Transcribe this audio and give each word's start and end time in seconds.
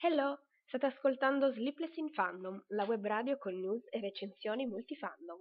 Hello, 0.00 0.38
state 0.66 0.86
ascoltando 0.86 1.50
Sleepless 1.50 1.96
in 1.96 2.10
Fandom, 2.10 2.62
la 2.68 2.84
web 2.84 3.04
radio 3.04 3.36
con 3.36 3.58
news 3.58 3.82
e 3.90 3.98
recensioni 3.98 4.66
multifandom. 4.66 5.38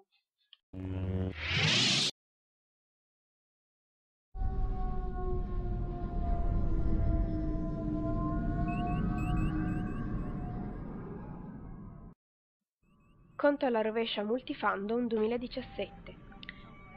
Conto 13.36 13.66
alla 13.68 13.82
rovescia 13.82 14.24
Multifandom 14.24 15.06
2017. 15.06 16.27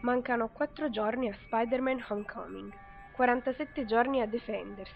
Mancano 0.03 0.49
4 0.49 0.89
giorni 0.89 1.29
a 1.29 1.35
Spider-Man 1.35 2.03
Homecoming, 2.09 2.73
47 3.17 3.85
giorni 3.85 4.23
a 4.23 4.27
Defenders, 4.27 4.91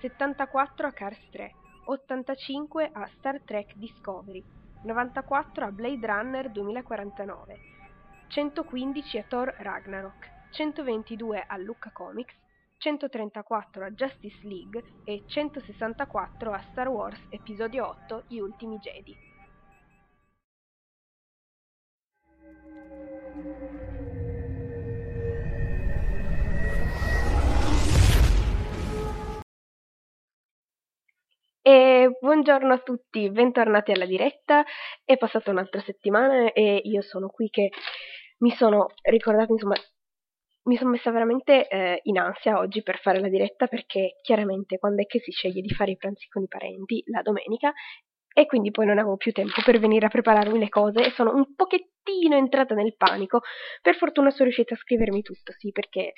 74 0.00 0.86
a 0.88 0.92
Cars 0.92 1.28
3, 1.30 1.54
85 1.84 2.90
a 2.92 3.08
Star 3.16 3.40
Trek 3.44 3.74
Discovery, 3.76 4.44
94 4.82 5.64
a 5.64 5.70
Blade 5.70 6.04
Runner 6.04 6.50
2049, 6.50 7.60
115 8.28 9.18
a 9.18 9.24
Thor 9.28 9.54
Ragnarok, 9.58 10.28
122 10.50 11.44
a 11.46 11.56
Lucca 11.58 11.90
Comics, 11.92 12.34
134 12.78 13.84
a 13.84 13.94
Justice 13.94 14.38
League 14.42 14.82
e 15.04 15.22
164 15.24 16.52
a 16.52 16.64
Star 16.72 16.88
Wars 16.88 17.20
Episodio 17.28 17.96
8 18.08 18.24
Gli 18.26 18.38
Ultimi 18.40 18.78
Jedi. 18.80 19.27
E 31.68 32.16
buongiorno 32.18 32.72
a 32.72 32.78
tutti, 32.78 33.30
bentornati 33.30 33.92
alla 33.92 34.06
diretta. 34.06 34.64
È 35.04 35.18
passata 35.18 35.50
un'altra 35.50 35.82
settimana 35.82 36.50
e 36.54 36.80
io 36.82 37.02
sono 37.02 37.28
qui 37.28 37.50
che 37.50 37.68
mi 38.38 38.52
sono 38.52 38.86
ricordata, 39.02 39.52
insomma, 39.52 39.74
mi 40.62 40.76
sono 40.78 40.88
messa 40.88 41.10
veramente 41.10 41.68
eh, 41.68 42.00
in 42.04 42.18
ansia 42.18 42.56
oggi 42.56 42.82
per 42.82 42.98
fare 43.00 43.20
la 43.20 43.28
diretta 43.28 43.66
perché 43.66 44.16
chiaramente 44.22 44.78
quando 44.78 45.02
è 45.02 45.04
che 45.04 45.18
si 45.18 45.30
sceglie 45.30 45.60
di 45.60 45.68
fare 45.68 45.90
i 45.90 45.98
pranzi 45.98 46.26
con 46.28 46.42
i 46.42 46.48
parenti? 46.48 47.02
La 47.08 47.20
domenica 47.20 47.70
e 48.32 48.46
quindi 48.46 48.70
poi 48.70 48.86
non 48.86 48.96
avevo 48.96 49.18
più 49.18 49.32
tempo 49.32 49.60
per 49.62 49.78
venire 49.78 50.06
a 50.06 50.08
prepararmi 50.08 50.58
le 50.58 50.70
cose 50.70 51.04
e 51.04 51.10
sono 51.10 51.34
un 51.34 51.54
pochettino 51.54 52.34
entrata 52.34 52.74
nel 52.74 52.96
panico. 52.96 53.42
Per 53.82 53.94
fortuna 53.94 54.30
sono 54.30 54.44
riuscita 54.44 54.72
a 54.72 54.78
scrivermi 54.78 55.20
tutto, 55.20 55.52
sì, 55.58 55.70
perché 55.70 56.14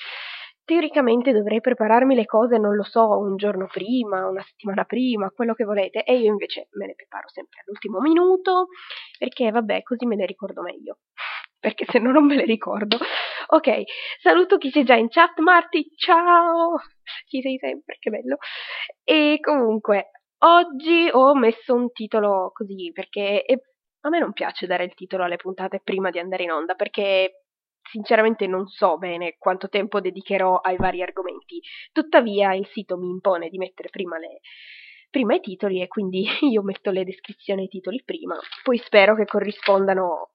teoricamente 0.70 1.32
dovrei 1.32 1.60
prepararmi 1.60 2.14
le 2.14 2.26
cose, 2.26 2.56
non 2.56 2.76
lo 2.76 2.84
so, 2.84 3.18
un 3.18 3.34
giorno 3.34 3.66
prima, 3.66 4.28
una 4.28 4.40
settimana 4.42 4.84
prima, 4.84 5.28
quello 5.30 5.52
che 5.52 5.64
volete, 5.64 6.04
e 6.04 6.16
io 6.16 6.30
invece 6.30 6.68
me 6.74 6.86
le 6.86 6.94
preparo 6.94 7.28
sempre 7.28 7.58
all'ultimo 7.64 7.98
minuto, 7.98 8.68
perché 9.18 9.50
vabbè, 9.50 9.82
così 9.82 10.06
me 10.06 10.14
ne 10.14 10.26
ricordo 10.26 10.62
meglio. 10.62 10.98
Perché 11.60 11.84
se 11.90 11.98
no 11.98 12.10
non 12.10 12.24
me 12.24 12.36
le 12.36 12.44
ricordo. 12.44 12.96
Ok, 13.48 13.82
saluto 14.22 14.56
chi 14.56 14.70
c'è 14.70 14.82
già 14.82 14.94
in 14.94 15.08
chat, 15.10 15.40
Marti, 15.40 15.90
ciao! 15.94 16.78
Ci 17.26 17.42
sei 17.42 17.58
sempre, 17.58 17.96
che 17.98 18.08
bello. 18.08 18.38
E 19.04 19.38
comunque, 19.42 20.10
oggi 20.38 21.10
ho 21.12 21.34
messo 21.34 21.74
un 21.74 21.90
titolo 21.92 22.50
così, 22.54 22.92
perché 22.94 23.44
a 24.02 24.08
me 24.08 24.18
non 24.20 24.32
piace 24.32 24.66
dare 24.66 24.84
il 24.84 24.94
titolo 24.94 25.24
alle 25.24 25.36
puntate 25.36 25.80
prima 25.84 26.08
di 26.08 26.18
andare 26.18 26.44
in 26.44 26.52
onda, 26.52 26.74
perché 26.74 27.42
sinceramente 27.82 28.46
non 28.46 28.66
so 28.66 28.98
bene 28.98 29.36
quanto 29.38 29.68
tempo 29.68 30.00
dedicherò 30.00 30.56
ai 30.56 30.76
vari 30.76 31.02
argomenti, 31.02 31.60
tuttavia 31.92 32.54
il 32.54 32.66
sito 32.72 32.96
mi 32.96 33.08
impone 33.08 33.48
di 33.48 33.58
mettere 33.58 33.88
prima, 33.90 34.18
le, 34.18 34.40
prima 35.10 35.34
i 35.34 35.40
titoli 35.40 35.80
e 35.80 35.88
quindi 35.88 36.24
io 36.50 36.62
metto 36.62 36.90
le 36.90 37.04
descrizioni 37.04 37.62
ai 37.62 37.68
titoli 37.68 38.02
prima, 38.04 38.38
poi 38.62 38.78
spero 38.78 39.14
che 39.14 39.26
corrispondano 39.26 40.30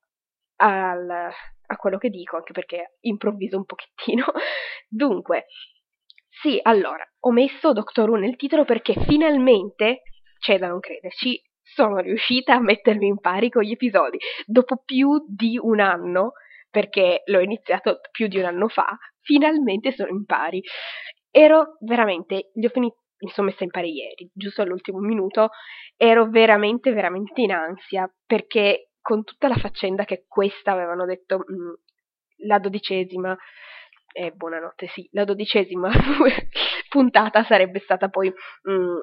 al, 0.58 1.09
a 1.09 1.75
quello 1.78 1.97
che 1.97 2.09
dico, 2.09 2.38
anche 2.38 2.53
perché 2.53 2.97
improvviso 3.02 3.58
un 3.58 3.66
pochettino. 3.66 4.25
Dunque, 4.88 5.46
sì, 6.41 6.59
allora, 6.62 7.03
ho 7.22 7.31
messo 7.31 7.74
Doctor 7.74 8.09
Who 8.09 8.18
nel 8.18 8.36
titolo 8.36 8.66
perché 8.66 8.94
finalmente, 9.08 10.02
c'è 10.40 10.59
da 10.59 10.68
non 10.68 10.80
crederci, 10.80 11.41
sono 11.62 11.97
riuscita 11.97 12.53
a 12.53 12.59
mettermi 12.59 13.08
in 13.08 13.20
pari 13.20 13.50
con 13.50 13.64
gli 13.64 13.72
episodi. 13.72 14.20
Dopo 14.46 14.81
più 14.84 15.25
di 15.28 15.58
un 15.59 15.80
anno 15.80 16.34
perché 16.75 17.22
l'ho 17.28 17.40
iniziato 17.40 18.02
più 18.12 18.28
di 18.28 18.38
un 18.38 18.44
anno 18.44 18.68
fa, 18.68 18.97
finalmente 19.22 19.94
sono 19.94 20.09
in 20.09 20.25
pari. 20.25 20.62
Ero 21.31 21.78
veramente, 21.80 22.50
li 22.53 22.66
ho 22.66 22.69
finiti, 22.69 22.97
mi 23.19 23.30
sono 23.30 23.47
messa 23.47 23.63
in 23.63 23.69
pari 23.69 23.94
ieri, 23.94 24.30
giusto 24.34 24.62
all'ultimo 24.62 25.00
minuto, 25.00 25.52
ero 25.96 26.30
veramente, 26.30 26.91
veramente 26.91 27.40
in 27.40 27.53
ansia, 27.53 28.14
perché 28.25 28.90
con 29.00 29.24
tutta 29.24 29.47
la 29.47 29.56
faccenda 29.56 30.03
che 30.03 30.25
questa 30.28 30.74
avevano 30.74 31.06
detto, 31.06 31.38
mh, 31.38 31.53
mm, 31.53 31.74
la 32.47 32.59
dodicesima, 32.59 33.38
eh, 34.12 34.31
buonanotte, 34.31 34.88
sì, 34.88 35.08
la 35.14 35.24
dodicesima 35.24 35.90
puntata 36.90 37.46
sarebbe 37.46 37.80
stata 37.80 38.09
poi 38.09 38.28
mh, 38.64 38.72
mm, 38.74 38.97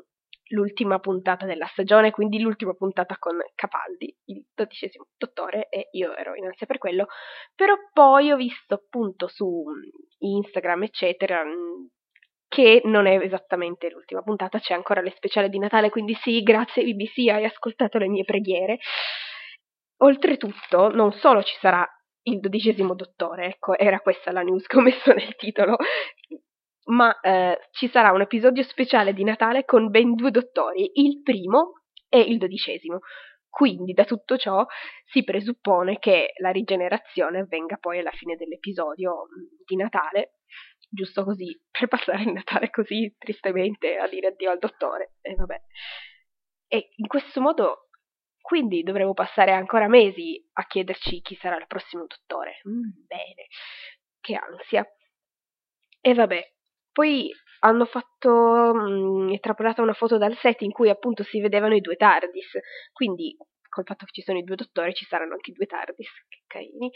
l'ultima 0.53 0.99
puntata 0.99 1.47
della 1.47 1.67
stagione, 1.67 2.11
quindi 2.11 2.41
l'ultima 2.41 2.75
puntata 2.75 3.17
con 3.19 3.39
Capaldi, 3.55 4.15
il 4.27 4.45
dodicesimo 4.55 5.07
dottore, 5.17 5.69
e 5.69 5.89
io 5.93 6.15
ero 6.17 6.35
in 6.35 6.47
ansia 6.47 6.67
per 6.67 6.79
quello. 6.79 7.07
Però 7.55 7.75
poi 7.93 8.31
ho 8.31 8.37
visto 8.37 8.75
appunto 8.75 9.29
su 9.29 9.65
Instagram, 10.19 10.85
eccetera, 10.85 11.43
che 12.49 12.83
non 12.85 13.07
è 13.07 13.19
esattamente 13.19 13.89
l'ultima 13.91 14.23
puntata, 14.23 14.59
c'è 14.59 14.75
ancora 14.75 15.01
le 15.01 15.12
speciali 15.17 15.49
di 15.49 15.59
Natale, 15.59 15.91
quindi 15.91 16.15
sì, 16.15 16.43
grazie 16.43 16.85
BBC, 16.85 17.29
hai 17.29 17.45
ascoltato 17.45 17.99
le 17.99 18.09
mie 18.09 18.25
preghiere. 18.25 18.79
Oltretutto, 20.03 20.89
non 20.89 21.12
solo 21.12 21.43
ci 21.43 21.57
sarà 21.61 21.87
il 22.25 22.41
dodicesimo 22.41 22.95
dottore, 22.95 23.47
ecco, 23.47 23.77
era 23.77 24.01
questa 24.01 24.33
la 24.33 24.43
news 24.43 24.67
che 24.67 24.77
ho 24.77 24.81
messo 24.81 25.12
nel 25.12 25.35
titolo, 25.37 25.77
ma 26.84 27.19
eh, 27.20 27.59
ci 27.72 27.88
sarà 27.88 28.12
un 28.12 28.22
episodio 28.22 28.62
speciale 28.62 29.12
di 29.12 29.25
Natale 29.25 29.65
con 29.65 29.91
ben 29.91 30.15
due 30.15 30.31
dottori, 30.31 30.91
il 30.94 31.22
primo 31.22 31.82
e 32.09 32.20
il 32.20 32.38
dodicesimo. 32.38 33.00
Quindi 33.48 33.93
da 33.93 34.04
tutto 34.04 34.38
ciò 34.38 34.65
si 35.04 35.22
presuppone 35.25 35.98
che 35.98 36.32
la 36.38 36.50
rigenerazione 36.50 37.41
avvenga 37.41 37.76
poi 37.76 37.98
alla 37.98 38.10
fine 38.10 38.34
dell'episodio 38.34 39.26
mm, 39.26 39.65
di 39.66 39.76
Natale, 39.76 40.37
giusto 40.88 41.22
così, 41.22 41.60
per 41.70 41.87
passare 41.88 42.22
il 42.22 42.32
Natale 42.32 42.70
così 42.70 43.14
tristemente 43.19 43.99
a 43.99 44.09
dire 44.09 44.28
addio 44.28 44.50
al 44.50 44.59
dottore. 44.59 45.16
E 45.20 45.34
vabbè. 45.34 45.60
E 46.66 46.93
in 46.97 47.06
questo 47.06 47.43
modo, 47.43 47.88
quindi 48.41 48.82
dovremo 48.82 49.12
passare 49.12 49.53
ancora 49.53 49.87
mesi 49.87 50.43
a 50.54 50.66
chiederci 50.66 51.20
chi 51.20 51.37
sarà 51.37 51.59
il 51.59 51.66
prossimo 51.66 52.06
dottore. 52.06 52.62
Mm, 52.66 53.06
bene, 53.06 53.47
che 54.20 54.34
ansia. 54.34 54.87
E 56.00 56.14
vabbè, 56.14 56.53
poi 56.93 57.31
hanno 57.61 57.85
fatto 57.85 58.75
mh, 58.75 59.25
mm, 59.25 59.29
estrapolata 59.33 59.83
una 59.83 59.95
foto 59.95 60.19
dal 60.19 60.37
set 60.37 60.63
in 60.63 60.73
cui 60.73 60.91
appunto 60.91 61.23
si 61.23 61.41
vedevano 61.41 61.75
i 61.75 61.81
due 61.81 61.97
TARDIS, 61.97 62.59
quindi 62.93 63.37
col 63.69 63.85
fatto 63.85 64.05
che 64.05 64.13
ci 64.13 64.23
sono 64.23 64.39
i 64.39 64.45
due 64.45 64.57
dottori 64.57 64.93
ci 64.93 65.07
saranno 65.07 65.33
anche 65.33 65.51
i 65.51 65.55
due 65.55 65.67
TARDIS, 65.67 66.27
che 66.29 66.43
carini, 66.47 66.91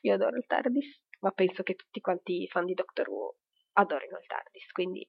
io 0.00 0.14
adoro 0.14 0.36
il 0.36 0.46
TARDIS, 0.46 1.02
ma 1.20 1.30
penso 1.30 1.62
che 1.62 1.74
tutti 1.74 2.00
quanti 2.00 2.42
i 2.42 2.48
fan 2.48 2.64
di 2.64 2.74
Doctor 2.74 3.08
Who 3.08 3.36
adorino 3.74 4.18
il 4.18 4.26
TARDIS, 4.26 4.72
quindi 4.72 5.06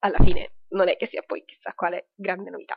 alla 0.00 0.18
fine 0.22 0.52
non 0.70 0.88
è 0.88 0.96
che 0.96 1.06
sia 1.06 1.22
poi 1.22 1.44
chissà 1.44 1.72
quale 1.74 2.10
grande 2.14 2.50
novità. 2.50 2.76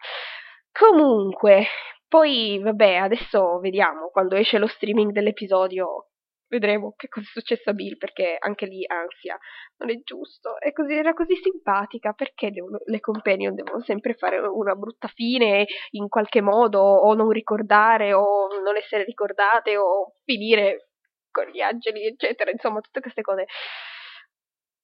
Comunque, 0.71 1.65
poi 2.07 2.59
vabbè, 2.59 2.95
adesso 2.95 3.59
vediamo 3.59 4.09
quando 4.09 4.35
esce 4.35 4.57
lo 4.57 4.67
streaming 4.67 5.11
dell'episodio 5.11 6.12
vedremo 6.53 6.93
che 6.95 7.07
cosa 7.07 7.25
è 7.25 7.31
successo 7.31 7.71
a 7.71 7.73
Bill 7.73 7.97
perché 7.97 8.35
anche 8.39 8.65
lì 8.67 8.85
ansia. 8.85 9.37
Non 9.77 9.89
è 9.89 9.99
giusto. 10.03 10.59
È 10.59 10.71
così, 10.71 10.93
era 10.93 11.13
così 11.13 11.35
simpatica. 11.35 12.13
Perché 12.13 12.51
devono, 12.51 12.79
le 12.85 12.99
companion 12.99 13.55
devono 13.55 13.81
sempre 13.83 14.13
fare 14.13 14.37
una 14.37 14.75
brutta 14.75 15.07
fine 15.07 15.65
in 15.91 16.07
qualche 16.07 16.41
modo 16.41 16.79
o 16.79 17.13
non 17.15 17.29
ricordare 17.29 18.13
o 18.13 18.47
non 18.61 18.75
essere 18.77 19.03
ricordate 19.03 19.77
o 19.77 20.15
finire 20.23 20.89
con 21.31 21.45
gli 21.45 21.61
angeli 21.61 22.05
eccetera. 22.05 22.51
Insomma 22.51 22.81
tutte 22.81 23.01
queste 23.01 23.21
cose. 23.21 23.45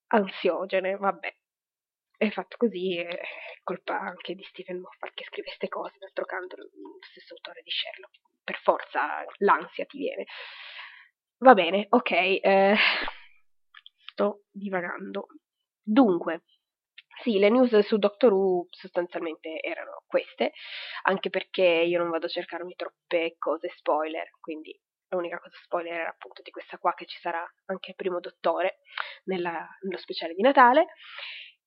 Ansiogene 0.08 0.96
vabbè. 0.98 1.34
È 2.18 2.30
fatto 2.32 2.58
così 2.58 2.98
è 2.98 3.20
colpa 3.64 3.98
anche 3.98 4.34
di 4.36 4.44
Stephen 4.44 4.80
Moffat 4.80 5.14
che 5.14 5.24
scrive 5.26 5.48
queste 5.48 5.68
cose. 5.70 5.98
D'altro 6.00 6.26
canto 6.26 6.58
lo 6.58 6.68
stesso 7.08 7.34
autore 7.36 7.62
di 7.64 7.70
Sherlock 7.70 8.18
per 8.50 8.60
forza 8.64 9.24
l'ansia 9.38 9.86
ti 9.86 10.00
viene 10.00 10.26
Va 11.42 11.54
bene, 11.54 11.88
ok, 11.90 12.12
eh, 12.12 12.76
sto 14.12 14.44
divagando. 14.52 15.28
Dunque, 15.82 16.44
sì, 17.24 17.40
le 17.40 17.50
news 17.50 17.78
su 17.80 17.98
Doctor 17.98 18.34
Who 18.34 18.68
sostanzialmente 18.70 19.62
erano 19.62 20.04
queste, 20.06 20.52
anche 21.04 21.30
perché 21.30 21.64
io 21.64 21.98
non 22.00 22.10
vado 22.10 22.26
a 22.26 22.30
cercarmi 22.30 22.76
troppe 22.76 23.36
cose 23.38 23.70
spoiler, 23.78 24.32
quindi 24.42 24.78
l'unica 25.10 25.40
cosa 25.40 25.58
spoiler 25.64 25.94
era 26.02 26.10
appunto 26.10 26.42
di 26.42 26.52
questa 26.52 26.78
qua 26.78 26.94
che 26.94 27.06
ci 27.06 27.18
sarà 27.20 27.44
anche 27.66 27.92
il 27.92 27.96
primo 27.96 28.20
dottore 28.20 28.80
nella, 29.26 29.66
nello 29.82 29.98
speciale 29.98 30.34
di 30.34 30.42
Natale. 30.42 30.88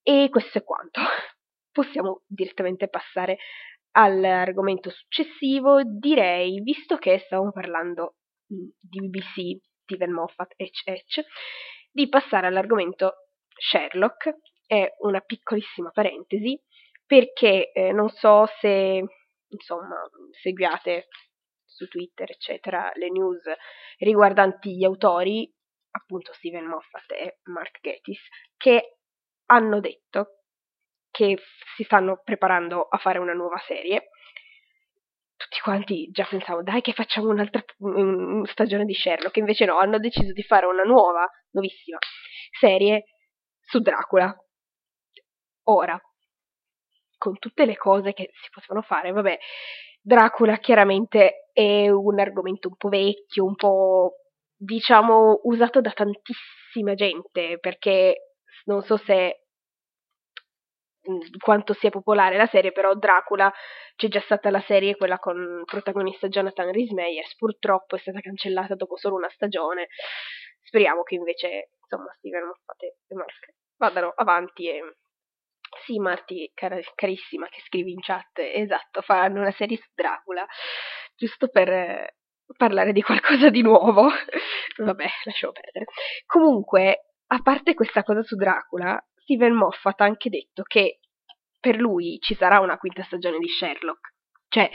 E 0.03 0.29
questo 0.31 0.59
è 0.59 0.65
quanto. 0.65 1.01
Possiamo 1.73 2.23
direttamente 2.27 2.89
passare 2.89 3.39
all'argomento 3.93 4.91
successivo. 4.91 5.81
Direi, 5.83 6.61
visto 6.61 6.97
che 6.99 7.21
stavamo 7.21 7.53
parlando 7.53 8.17
di 8.81 9.09
BBC, 9.09 9.61
Steven 9.83 10.13
Moffat, 10.13 10.55
ecc, 10.57 11.25
di 11.91 12.09
passare 12.09 12.47
all'argomento 12.47 13.29
Sherlock. 13.49 14.37
È 14.67 14.95
una 15.01 15.21
piccolissima 15.21 15.91
parentesi 15.91 16.61
perché 17.05 17.73
eh, 17.73 17.93
non 17.93 18.09
so 18.09 18.47
se 18.61 19.05
insomma 19.49 19.97
seguiate 20.41 21.09
su 21.65 21.89
Twitter, 21.89 22.31
eccetera, 22.31 22.91
le 22.95 23.11
news 23.11 23.43
riguardanti 23.99 24.77
gli 24.77 24.85
autori, 24.85 25.51
appunto 25.91 26.33
Steven 26.35 26.67
Moffat 26.67 27.11
e 27.13 27.39
Mark 27.45 27.81
Gatiss, 27.81 28.21
che 28.57 28.99
hanno 29.47 29.81
detto 29.81 30.43
che 31.11 31.39
si 31.77 31.85
stanno 31.85 32.21
preparando 32.25 32.83
a 32.89 32.97
fare 32.99 33.19
una 33.19 33.35
nuova 33.35 33.59
serie. 33.67 34.09
Tutti 35.43 35.61
quanti 35.61 36.09
già 36.13 36.25
pensavano, 36.25 36.63
dai 36.63 36.81
che 36.83 36.93
facciamo 36.93 37.31
un'altra 37.31 37.65
un, 37.79 38.45
stagione 38.47 38.85
di 38.85 38.95
Sherlock, 38.95 39.37
invece 39.39 39.65
no, 39.65 39.77
hanno 39.77 39.99
deciso 39.99 40.33
di 40.33 40.43
fare 40.45 40.67
una 40.67 40.85
nuova, 40.85 41.29
nuovissima 41.51 41.99
serie 42.61 43.07
su 43.61 43.81
Dracula. 43.81 44.33
Ora, 45.65 46.01
con 47.19 47.39
tutte 47.41 47.67
le 47.67 47.77
cose 47.77 48.13
che 48.13 48.31
si 48.41 48.51
potevano 48.51 48.83
fare, 48.83 49.11
vabbè, 49.11 49.37
Dracula 50.01 50.59
chiaramente 50.59 51.49
è 51.53 51.89
un 51.89 52.21
argomento 52.21 52.69
un 52.69 52.77
po' 52.77 52.89
vecchio, 52.89 53.45
un 53.45 53.57
po' 53.57 54.19
diciamo 54.55 55.41
usato 55.43 55.81
da 55.81 55.91
tantissima 55.91 56.95
gente, 56.95 57.59
perché 57.59 58.37
non 58.67 58.83
so 58.83 58.97
se 58.97 59.42
quanto 61.39 61.75
sia 61.75 61.91
popolare 61.91 62.37
la 62.37 62.47
serie, 62.47 62.73
però 62.73 62.95
Dracula 62.95 63.53
c'è 63.97 64.09
già 64.09 64.21
stata 64.21 64.51
la 64.51 64.61
serie, 64.61 64.97
quella 64.97 65.19
con 65.19 65.63
protagonista 65.65 66.29
Jonathan 66.29 66.71
Rhys 66.73 66.91
Meyers, 66.91 67.37
purtroppo 67.37 67.97
è 67.97 67.99
stata 67.99 68.21
cancellata 68.21 68.75
dopo 68.75 68.97
solo 68.97 69.17
una 69.17 69.31
stagione. 69.31 69.89
Speriamo 70.63 71.03
che 71.03 71.17
invece, 71.17 71.71
insomma, 71.83 72.13
Steven 72.19 72.47
Moffat 72.47 72.83
e 72.83 73.15
Mark 73.15 73.55
vadano 73.77 74.13
avanti 74.15 74.69
e 74.69 74.81
sì, 75.85 75.99
Marti, 75.99 76.51
cara, 76.55 76.79
carissima, 76.95 77.47
che 77.49 77.61
scrivi 77.65 77.93
in 77.93 78.01
chat, 78.01 78.39
esatto, 78.39 79.01
faranno 79.01 79.41
una 79.41 79.53
serie 79.53 79.79
su 79.79 79.89
Dracula, 79.95 80.47
giusto 81.17 81.49
per 81.49 81.69
eh, 81.69 82.17
parlare 82.57 82.93
di 82.93 83.03
qualcosa 83.03 83.49
di 83.49 83.63
nuovo. 83.63 84.09
Vabbè, 84.77 85.07
lasciamo 85.25 85.53
perdere. 85.53 85.87
Comunque, 86.27 87.07
a 87.29 87.41
parte 87.43 87.75
questa 87.75 88.03
cosa 88.03 88.23
su 88.23 88.37
Dracula, 88.37 89.03
Steven 89.33 89.55
Moffat 89.55 89.99
ha 90.03 90.05
anche 90.05 90.29
detto 90.29 90.63
che 90.63 90.99
per 91.59 91.77
lui 91.77 92.19
ci 92.21 92.35
sarà 92.35 92.61
una 92.61 92.77
quinta 92.77 93.03
stagione 93.05 93.39
di 93.39 93.49
Sherlock. 93.49 94.13
Cioè, 94.49 94.71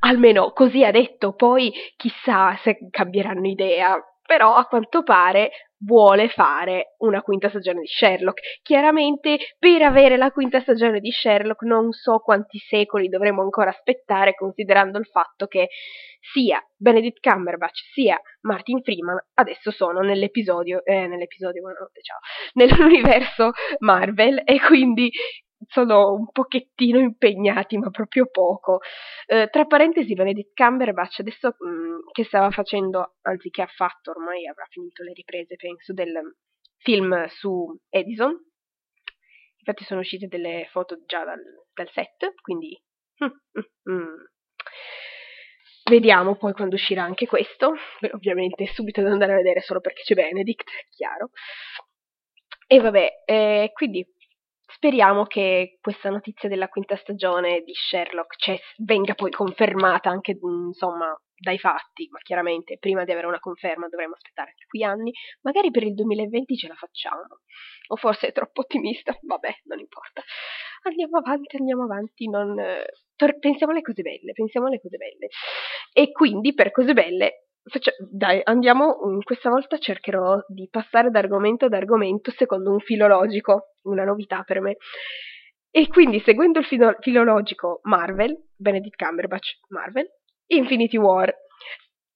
almeno 0.00 0.52
così 0.52 0.82
ha 0.82 0.90
detto, 0.90 1.34
poi 1.34 1.70
chissà 1.96 2.56
se 2.62 2.78
cambieranno 2.90 3.46
idea, 3.46 3.98
però 4.24 4.54
a 4.54 4.64
quanto 4.64 5.02
pare 5.02 5.50
vuole 5.84 6.28
fare 6.28 6.94
una 6.98 7.22
quinta 7.22 7.48
stagione 7.48 7.80
di 7.80 7.86
Sherlock. 7.86 8.40
Chiaramente 8.62 9.38
per 9.58 9.82
avere 9.82 10.16
la 10.16 10.30
quinta 10.30 10.60
stagione 10.60 11.00
di 11.00 11.10
Sherlock 11.10 11.62
non 11.62 11.92
so 11.92 12.18
quanti 12.18 12.58
secoli 12.58 13.08
dovremo 13.08 13.42
ancora 13.42 13.70
aspettare 13.70 14.34
considerando 14.34 14.98
il 14.98 15.06
fatto 15.06 15.46
che 15.46 15.68
sia 16.32 16.64
Benedict 16.76 17.18
Cumberbatch 17.20 17.80
sia 17.92 18.20
Martin 18.42 18.80
Freeman 18.82 19.18
adesso 19.34 19.70
sono 19.70 20.00
nell'episodio, 20.00 20.84
eh, 20.84 21.06
nell'episodio, 21.06 21.62
buonanotte, 21.62 22.00
ciao, 22.00 22.18
nell'universo 22.54 23.50
Marvel 23.80 24.40
e 24.44 24.60
quindi 24.60 25.10
sono 25.68 26.12
un 26.14 26.30
pochettino 26.30 26.98
impegnati, 26.98 27.78
ma 27.78 27.90
proprio 27.90 28.26
poco. 28.30 28.80
Eh, 29.26 29.48
tra 29.50 29.64
parentesi, 29.66 30.14
Benedict 30.14 30.52
Cumberbatch 30.54 31.20
adesso 31.20 31.54
mh, 31.58 31.68
mm, 31.68 31.98
che 32.12 32.24
stava 32.24 32.50
facendo, 32.50 33.16
anzi 33.22 33.50
che 33.50 33.62
ha 33.62 33.66
fatto, 33.66 34.10
ormai 34.10 34.46
avrà 34.46 34.66
finito 34.70 35.02
le 35.02 35.12
riprese, 35.12 35.56
penso, 35.56 35.92
del 35.92 36.20
film 36.78 37.26
su 37.28 37.78
Edison. 37.88 38.32
Infatti 39.58 39.84
sono 39.84 40.00
uscite 40.00 40.26
delle 40.26 40.68
foto 40.70 41.04
già 41.06 41.24
dal, 41.24 41.40
dal 41.72 41.90
set, 41.90 42.34
quindi... 42.40 42.80
Mm, 43.24 43.92
mm. 43.92 44.24
Vediamo 45.84 46.36
poi 46.36 46.52
quando 46.52 46.76
uscirà 46.76 47.02
anche 47.02 47.26
questo, 47.26 47.74
ovviamente 48.12 48.66
subito 48.68 49.00
devo 49.00 49.12
andare 49.12 49.32
a 49.32 49.36
vedere 49.36 49.60
solo 49.60 49.80
perché 49.80 50.02
c'è 50.02 50.14
Benedict, 50.14 50.68
è 50.68 50.88
chiaro. 50.90 51.30
E 52.68 52.80
vabbè, 52.80 53.22
eh, 53.26 53.70
quindi 53.74 54.06
Speriamo 54.82 55.26
che 55.26 55.78
questa 55.80 56.10
notizia 56.10 56.48
della 56.48 56.66
quinta 56.66 56.96
stagione 56.96 57.62
di 57.62 57.72
Sherlock 57.72 58.34
cioè, 58.36 58.58
venga 58.78 59.14
poi 59.14 59.30
confermata 59.30 60.10
anche 60.10 60.36
insomma, 60.42 61.16
dai 61.36 61.56
fatti, 61.56 62.08
ma 62.10 62.18
chiaramente 62.18 62.78
prima 62.80 63.04
di 63.04 63.12
avere 63.12 63.28
una 63.28 63.38
conferma 63.38 63.86
dovremo 63.86 64.14
aspettare 64.14 64.54
qui 64.66 64.82
anni. 64.82 65.12
Magari 65.42 65.70
per 65.70 65.84
il 65.84 65.94
2020 65.94 66.56
ce 66.56 66.66
la 66.66 66.74
facciamo. 66.74 67.22
O 67.90 67.94
forse 67.94 68.26
è 68.26 68.32
troppo 68.32 68.62
ottimista, 68.62 69.16
vabbè, 69.22 69.60
non 69.66 69.78
importa. 69.78 70.20
Andiamo 70.82 71.18
avanti, 71.18 71.56
andiamo 71.58 71.84
avanti, 71.84 72.28
non... 72.28 72.56
pensiamo 73.38 73.72
alle 73.72 73.82
cose 73.82 74.02
belle, 74.02 74.32
pensiamo 74.32 74.66
alle 74.66 74.80
cose 74.80 74.96
belle. 74.96 75.28
E 75.92 76.10
quindi 76.10 76.54
per 76.54 76.72
cose 76.72 76.92
belle 76.92 77.51
dai, 78.10 78.40
andiamo, 78.42 78.98
mm, 79.06 79.20
questa 79.20 79.48
volta 79.48 79.78
cercherò 79.78 80.42
di 80.48 80.68
passare 80.70 81.10
da 81.10 81.20
argomento 81.20 81.66
ad 81.66 81.72
argomento 81.72 82.30
secondo 82.32 82.70
un 82.70 82.80
filologico, 82.80 83.74
una 83.82 84.04
novità 84.04 84.42
per 84.42 84.60
me. 84.60 84.76
E 85.70 85.88
quindi, 85.88 86.20
seguendo 86.20 86.58
il 86.58 86.66
filo- 86.66 86.96
filologico 87.00 87.80
Marvel, 87.84 88.36
Benedict 88.56 89.02
Cumberbatch, 89.02 89.60
Marvel, 89.68 90.06
Infinity 90.46 90.96
War, 90.96 91.32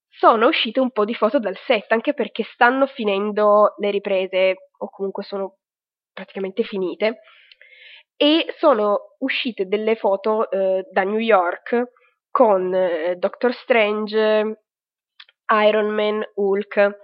sono 0.09 0.49
uscite 0.49 0.81
un 0.81 0.91
po' 0.91 1.05
di 1.05 1.15
foto 1.15 1.39
dal 1.39 1.57
set, 1.67 1.91
anche 1.93 2.13
perché 2.13 2.43
stanno 2.53 2.87
finendo 2.87 3.75
le 3.79 3.91
riprese, 3.91 4.71
o 4.79 4.91
comunque 4.91 5.23
sono 5.23 5.57
praticamente 6.13 6.65
finite, 6.65 7.21
e 8.17 8.47
sono 8.59 9.15
uscite 9.19 9.67
delle 9.67 9.95
foto 9.97 10.51
eh, 10.51 10.87
da 10.91 11.03
New 11.03 11.19
York 11.19 11.93
con 12.31 12.75
eh, 12.75 13.17
Doctor 13.17 13.53
Strange, 13.55 14.66
Iron 15.67 15.95
Man, 15.95 16.25
Hulk, 16.35 16.99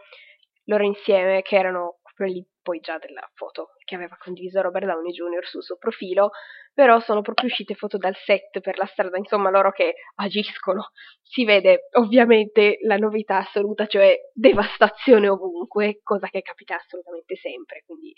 loro 0.65 0.85
insieme, 0.85 1.43
che 1.43 1.57
erano 1.57 1.99
quelli 2.15 2.47
poi 2.63 2.79
già 2.81 2.97
della 2.99 3.29
foto 3.35 3.71
che 3.85 3.97
aveva 3.97 4.17
condiviso 4.17 4.61
Robert 4.61 4.87
Downey 4.87 5.11
Jr. 5.11 5.45
sul 5.47 5.63
suo 5.63 5.77
profilo, 5.77 6.31
però 6.73 7.01
sono 7.01 7.21
proprio 7.21 7.49
uscite 7.49 7.75
foto 7.75 7.99
dal 7.99 8.15
set 8.17 8.61
per 8.61 8.79
la 8.79 8.87
strada, 8.87 9.19
insomma 9.19 9.51
loro 9.51 9.73
che 9.73 9.95
agiscono. 10.15 10.91
Si 11.21 11.45
vede 11.45 11.89
ovviamente 11.99 12.79
la 12.87 12.97
novità 12.97 13.39
assoluta, 13.39 13.87
cioè 13.87 14.17
devastazione 14.33 15.29
ovunque, 15.29 16.01
cosa 16.03 16.29
che 16.29 16.41
capita 16.43 16.77
assolutamente 16.77 17.37
sempre, 17.37 17.83
quindi 17.85 18.15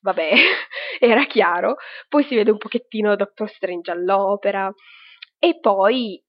vabbè, 0.00 0.30
era 0.98 1.26
chiaro. 1.26 1.76
Poi 2.08 2.24
si 2.24 2.34
vede 2.34 2.50
un 2.50 2.58
pochettino 2.58 3.16
Doctor 3.16 3.50
Strange 3.50 3.90
all'opera 3.90 4.72
e 5.38 5.58
poi 5.60 6.22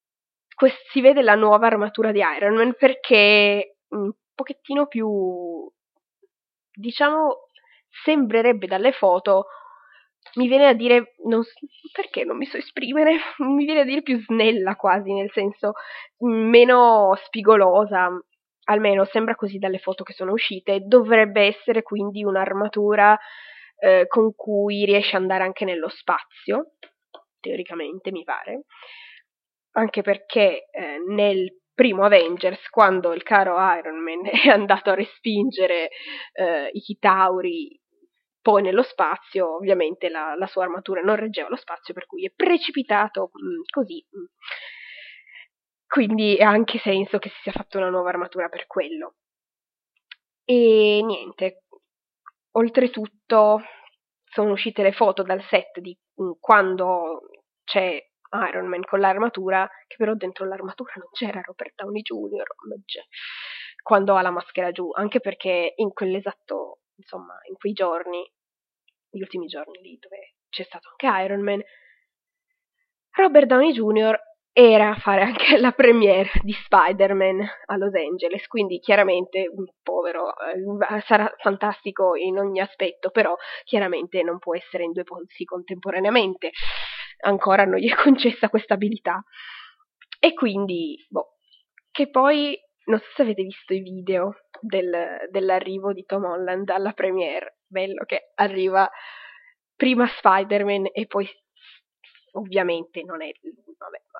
quest- 0.55 0.89
si 0.91 1.01
vede 1.01 1.21
la 1.21 1.35
nuova 1.35 1.67
armatura 1.67 2.12
di 2.12 2.21
Iron 2.38 2.55
Man 2.55 2.75
perché 2.77 3.77
un 3.89 4.12
pochettino 4.33 4.88
più, 4.88 5.69
diciamo, 6.74 7.47
sembrerebbe 8.03 8.67
dalle 8.67 8.91
foto, 8.91 9.47
mi 10.35 10.47
viene 10.47 10.67
a 10.67 10.74
dire, 10.74 11.15
non, 11.25 11.43
perché 11.93 12.24
non 12.24 12.38
mi 12.38 12.45
so 12.45 12.57
esprimere, 12.57 13.17
mi 13.39 13.65
viene 13.65 13.81
a 13.81 13.85
dire 13.85 14.01
più 14.01 14.19
snella 14.24 14.75
quasi, 14.75 15.13
nel 15.13 15.31
senso 15.31 15.74
meno 16.19 17.15
spigolosa, 17.25 18.09
almeno 18.65 19.05
sembra 19.05 19.35
così 19.35 19.57
dalle 19.59 19.79
foto 19.79 20.03
che 20.03 20.13
sono 20.13 20.31
uscite, 20.31 20.81
dovrebbe 20.85 21.43
essere 21.43 21.83
quindi 21.83 22.24
un'armatura 22.24 23.17
eh, 23.77 24.07
con 24.07 24.33
cui 24.35 24.85
riesce 24.85 25.15
ad 25.15 25.21
andare 25.21 25.43
anche 25.43 25.65
nello 25.65 25.89
spazio, 25.89 26.71
teoricamente 27.39 28.12
mi 28.12 28.24
pare, 28.24 28.63
anche 29.77 30.01
perché 30.01 30.67
eh, 30.72 30.98
nel 31.08 31.60
primo 31.74 32.03
Avengers, 32.05 32.70
quando 32.70 33.13
il 33.13 33.24
caro 33.24 33.58
Iron 33.75 33.98
Man 34.01 34.25
è 34.32 34.50
andato 34.50 34.89
a 34.89 34.96
respingere 34.96 35.89
eh, 36.34 36.70
i 36.72 36.79
Chitauri 36.79 37.79
poi 38.41 38.62
nello 38.62 38.84
spazio, 38.84 39.55
ovviamente 39.55 40.08
la, 40.08 40.36
la, 40.36 40.46
sua 40.46 40.63
armatura 40.65 41.01
non 41.01 41.15
reggeva 41.15 41.50
lo 41.50 41.55
spazio, 41.55 41.96
per 41.96 42.05
cui 42.05 42.25
è 42.25 42.32
precipitato 42.36 43.32
mh, 43.34 43.48
mm, 43.48 43.62
così. 43.72 44.05
Mm. 44.15 44.25
Quindi 45.88 46.38
ha 46.38 46.50
anche 46.50 46.77
senso 46.77 47.17
che 47.17 47.29
si 47.29 47.41
sia 47.41 47.51
fatta 47.51 47.79
una 47.79 47.89
nuova 47.89 48.10
armatura 48.10 48.48
per 48.48 48.67
quello. 48.67 49.15
E 50.46 51.01
niente, 51.03 51.63
oltretutto 52.51 53.62
sono 54.25 54.51
uscite 54.51 54.84
le 54.84 54.91
foto 54.91 55.24
dal 55.24 55.44
set 55.50 55.79
di 55.79 55.98
mh, 56.15 56.24
mm, 56.24 56.32
quando 56.39 57.22
c'è 57.63 58.00
Iron 58.50 58.67
Man 58.67 58.84
con 58.84 59.00
l'armatura, 59.00 59.70
che 59.88 59.96
però 59.98 60.13
dentro 60.13 60.46
l'armatura 60.46 60.94
non 60.98 61.10
c'era 61.12 61.41
Robert 61.44 61.74
Downey 61.75 62.01
Jr. 62.01 62.44
quando 63.82 64.15
ha 64.15 64.22
la 64.22 64.32
maschera 64.32 64.72
giù, 64.72 64.89
anche 64.91 65.20
perché 65.20 65.74
in 65.75 65.94
quell'esatto, 65.94 66.79
insomma, 66.96 67.36
in 67.50 67.55
quei 67.55 67.74
giorni, 67.74 68.27
gli 69.10 69.22
ultimi 69.22 69.48
giorni 69.48 69.79
lì 69.82 69.98
dove 70.00 70.36
c'è 70.50 70.63
stato 70.63 70.89
anche 70.89 71.24
Iron 71.24 71.41
Man, 71.41 71.62
Robert 73.12 73.46
Downey 73.48 73.72
Jr. 73.72 74.20
era 74.51 74.89
a 74.89 74.96
fare 74.96 75.22
anche 75.22 75.58
la 75.58 75.72
premiere 75.72 76.32
di 76.41 76.51
Spider-Man 76.51 77.48
a 77.65 77.77
Los 77.77 77.94
Angeles, 77.94 78.46
quindi 78.48 78.79
chiaramente 78.79 79.50
povero 79.82 80.34
eh, 80.38 81.01
sarà 81.05 81.34
fantastico 81.38 82.15
in 82.15 82.38
ogni 82.38 82.60
aspetto, 82.60 83.12
però 83.12 83.36
chiaramente 83.63 84.22
non 84.22 84.39
può 84.39 84.55
essere 84.55 84.84
in 84.84 84.91
due 84.91 85.03
posti 85.03 85.46
contemporaneamente, 85.46 86.51
ancora 87.22 87.65
non 87.65 87.79
gli 87.79 87.89
è 87.89 87.95
concessa 88.01 88.50
questa 88.50 88.74
abilità. 88.74 89.24
E 90.19 90.34
quindi, 90.34 91.03
boh, 91.10 91.38
che 91.91 92.10
poi 92.10 92.57
non 92.86 93.00
so 93.00 93.05
se 93.15 93.22
avete 93.22 93.43
visto 93.43 93.74
i 93.74 93.81
video 93.81 94.36
del, 94.60 95.27
dell'arrivo 95.29 95.93
di 95.93 96.05
Tom 96.05 96.25
Holland 96.25 96.69
alla 96.69 96.93
premiere, 96.93 97.60
bello 97.65 98.05
che 98.05 98.31
arriva 98.36 98.89
prima 99.75 100.07
Spider-Man 100.07 100.89
e 100.91 101.05
poi 101.07 101.27
ovviamente 102.34 103.03
non 103.03 103.22
è 103.22 103.31
lui, 103.41 103.75
vabbè, 103.77 104.01
ma 104.12 104.19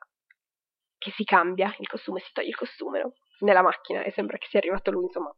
che 0.98 1.12
si 1.12 1.24
cambia 1.24 1.74
il 1.80 1.88
costume, 1.88 2.20
si 2.20 2.32
toglie 2.34 2.50
il 2.50 2.56
costume 2.56 3.02
no? 3.02 3.14
nella 3.40 3.62
macchina 3.62 4.04
e 4.04 4.12
sembra 4.12 4.38
che 4.38 4.48
sia 4.50 4.60
arrivato 4.60 4.92
lui, 4.92 5.04
insomma. 5.04 5.34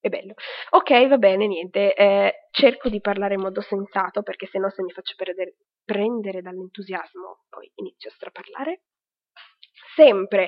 È 0.00 0.08
bello. 0.08 0.34
Ok, 0.70 1.08
va 1.08 1.18
bene, 1.18 1.46
niente. 1.46 1.92
Eh, 1.94 2.34
cerco 2.52 2.88
di 2.88 3.00
parlare 3.00 3.34
in 3.34 3.40
modo 3.40 3.60
sensato 3.60 4.22
perché 4.22 4.46
sennò 4.46 4.68
se 4.68 4.82
mi 4.82 4.92
faccio 4.92 5.14
perdere, 5.16 5.56
prendere 5.84 6.40
dall'entusiasmo 6.40 7.44
poi 7.48 7.70
inizio 7.76 8.10
a 8.10 8.12
straparlare. 8.12 8.82
Sempre 9.94 10.46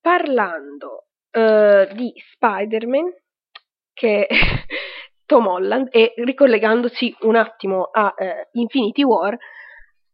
parlando 0.00 1.08
uh, 1.32 1.94
di 1.94 2.12
Spider-Man, 2.32 3.12
che 3.92 4.28
Tom 5.26 5.46
Holland, 5.46 5.88
e 5.90 6.14
ricollegandoci 6.16 7.16
un 7.20 7.36
attimo 7.36 7.90
a 7.92 8.14
uh, 8.16 8.58
Infinity 8.58 9.02
War, 9.02 9.36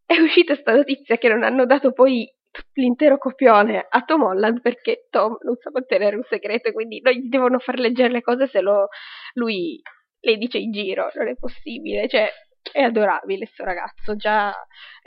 è 0.05 0.19
uscita 0.19 0.53
questa 0.53 0.75
notizia 0.75 1.17
che 1.17 1.29
non 1.29 1.43
hanno 1.43 1.65
dato 1.65 1.93
poi 1.93 2.29
l'intero 2.73 3.17
copione 3.17 3.85
a 3.87 4.01
Tom 4.03 4.23
Holland 4.23 4.61
perché 4.61 5.07
Tom 5.09 5.37
non 5.41 5.55
sa 5.55 5.69
mantenere 5.71 6.15
un 6.17 6.23
segreto 6.27 6.71
quindi 6.71 6.99
non 7.01 7.13
gli 7.13 7.29
devono 7.29 7.59
far 7.59 7.79
leggere 7.79 8.11
le 8.11 8.21
cose 8.21 8.47
se 8.47 8.59
lo, 8.59 8.89
lui 9.35 9.81
le 10.21 10.37
dice 10.37 10.57
in 10.57 10.71
giro, 10.71 11.09
non 11.15 11.27
è 11.27 11.35
possibile, 11.35 12.07
cioè 12.07 12.29
è 12.71 12.81
adorabile 12.81 13.45
questo 13.45 13.63
ragazzo, 13.63 14.15
già 14.15 14.53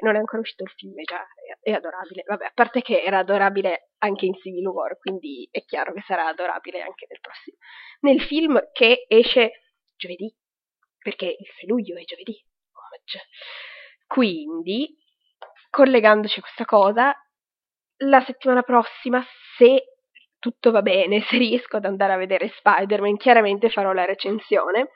non 0.02 0.16
è 0.16 0.18
ancora 0.18 0.40
uscito 0.40 0.64
il 0.64 0.70
film, 0.70 0.94
già 1.04 1.20
è, 1.62 1.70
è 1.70 1.72
adorabile. 1.72 2.24
Vabbè, 2.26 2.46
a 2.46 2.52
parte 2.52 2.82
che 2.82 3.02
era 3.02 3.18
adorabile 3.18 3.90
anche 3.98 4.26
in 4.26 4.34
Civil 4.34 4.66
War, 4.66 4.98
quindi 4.98 5.48
è 5.50 5.64
chiaro 5.64 5.92
che 5.92 6.02
sarà 6.06 6.26
adorabile 6.26 6.80
anche 6.82 7.06
nel 7.08 7.20
prossimo. 7.20 7.56
Nel 8.00 8.20
film 8.22 8.60
che 8.72 9.04
esce 9.08 9.52
giovedì, 9.96 10.34
perché 10.98 11.26
il 11.26 11.46
6 11.58 11.68
luglio 11.68 11.96
è 11.96 12.04
giovedì. 12.04 12.36
Quindi, 14.06 14.96
collegandoci 15.70 16.38
a 16.38 16.42
questa 16.42 16.64
cosa, 16.64 17.14
la 17.98 18.22
settimana 18.24 18.62
prossima, 18.62 19.24
se 19.56 19.84
tutto 20.38 20.70
va 20.70 20.82
bene, 20.82 21.20
se 21.28 21.38
riesco 21.38 21.76
ad 21.76 21.84
andare 21.84 22.12
a 22.12 22.18
vedere 22.18 22.48
Spider-Man, 22.48 23.16
chiaramente 23.16 23.70
farò 23.70 23.92
la 23.92 24.04
recensione. 24.04 24.90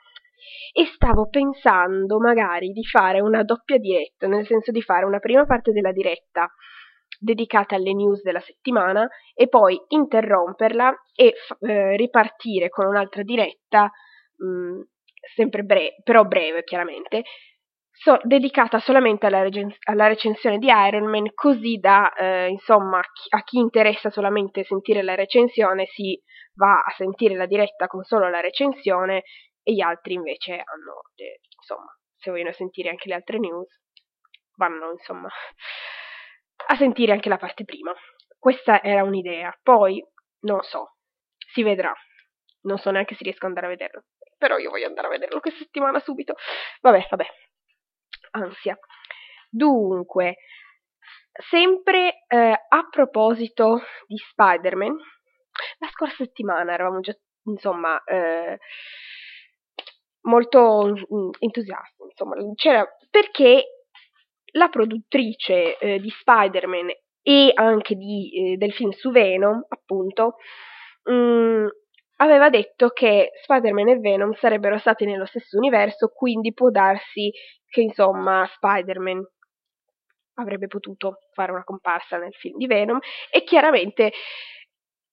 E 0.71 0.85
stavo 0.85 1.27
pensando 1.27 2.17
magari 2.17 2.69
di 2.69 2.83
fare 2.85 3.19
una 3.19 3.43
doppia 3.43 3.77
diretta, 3.77 4.27
nel 4.27 4.45
senso 4.45 4.71
di 4.71 4.81
fare 4.81 5.05
una 5.05 5.19
prima 5.19 5.45
parte 5.45 5.71
della 5.71 5.91
diretta 5.91 6.49
dedicata 7.19 7.75
alle 7.75 7.93
news 7.93 8.21
della 8.21 8.39
settimana 8.39 9.07
e 9.33 9.49
poi 9.49 9.77
interromperla 9.89 10.95
e 11.13 11.33
eh, 11.59 11.97
ripartire 11.97 12.69
con 12.69 12.85
un'altra 12.85 13.23
diretta, 13.23 13.91
mh, 14.37 14.45
mm, 14.45 14.81
sempre 15.35 15.63
breve, 15.63 15.95
però 16.03 16.23
breve 16.23 16.63
chiaramente, 16.63 17.23
so, 18.01 18.17
dedicata 18.23 18.79
solamente 18.79 19.25
alla, 19.25 19.41
regen- 19.41 19.75
alla, 19.85 20.07
recensione 20.07 20.57
di 20.57 20.67
Iron 20.67 21.09
Man, 21.09 21.33
così 21.33 21.77
da, 21.77 22.13
eh, 22.13 22.47
insomma, 22.49 23.01
chi- 23.01 23.27
a 23.35 23.43
chi 23.43 23.57
interessa 23.59 24.09
solamente 24.09 24.63
sentire 24.63 25.03
la 25.03 25.15
recensione 25.15 25.85
si 25.85 26.19
va 26.55 26.81
a 26.81 26.91
sentire 26.95 27.35
la 27.35 27.45
diretta 27.45 27.87
con 27.87 28.03
solo 28.03 28.29
la 28.29 28.39
recensione 28.39 29.23
e 29.63 29.73
gli 29.73 29.81
altri 29.81 30.13
invece 30.13 30.53
hanno, 30.53 31.01
eh, 31.15 31.39
insomma, 31.59 31.93
se 32.17 32.31
vogliono 32.31 32.51
sentire 32.53 32.89
anche 32.89 33.07
le 33.09 33.15
altre 33.15 33.37
news, 33.39 33.79
vanno, 34.57 34.91
insomma, 34.91 35.29
a 36.67 36.75
sentire 36.75 37.11
anche 37.11 37.29
la 37.29 37.37
parte 37.37 37.63
prima. 37.65 37.93
Questa 38.37 38.81
era 38.81 39.03
un'idea, 39.03 39.57
poi 39.61 40.03
non 40.41 40.61
so, 40.61 40.95
si 41.53 41.63
vedrà. 41.63 41.93
Non 42.61 42.77
so 42.77 42.91
neanche 42.91 43.15
se 43.15 43.23
riesco 43.23 43.45
ad 43.45 43.51
andare 43.55 43.67
a 43.67 43.69
vederlo, 43.69 44.03
però 44.37 44.57
io 44.57 44.69
voglio 44.69 44.85
andare 44.87 45.07
a 45.07 45.11
vederlo 45.11 45.39
questa 45.39 45.59
settimana 45.63 45.99
subito. 45.99 46.35
Vabbè, 46.81 47.07
vabbè, 47.09 47.25
ansia. 48.31 48.77
Dunque, 49.49 50.37
sempre 51.49 52.25
eh, 52.27 52.65
a 52.67 52.87
proposito 52.89 53.81
di 54.05 54.17
Spider-Man, 54.17 54.95
la 55.79 55.87
scorsa 55.89 56.23
settimana 56.23 56.73
eravamo 56.73 56.99
già, 56.99 57.15
insomma, 57.43 58.01
eh, 58.03 58.59
molto 60.21 60.93
entusiasti, 61.39 62.03
insomma, 62.03 62.35
c'era 62.55 62.85
perché 63.09 63.63
la 64.53 64.67
produttrice 64.69 65.77
eh, 65.77 65.99
di 65.99 66.09
Spider-Man 66.09 66.89
e 67.21 67.51
anche 67.53 67.95
di, 67.95 68.53
eh, 68.53 68.57
del 68.57 68.73
film 68.73 68.91
su 68.91 69.11
Venom, 69.11 69.65
appunto, 69.67 70.35
mh, 71.03 71.13
mm, 71.13 71.67
aveva 72.21 72.49
detto 72.49 72.89
che 72.89 73.31
Spider-Man 73.41 73.89
e 73.89 73.99
Venom 73.99 74.33
sarebbero 74.33 74.77
stati 74.77 75.05
nello 75.05 75.25
stesso 75.25 75.57
universo, 75.57 76.09
quindi 76.09 76.53
può 76.53 76.69
darsi 76.69 77.31
che 77.67 77.81
insomma 77.81 78.45
Spider-Man 78.45 79.21
avrebbe 80.35 80.67
potuto 80.67 81.19
fare 81.33 81.51
una 81.51 81.63
comparsa 81.63 82.17
nel 82.17 82.33
film 82.33 82.57
di 82.57 82.67
Venom 82.67 82.99
e 83.29 83.43
chiaramente 83.43 84.11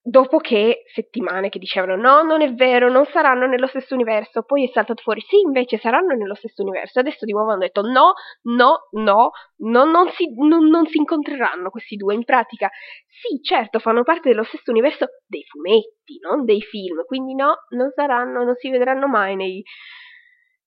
dopo 0.09 0.37
che 0.37 0.83
settimane 0.93 1.49
che 1.49 1.59
dicevano 1.59 1.97
no, 1.97 2.23
non 2.23 2.41
è 2.41 2.53
vero, 2.53 2.89
non 2.89 3.03
saranno 3.11 3.45
nello 3.45 3.67
stesso 3.67 3.93
universo, 3.93 4.43
poi 4.43 4.63
è 4.63 4.71
saltato 4.71 5.01
fuori 5.01 5.19
sì, 5.27 5.39
invece 5.39 5.77
saranno 5.79 6.15
nello 6.15 6.33
stesso 6.33 6.61
universo, 6.61 6.99
adesso 6.99 7.25
di 7.25 7.33
nuovo 7.33 7.49
hanno 7.51 7.59
detto 7.59 7.81
no, 7.81 8.13
no, 8.43 8.87
no, 8.91 9.31
no 9.57 9.83
non, 9.83 10.09
si, 10.11 10.33
non, 10.37 10.67
non 10.67 10.85
si 10.85 10.97
incontreranno 10.97 11.69
questi 11.69 11.97
due, 11.97 12.13
in 12.15 12.23
pratica 12.23 12.69
sì, 13.05 13.41
certo, 13.41 13.79
fanno 13.79 14.03
parte 14.03 14.29
dello 14.29 14.43
stesso 14.43 14.71
universo 14.71 15.07
dei 15.25 15.43
fumetti, 15.43 16.19
non 16.21 16.45
dei 16.45 16.61
film, 16.61 17.03
quindi 17.05 17.35
no, 17.35 17.65
non 17.75 17.91
saranno, 17.93 18.45
non 18.45 18.55
si 18.55 18.69
vedranno 18.69 19.09
mai 19.09 19.35
nei, 19.35 19.61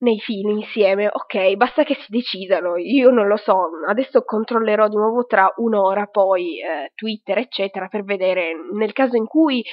nei 0.01 0.19
film 0.19 0.57
insieme, 0.57 1.07
ok, 1.11 1.55
basta 1.55 1.83
che 1.83 1.95
si 1.95 2.07
decidano, 2.09 2.77
io 2.77 3.09
non 3.11 3.27
lo 3.27 3.37
so, 3.37 3.69
adesso 3.87 4.23
controllerò 4.23 4.87
di 4.87 4.95
nuovo 4.95 5.25
tra 5.25 5.51
un'ora 5.57 6.07
poi 6.07 6.59
eh, 6.59 6.91
Twitter 6.95 7.37
eccetera 7.37 7.87
per 7.87 8.03
vedere 8.03 8.53
nel 8.73 8.93
caso 8.93 9.15
in 9.15 9.25
cui 9.25 9.63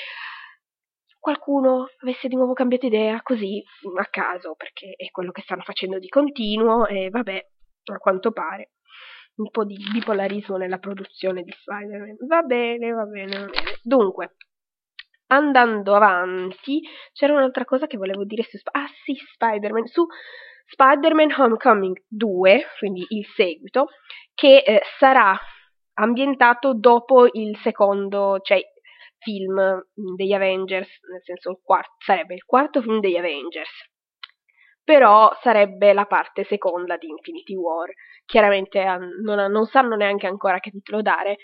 qualcuno 1.19 1.89
avesse 2.03 2.29
di 2.29 2.37
nuovo 2.37 2.53
cambiato 2.53 2.87
idea 2.87 3.21
così 3.23 3.63
a 3.99 4.07
caso, 4.11 4.55
perché 4.55 4.95
è 4.97 5.11
quello 5.11 5.33
che 5.33 5.43
stanno 5.43 5.63
facendo 5.63 5.99
di 5.99 6.09
continuo 6.09 6.87
e 6.87 7.09
vabbè, 7.11 7.47
a 7.93 7.99
quanto 7.99 8.31
pare 8.33 8.71
un 9.37 9.51
po' 9.51 9.65
di 9.65 9.77
bipolarismo 9.93 10.57
nella 10.57 10.79
produzione 10.79 11.43
di 11.43 11.53
Spider-Man. 11.53 12.17
Va 12.27 12.43
bene, 12.43 12.91
va 12.91 13.05
bene, 13.05 13.39
va 13.39 13.45
bene. 13.47 13.79
Dunque, 13.83 14.35
andando 15.29 15.95
avanti, 15.95 16.81
c'era 17.13 17.33
un'altra 17.33 17.65
cosa 17.65 17.87
che 17.87 17.97
volevo 17.97 18.25
dire 18.25 18.43
su 18.43 18.59
ah 18.73 18.89
sì, 19.05 19.15
Spider-Man, 19.15 19.87
su 19.87 20.07
Spider-Man 20.67 21.35
Homecoming 21.37 21.97
2, 22.09 22.67
quindi 22.79 23.05
il 23.09 23.27
seguito, 23.35 23.89
che 24.35 24.59
eh, 24.59 24.83
sarà 24.99 25.39
ambientato 25.95 26.75
dopo 26.75 27.27
il 27.33 27.57
secondo, 27.59 28.39
cioè 28.43 28.61
film 29.19 29.83
degli 30.15 30.33
Avengers, 30.33 30.89
nel 31.11 31.23
senso 31.23 31.51
il 31.51 31.59
quarto, 31.63 31.95
sarebbe 31.99 32.35
il 32.35 32.45
quarto 32.45 32.81
film 32.83 33.01
degli 33.01 33.17
Avengers. 33.17 33.71
Però 34.85 35.37
sarebbe 35.43 35.93
la 35.93 36.07
parte 36.07 36.45
seconda 36.45 36.97
di 36.97 37.09
Infinity 37.09 37.55
War. 37.55 37.91
Chiaramente 38.25 38.83
non, 39.23 39.51
non 39.51 39.67
sanno 39.67 39.97
neanche 39.97 40.27
ancora 40.27 40.61
che 40.61 40.71
titolo 40.71 41.03
dare, 41.03 41.37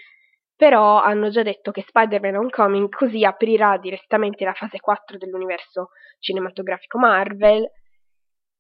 però 0.56 1.02
hanno 1.02 1.30
già 1.30 1.42
detto 1.42 1.70
che 1.70 1.84
Spider-Man 1.86 2.36
Homecoming 2.36 2.88
così 2.88 3.24
aprirà 3.24 3.76
direttamente 3.78 4.44
la 4.44 4.52
fase 4.52 4.78
4 4.78 5.18
dell'universo 5.18 5.90
cinematografico 6.20 6.98
Marvel 6.98 7.68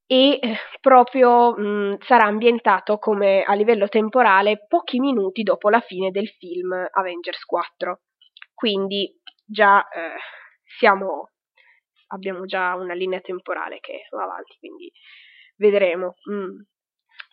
e 0.06 0.38
eh, 0.40 0.56
proprio 0.80 1.56
mh, 1.56 1.98
sarà 2.02 2.24
ambientato 2.24 2.98
come 2.98 3.42
a 3.42 3.54
livello 3.54 3.88
temporale 3.88 4.66
pochi 4.66 5.00
minuti 5.00 5.42
dopo 5.42 5.70
la 5.70 5.80
fine 5.80 6.10
del 6.10 6.28
film 6.28 6.72
Avengers 6.90 7.42
4. 7.44 8.00
Quindi 8.52 9.18
già 9.44 9.86
eh, 9.88 10.16
siamo, 10.78 11.30
abbiamo 12.08 12.44
già 12.44 12.74
una 12.74 12.94
linea 12.94 13.20
temporale 13.20 13.78
che 13.80 14.06
va 14.10 14.24
avanti, 14.24 14.56
quindi 14.58 14.90
vedremo. 15.56 16.16
Mm. 16.30 16.60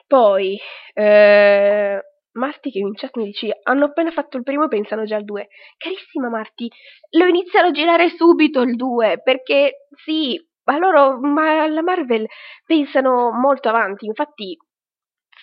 Poi 0.08 0.60
eh, 0.94 2.02
Marti 2.34 2.72
che 2.72 2.80
in 2.80 2.94
chat 2.94 3.18
mi 3.18 3.26
dice 3.26 3.60
hanno 3.64 3.86
appena 3.86 4.12
fatto 4.12 4.38
il 4.38 4.44
primo 4.44 4.66
e 4.66 4.68
pensano 4.70 5.04
già 5.04 5.18
al 5.18 5.26
2. 5.26 5.48
Carissima 5.78 6.30
Marti, 6.30 6.70
lo 7.18 7.26
iniziano 7.26 7.68
a 7.68 7.72
girare 7.72 8.10
subito 8.10 8.62
il 8.62 8.76
2 8.76 9.22
perché 9.22 9.88
sì, 10.04 10.40
ma 10.64 10.78
loro, 10.78 11.20
ma 11.20 11.68
la 11.68 11.82
Marvel 11.82 12.26
pensano 12.66 13.32
molto 13.32 13.70
avanti, 13.70 14.06
infatti 14.06 14.58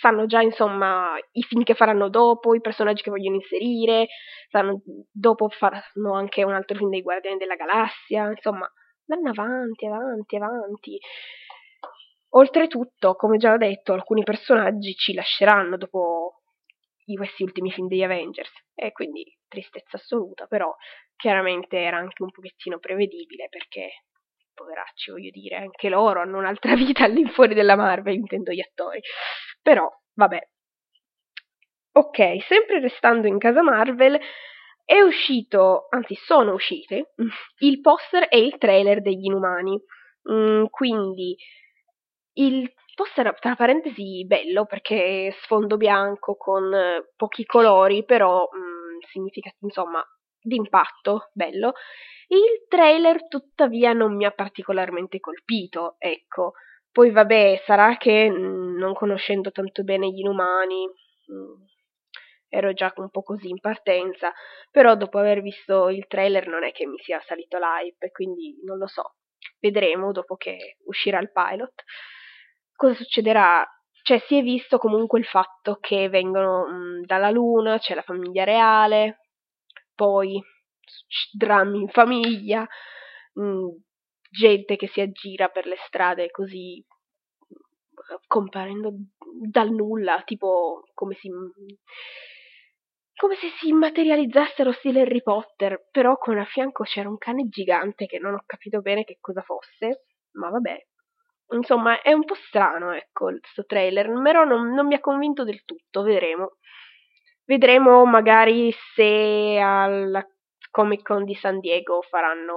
sanno 0.00 0.26
già 0.26 0.40
insomma 0.40 1.16
i 1.32 1.42
film 1.42 1.62
che 1.64 1.74
faranno 1.74 2.08
dopo, 2.08 2.54
i 2.54 2.60
personaggi 2.60 3.02
che 3.02 3.10
vogliono 3.10 3.36
inserire, 3.36 4.06
sanno, 4.48 4.80
dopo 5.10 5.48
faranno 5.48 6.14
anche 6.14 6.44
un 6.44 6.54
altro 6.54 6.76
film 6.76 6.90
dei 6.90 7.02
Guardiani 7.02 7.36
della 7.36 7.56
Galassia, 7.56 8.30
insomma 8.30 8.70
vanno 9.06 9.30
avanti, 9.30 9.86
avanti, 9.86 10.36
avanti. 10.36 10.98
Oltretutto, 12.30 13.14
come 13.14 13.38
già 13.38 13.52
ho 13.52 13.56
detto, 13.56 13.92
alcuni 13.92 14.22
personaggi 14.22 14.94
ci 14.94 15.14
lasceranno 15.14 15.76
dopo 15.76 16.42
questi 17.16 17.42
ultimi 17.42 17.70
film 17.70 17.88
degli 17.88 18.02
Avengers 18.02 18.50
e 18.74 18.92
quindi 18.92 19.24
tristezza 19.48 19.96
assoluta, 19.96 20.46
però 20.46 20.74
chiaramente 21.16 21.78
era 21.78 21.96
anche 21.96 22.22
un 22.22 22.30
pochettino 22.30 22.78
prevedibile 22.78 23.48
perché 23.48 24.04
poveracci, 24.58 25.12
voglio 25.12 25.30
dire, 25.30 25.56
anche 25.56 25.88
loro 25.88 26.20
hanno 26.20 26.38
un'altra 26.38 26.74
vita 26.76 27.04
all'infuori 27.04 27.54
della 27.54 27.76
Marvel, 27.76 28.14
intendo 28.14 28.52
gli 28.52 28.60
attori. 28.60 29.00
Però, 29.62 29.88
vabbè. 30.14 30.48
Ok, 31.92 32.44
sempre 32.46 32.80
restando 32.80 33.26
in 33.26 33.38
casa 33.38 33.62
Marvel, 33.62 34.18
è 34.84 35.00
uscito, 35.00 35.86
anzi 35.90 36.14
sono 36.14 36.52
uscite, 36.52 37.14
il 37.58 37.80
poster 37.80 38.26
e 38.30 38.38
il 38.38 38.56
trailer 38.58 39.00
degli 39.00 39.24
Inumani. 39.24 39.80
Mm, 40.30 40.64
quindi 40.70 41.36
il 42.34 42.70
poster, 42.98 43.32
tra 43.38 43.54
parentesi, 43.54 44.24
bello 44.26 44.66
perché 44.66 45.32
sfondo 45.42 45.76
bianco 45.76 46.34
con 46.36 46.74
eh, 46.74 47.12
pochi 47.14 47.44
colori, 47.44 48.04
però 48.04 48.42
mm, 48.42 48.98
significa, 49.12 49.50
insomma, 49.60 50.04
d'impatto, 50.40 51.30
bello. 51.32 51.74
Il 52.26 52.66
trailer 52.68 53.28
tuttavia 53.28 53.92
non 53.92 54.16
mi 54.16 54.24
ha 54.24 54.32
particolarmente 54.32 55.20
colpito, 55.20 55.94
ecco. 55.98 56.54
Poi 56.90 57.10
vabbè, 57.12 57.62
sarà 57.64 57.96
che 57.96 58.28
mm, 58.28 58.76
non 58.76 58.94
conoscendo 58.94 59.52
tanto 59.52 59.84
bene 59.84 60.08
gli 60.08 60.18
inumani, 60.18 60.84
mm, 60.86 61.62
ero 62.48 62.72
già 62.72 62.92
un 62.96 63.10
po' 63.10 63.22
così 63.22 63.48
in 63.48 63.60
partenza, 63.60 64.32
però 64.72 64.96
dopo 64.96 65.18
aver 65.18 65.40
visto 65.40 65.88
il 65.88 66.06
trailer 66.08 66.48
non 66.48 66.64
è 66.64 66.72
che 66.72 66.84
mi 66.86 66.98
sia 66.98 67.20
salito 67.26 67.58
l'hype, 67.58 68.10
quindi 68.10 68.58
non 68.64 68.78
lo 68.78 68.88
so. 68.88 69.14
Vedremo 69.60 70.10
dopo 70.10 70.34
che 70.34 70.78
uscirà 70.86 71.20
il 71.20 71.30
pilot. 71.30 71.84
Cosa 72.78 72.94
succederà? 72.94 73.66
Cioè, 74.02 74.22
si 74.28 74.36
è 74.38 74.42
visto 74.42 74.78
comunque 74.78 75.18
il 75.18 75.24
fatto 75.24 75.78
che 75.80 76.08
vengono 76.08 76.64
mh, 76.64 77.00
mm, 77.00 77.02
dalla 77.06 77.28
Luna, 77.30 77.78
c'è 77.78 77.96
la 77.96 78.02
famiglia 78.02 78.44
reale, 78.44 79.24
poi 79.96 80.40
drammi 81.32 81.80
in 81.80 81.88
famiglia, 81.88 82.64
mh, 83.32 83.42
mm, 83.42 83.68
gente 84.30 84.76
che 84.76 84.86
si 84.86 85.00
aggira 85.00 85.48
per 85.48 85.66
le 85.66 85.74
strade 85.88 86.30
così 86.30 86.80
comparendo 88.28 88.92
dal 89.50 89.70
nulla, 89.72 90.22
tipo 90.24 90.84
come 90.94 91.14
si 91.14 91.28
come 93.16 93.34
se 93.34 93.48
si 93.58 93.72
materializzassero 93.72 94.70
stile 94.70 95.00
Harry 95.00 95.20
Potter, 95.20 95.88
però 95.90 96.16
con 96.16 96.38
a 96.38 96.44
fianco 96.44 96.84
c'era 96.84 97.08
un 97.08 97.18
cane 97.18 97.48
gigante 97.48 98.06
che 98.06 98.20
non 98.20 98.34
ho 98.34 98.44
capito 98.46 98.80
bene 98.80 99.02
che 99.02 99.18
cosa 99.20 99.42
fosse, 99.42 100.04
ma 100.34 100.48
vabbè. 100.50 100.86
Insomma, 101.50 102.02
è 102.02 102.12
un 102.12 102.24
po' 102.24 102.34
strano, 102.34 102.92
ecco, 102.92 103.26
questo 103.40 103.64
trailer, 103.64 104.10
però 104.22 104.44
non, 104.44 104.72
non 104.74 104.86
mi 104.86 104.94
ha 104.94 105.00
convinto 105.00 105.44
del 105.44 105.64
tutto, 105.64 106.02
vedremo. 106.02 106.56
Vedremo 107.44 108.04
magari 108.04 108.70
se 108.94 109.58
alla 109.58 110.22
Comic 110.70 111.02
Con 111.02 111.24
di 111.24 111.34
San 111.34 111.60
Diego 111.60 112.02
faranno 112.02 112.56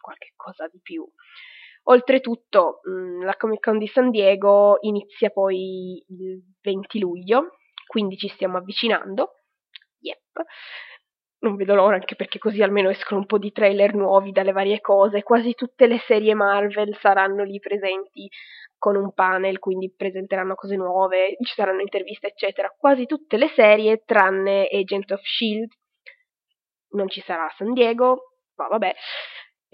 qualche 0.00 0.32
cosa 0.34 0.66
di 0.66 0.80
più. 0.82 1.08
Oltretutto, 1.84 2.80
mm, 2.88 3.22
la 3.22 3.36
Comic 3.36 3.60
Con 3.60 3.78
di 3.78 3.86
San 3.86 4.10
Diego 4.10 4.78
inizia 4.80 5.30
poi 5.30 6.04
il 6.08 6.42
20 6.60 6.98
luglio, 6.98 7.58
quindi 7.86 8.16
ci 8.16 8.28
stiamo 8.28 8.56
avvicinando. 8.58 9.34
Yep. 10.00 10.44
Non 11.42 11.56
vedo 11.56 11.74
l'ora, 11.74 11.96
anche 11.96 12.14
perché 12.14 12.38
così 12.38 12.62
almeno 12.62 12.88
escono 12.88 13.18
un 13.20 13.26
po' 13.26 13.38
di 13.38 13.50
trailer 13.50 13.94
nuovi 13.94 14.30
dalle 14.30 14.52
varie 14.52 14.80
cose. 14.80 15.24
Quasi 15.24 15.54
tutte 15.54 15.88
le 15.88 15.98
serie 15.98 16.34
Marvel 16.34 16.96
saranno 17.00 17.42
lì 17.42 17.58
presenti 17.58 18.28
con 18.78 18.94
un 18.94 19.12
panel, 19.12 19.58
quindi 19.58 19.92
presenteranno 19.92 20.54
cose 20.54 20.76
nuove, 20.76 21.36
ci 21.42 21.54
saranno 21.54 21.80
interviste, 21.80 22.28
eccetera. 22.28 22.72
Quasi 22.76 23.06
tutte 23.06 23.36
le 23.36 23.48
serie, 23.48 24.02
tranne 24.04 24.68
Agent 24.70 25.10
of 25.10 25.20
Shield, 25.20 25.70
non 26.90 27.08
ci 27.08 27.20
sarà 27.20 27.48
San 27.56 27.72
Diego, 27.72 28.36
ma 28.54 28.68
vabbè. 28.68 28.94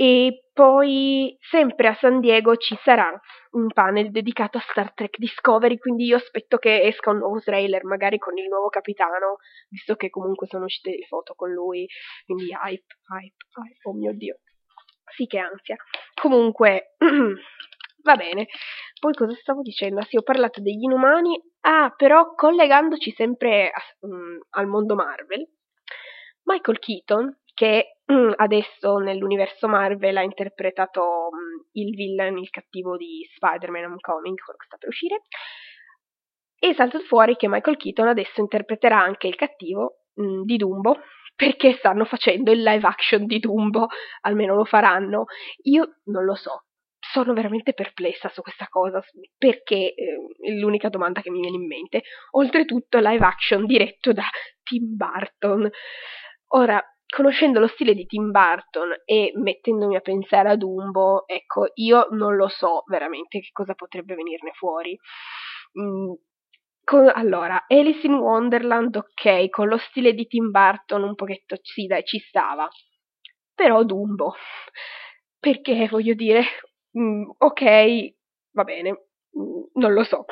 E 0.01 0.45
poi 0.53 1.37
sempre 1.41 1.89
a 1.89 1.95
San 1.95 2.21
Diego 2.21 2.55
ci 2.55 2.79
sarà 2.85 3.11
un 3.51 3.67
panel 3.67 4.13
dedicato 4.13 4.57
a 4.57 4.61
Star 4.61 4.95
Trek 4.95 5.19
Discovery, 5.19 5.77
quindi 5.77 6.05
io 6.05 6.19
aspetto 6.19 6.57
che 6.59 6.83
esca 6.83 7.11
un 7.11 7.19
nuovo 7.19 7.41
trailer, 7.41 7.83
magari 7.83 8.17
con 8.19 8.39
il 8.39 8.47
nuovo 8.47 8.69
capitano, 8.69 9.39
visto 9.69 9.97
che 9.97 10.09
comunque 10.09 10.47
sono 10.47 10.67
uscite 10.67 10.91
le 10.91 11.05
foto 11.07 11.35
con 11.35 11.51
lui, 11.51 11.85
quindi 12.25 12.45
hype, 12.45 12.95
hype, 13.09 13.35
hype, 13.57 13.89
oh 13.89 13.93
mio 13.95 14.13
dio. 14.15 14.39
Sì 15.17 15.27
che 15.27 15.39
ansia. 15.39 15.75
Comunque, 16.15 16.95
va 18.05 18.15
bene. 18.15 18.47
Poi 19.01 19.15
cosa 19.15 19.35
stavo 19.35 19.63
dicendo? 19.63 20.03
Sì, 20.03 20.17
ho 20.17 20.23
parlato 20.23 20.61
degli 20.61 20.85
inumani. 20.85 21.43
Ah, 21.63 21.93
però 21.97 22.35
collegandoci 22.37 23.11
sempre 23.17 23.71
a, 23.71 23.83
um, 24.07 24.39
al 24.51 24.67
mondo 24.69 24.95
Marvel, 24.95 25.45
Michael 26.45 26.79
Keaton, 26.79 27.41
che 27.53 27.98
adesso 28.37 28.97
nell'universo 28.99 29.68
Marvel 29.68 30.16
ha 30.16 30.23
interpretato 30.23 31.31
mm, 31.33 31.61
il 31.73 31.94
villain, 31.94 32.38
il 32.38 32.51
cattivo 32.51 32.97
di 32.97 33.29
Spider-Man 33.35 33.85
Homecoming, 33.85 34.38
quello 34.38 34.59
che 34.59 34.66
sta 34.66 34.77
per 34.79 34.88
uscire, 34.88 35.23
e 36.59 36.75
salta 36.75 36.99
fuori 37.01 37.37
che 37.37 37.49
Michael 37.49 37.77
Keaton 37.77 38.09
adesso 38.09 38.40
interpreterà 38.40 38.99
anche 38.99 39.29
il 39.29 39.37
cattivo 39.37 40.05
mm, 40.21 40.42
di 40.42 40.57
Dumbo, 40.57 40.97
perché 41.37 41.75
stanno 41.75 42.05
facendo 42.05 42.51
il 42.51 42.62
live 42.62 42.87
action 42.87 43.27
di 43.27 43.38
Dumbo, 43.38 43.88
almeno 44.23 44.57
lo 44.57 44.64
faranno. 44.64 45.27
Io 45.64 46.01
non 46.05 46.25
lo 46.25 46.35
so, 46.35 46.64
sono 46.99 47.33
veramente 47.33 47.75
perplessa 47.75 48.29
su 48.29 48.42
questa 48.42 48.66
cosa, 48.68 49.01
perché 49.37 49.94
eh, 49.94 50.16
è 50.40 50.51
l'unica 50.53 50.88
domanda 50.88 51.21
che 51.21 51.31
mi 51.31 51.40
viene 51.40 51.57
in 51.57 51.66
mente. 51.66 52.03
Oltretutto 52.33 52.99
live 52.99 53.25
action 53.25 53.66
diretto 53.66 54.12
da 54.12 54.25
Tim 54.64 54.97
Burton. 54.97 55.71
Ora, 56.55 56.83
conoscendo 57.09 57.59
lo 57.59 57.68
stile 57.68 57.94
di 57.94 58.07
Tim 58.07 58.31
Burton 58.31 58.94
e 59.05 59.33
mettendomi 59.35 59.97
a 59.97 60.01
pensare 60.01 60.51
a 60.51 60.57
Dumbo, 60.57 61.27
ecco, 61.27 61.71
io 61.75 62.09
non 62.11 62.37
lo 62.37 62.49
so 62.49 62.85
veramente 62.87 63.40
che 63.40 63.49
cosa 63.53 63.75
potrebbe 63.75 64.14
venirne 64.14 64.53
fuori. 64.53 64.99
Mm, 65.81 66.12
con, 66.85 67.11
allora, 67.12 67.64
Alice 67.66 68.07
in 68.07 68.14
Wonderland, 68.14 68.97
ok, 68.97 69.49
con 69.51 69.68
lo 69.68 69.79
stile 69.79 70.12
di 70.14 70.27
Tim 70.27 70.51
Burton 70.51 71.03
un 71.03 71.14
pochetto 71.14 71.57
sì, 71.62 71.87
dai, 71.87 72.05
ci 72.05 72.18
stava. 72.18 72.68
Però 73.55 73.83
Dumbo, 73.85 74.35
perché 75.38 75.88
voglio 75.88 76.14
dire, 76.14 76.42
mm, 76.99 77.31
ok, 77.38 78.14
va 78.53 78.64
bene, 78.64 78.90
mm, 78.92 79.62
non 79.75 79.92
lo 79.92 80.05
so. 80.05 80.25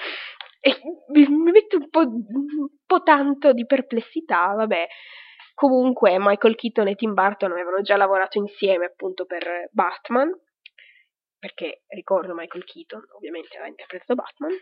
E 0.61 0.81
mi, 1.09 1.27
mi 1.29 1.51
mette 1.53 1.77
un 1.77 1.89
po', 1.91 2.01
un 2.01 2.69
po' 2.85 3.03
tanto 3.03 3.53
di 3.53 3.67
perplessità, 3.67 4.53
vabbè. 4.55 4.87
Comunque 5.57 6.19
Michael 6.19 6.55
Keaton 6.55 6.89
e 6.89 6.97
Tim 6.97 7.15
Burton 7.15 7.51
avevano 7.51 7.81
già 7.81 7.97
lavorato 7.97 8.37
insieme 8.37 8.85
appunto 8.85 9.25
per 9.25 9.71
Batman, 9.71 10.31
perché 11.39 11.85
ricordo 11.87 12.35
Michael 12.35 12.65
Keaton 12.65 13.03
ovviamente 13.15 13.55
aveva 13.55 13.71
interpretato 13.71 14.15
Batman. 14.15 14.53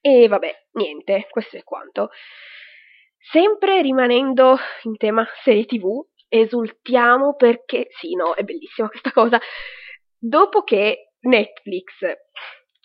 E 0.00 0.28
vabbè, 0.28 0.68
niente, 0.72 1.26
questo 1.28 1.58
è 1.58 1.62
quanto. 1.62 2.08
Sempre 3.18 3.82
rimanendo 3.82 4.56
in 4.84 4.96
tema 4.96 5.26
serie 5.42 5.66
tv, 5.66 6.06
esultiamo 6.26 7.34
perché, 7.34 7.88
sì, 7.98 8.14
no, 8.14 8.32
è 8.32 8.44
bellissima 8.44 8.88
questa 8.88 9.12
cosa. 9.12 9.38
Dopo 10.16 10.62
che 10.62 11.10
Netflix 11.20 11.92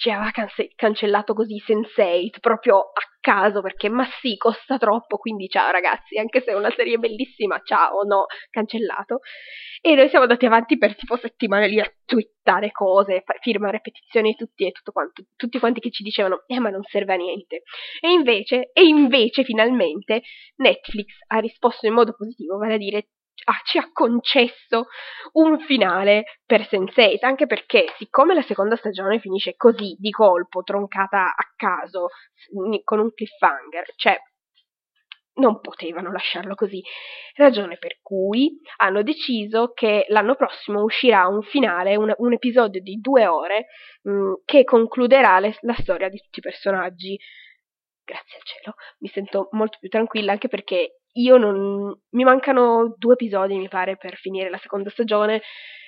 ci 0.02 0.10
aveva 0.10 0.32
canse- 0.32 0.72
cancellato 0.76 1.36
così 1.36 1.62
Sense8 1.64 2.40
proprio 2.40 2.80
a 2.80 3.08
caso 3.20 3.62
perché 3.62 3.88
ma 3.88 4.04
sì 4.20 4.36
costa 4.36 4.80
troppo 4.80 5.18
quindi 5.18 5.48
ciao 5.48 5.70
ragazzi 5.70 6.18
anche 6.18 6.42
se 6.42 6.50
è 6.50 6.56
una 6.56 6.72
serie 6.72 6.98
bellissima 6.98 7.62
ciao 7.64 8.02
no 8.02 8.26
cancellato. 8.50 9.20
E 9.80 9.94
noi 9.94 10.10
siamo 10.10 10.24
andati 10.24 10.48
avanti 10.48 10.78
per 10.80 10.96
tipo 10.96 11.18
settimane 11.18 11.68
lì 11.68 11.80
a 11.80 11.92
twittare 12.04 12.72
cose 12.72 13.24
firmare 13.42 13.80
petizioni 13.80 14.36
tutti 14.36 14.66
e 14.66 14.72
tutto 14.72 14.92
quanto 14.92 15.24
tutti 15.36 15.60
quanti 15.60 15.80
che 15.80 15.92
ci 15.92 16.02
dicevano 16.02 16.44
eh 16.48 16.60
ma 16.60 16.70
non 16.70 16.82
serve 16.82 17.14
a 17.14 17.18
niente. 17.18 17.62
E 18.00 18.12
invece 18.12 18.72
e 18.74 18.84
invece 18.84 19.44
finalmente 19.44 20.24
Netflix 20.56 21.14
ha 21.28 21.38
risposto 21.38 21.86
in 21.86 21.94
modo 21.94 22.16
positivo 22.16 22.58
vale 22.58 22.74
a 22.74 22.78
dire 22.78 23.10
ah, 23.46 23.62
ci 23.64 23.78
ha 23.78 23.90
concesso 23.92 24.88
un 25.34 25.60
finale 25.60 26.40
per 26.46 26.62
Sense8, 26.62 27.26
anche 27.26 27.48
perché 27.48 27.94
siccome 27.98 28.34
la 28.34 28.42
seconda 28.42 28.76
stagione 28.76 29.20
finisce 29.20 29.56
così, 29.56 29.96
di 30.00 30.12
colpo, 30.12 30.64
troncata 30.64 31.34
a 31.36 31.52
caso, 31.56 32.08
con 32.84 33.00
un 33.00 33.14
cliffhanger, 33.14 33.94
cioè 33.96 34.20
non 35.34 35.62
potevano 35.62 36.12
lasciarlo 36.12 36.56
così, 36.56 36.82
ragione 37.36 37.78
per 37.78 38.00
cui 38.02 38.60
hanno 38.78 39.02
deciso 39.02 39.72
che 39.74 40.06
l'anno 40.10 40.36
prossimo 40.36 40.84
uscirà 40.84 41.28
un 41.28 41.42
finale, 41.42 41.96
un, 41.96 42.14
un 42.18 42.34
episodio 42.34 42.82
di 42.82 43.00
due 43.00 43.28
ore 43.28 43.68
mh, 44.04 44.12
mm, 44.12 44.34
che 44.46 44.64
concluderà 44.64 45.40
le, 45.40 45.56
la 45.62 45.76
storia 45.76 46.10
di 46.10 46.18
tutti 46.18 46.40
i 46.40 46.44
personaggi. 46.44 47.18
Grazie 48.04 48.38
al 48.38 48.44
cielo, 48.44 48.76
mi 49.00 49.08
sento 49.10 49.48
molto 49.52 49.78
più 49.80 49.88
tranquilla 49.88 50.34
anche 50.34 50.50
perché 50.50 51.01
io 51.14 51.38
non... 51.38 51.98
mi 52.12 52.24
mancano 52.24 52.96
due 52.98 53.14
episodi 53.14 53.58
mi 53.58 53.68
pare 53.68 53.98
per 53.98 54.16
finire 54.16 54.50
la 54.50 54.58
seconda 54.58 54.90
stagione, 54.90 55.42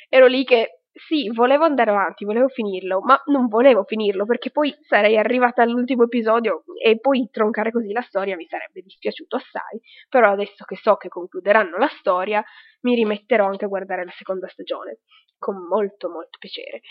ero 0.10 0.28
lì 0.28 0.44
che 0.44 0.80
sì, 0.94 1.28
volevo 1.34 1.64
andare 1.64 1.90
avanti, 1.90 2.24
volevo 2.24 2.50
finirlo, 2.50 3.02
ma 3.02 3.20
non 3.26 3.48
volevo 3.48 3.84
finirlo 3.84 4.26
perché 4.26 4.52
poi 4.52 4.76
sarei 4.82 5.18
arrivata 5.18 5.64
all'ultimo 5.64 6.04
episodio 6.04 6.64
e 6.84 7.00
poi 7.00 7.30
troncare 7.32 7.72
così 7.72 7.92
la 7.92 8.02
storia 8.04 8.36
mi 8.36 8.46
sarebbe 8.46 8.82
dispiaciuto 8.82 9.38
assai. 9.38 9.82
Però 10.08 10.32
adesso 10.32 10.64
che 10.66 10.76
so 10.76 10.96
che 10.96 11.08
concluderanno 11.08 11.78
la 11.78 11.90
storia, 12.00 12.44
mi 12.82 12.94
rimetterò 12.94 13.48
anche 13.48 13.66
a 13.66 13.70
guardare 13.70 14.06
la 14.06 14.14
seconda 14.16 14.48
stagione 14.50 15.00
con 15.40 15.66
molto 15.68 16.10
molto 16.10 16.38
piacere. 16.38 16.82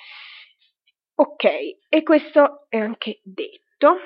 Ok, 1.14 1.44
e 1.88 2.02
questo 2.02 2.66
è 2.68 2.78
anche 2.78 3.20
detto. 3.22 3.98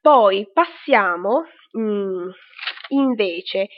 Poi 0.00 0.50
passiamo 0.52 1.44
mh, 1.72 1.80
mm, 1.80 2.28
invece 2.88 3.68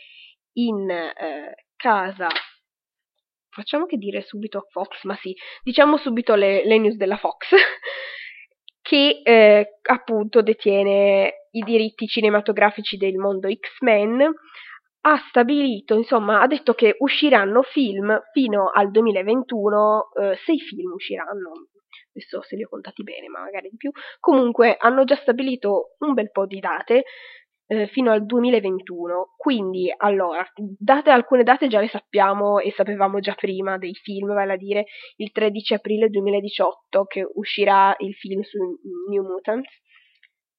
in 0.55 0.91
eh, 0.91 1.67
casa 1.77 2.29
facciamo 3.57 3.87
che 3.87 3.97
dire 3.97 4.21
subito 4.23 4.67
Fox, 4.71 5.05
ma 5.05 5.17
sì, 5.17 5.35
diciamo 5.63 5.97
subito 5.97 6.35
le, 6.35 6.65
le 6.67 6.79
news 6.79 6.97
della 6.97 7.17
Fox, 7.17 7.49
che 8.83 9.23
eh, 9.25 9.79
appunto 9.83 10.43
detiene 10.43 11.47
i 11.53 11.63
diritti 11.63 12.07
cinematografici 12.07 12.99
del 12.99 13.17
mondo 13.17 13.49
X-Men, 13.49 14.31
ha 15.01 15.25
stabilito, 15.29 15.95
insomma, 15.95 16.43
ha 16.43 16.47
detto 16.47 16.75
che 16.75 16.97
usciranno 16.99 17.63
film 17.63 18.21
fino 18.33 18.71
al 18.71 18.91
2021, 18.91 20.11
eh, 20.21 20.37
sei 20.45 20.59
film 20.59 20.93
usciranno, 20.93 21.69
adesso 22.11 22.43
se 22.43 22.57
li 22.57 22.65
ho 22.65 22.69
contati 22.69 23.03
bene, 23.05 23.29
ma 23.29 23.41
magari 23.41 23.71
di 23.71 23.77
più. 23.77 23.91
Comunque 24.21 24.77
hanno 24.79 25.05
già 25.05 25.17
stabilito 25.17 25.95
un 26.01 26.13
bel 26.13 26.31
po' 26.31 26.47
di 26.47 26.59
date 26.59 27.05
eh, 27.67 27.87
fino 27.89 28.11
al 28.13 28.25
2021. 28.25 29.35
Quindi, 29.37 29.93
allora, 29.97 30.47
date, 30.79 31.11
alcune 31.11 31.43
date 31.43 31.69
già 31.69 31.81
le 31.81 31.89
sappiamo 31.89 32.59
e 32.59 32.73
sapevamo 32.73 33.19
già 33.21 33.35
prima 33.35 33.79
dei 33.79 33.95
film, 33.95 34.33
vale 34.35 34.55
a 34.55 34.57
dire 34.57 34.85
il 35.17 35.31
13 35.33 35.75
aprile 35.75 36.09
2018 36.09 37.05
che 37.05 37.27
uscirà 37.35 37.95
il 37.99 38.15
film 38.15 38.43
su 38.43 38.59
New 39.11 39.25
Mutants, 39.25 39.71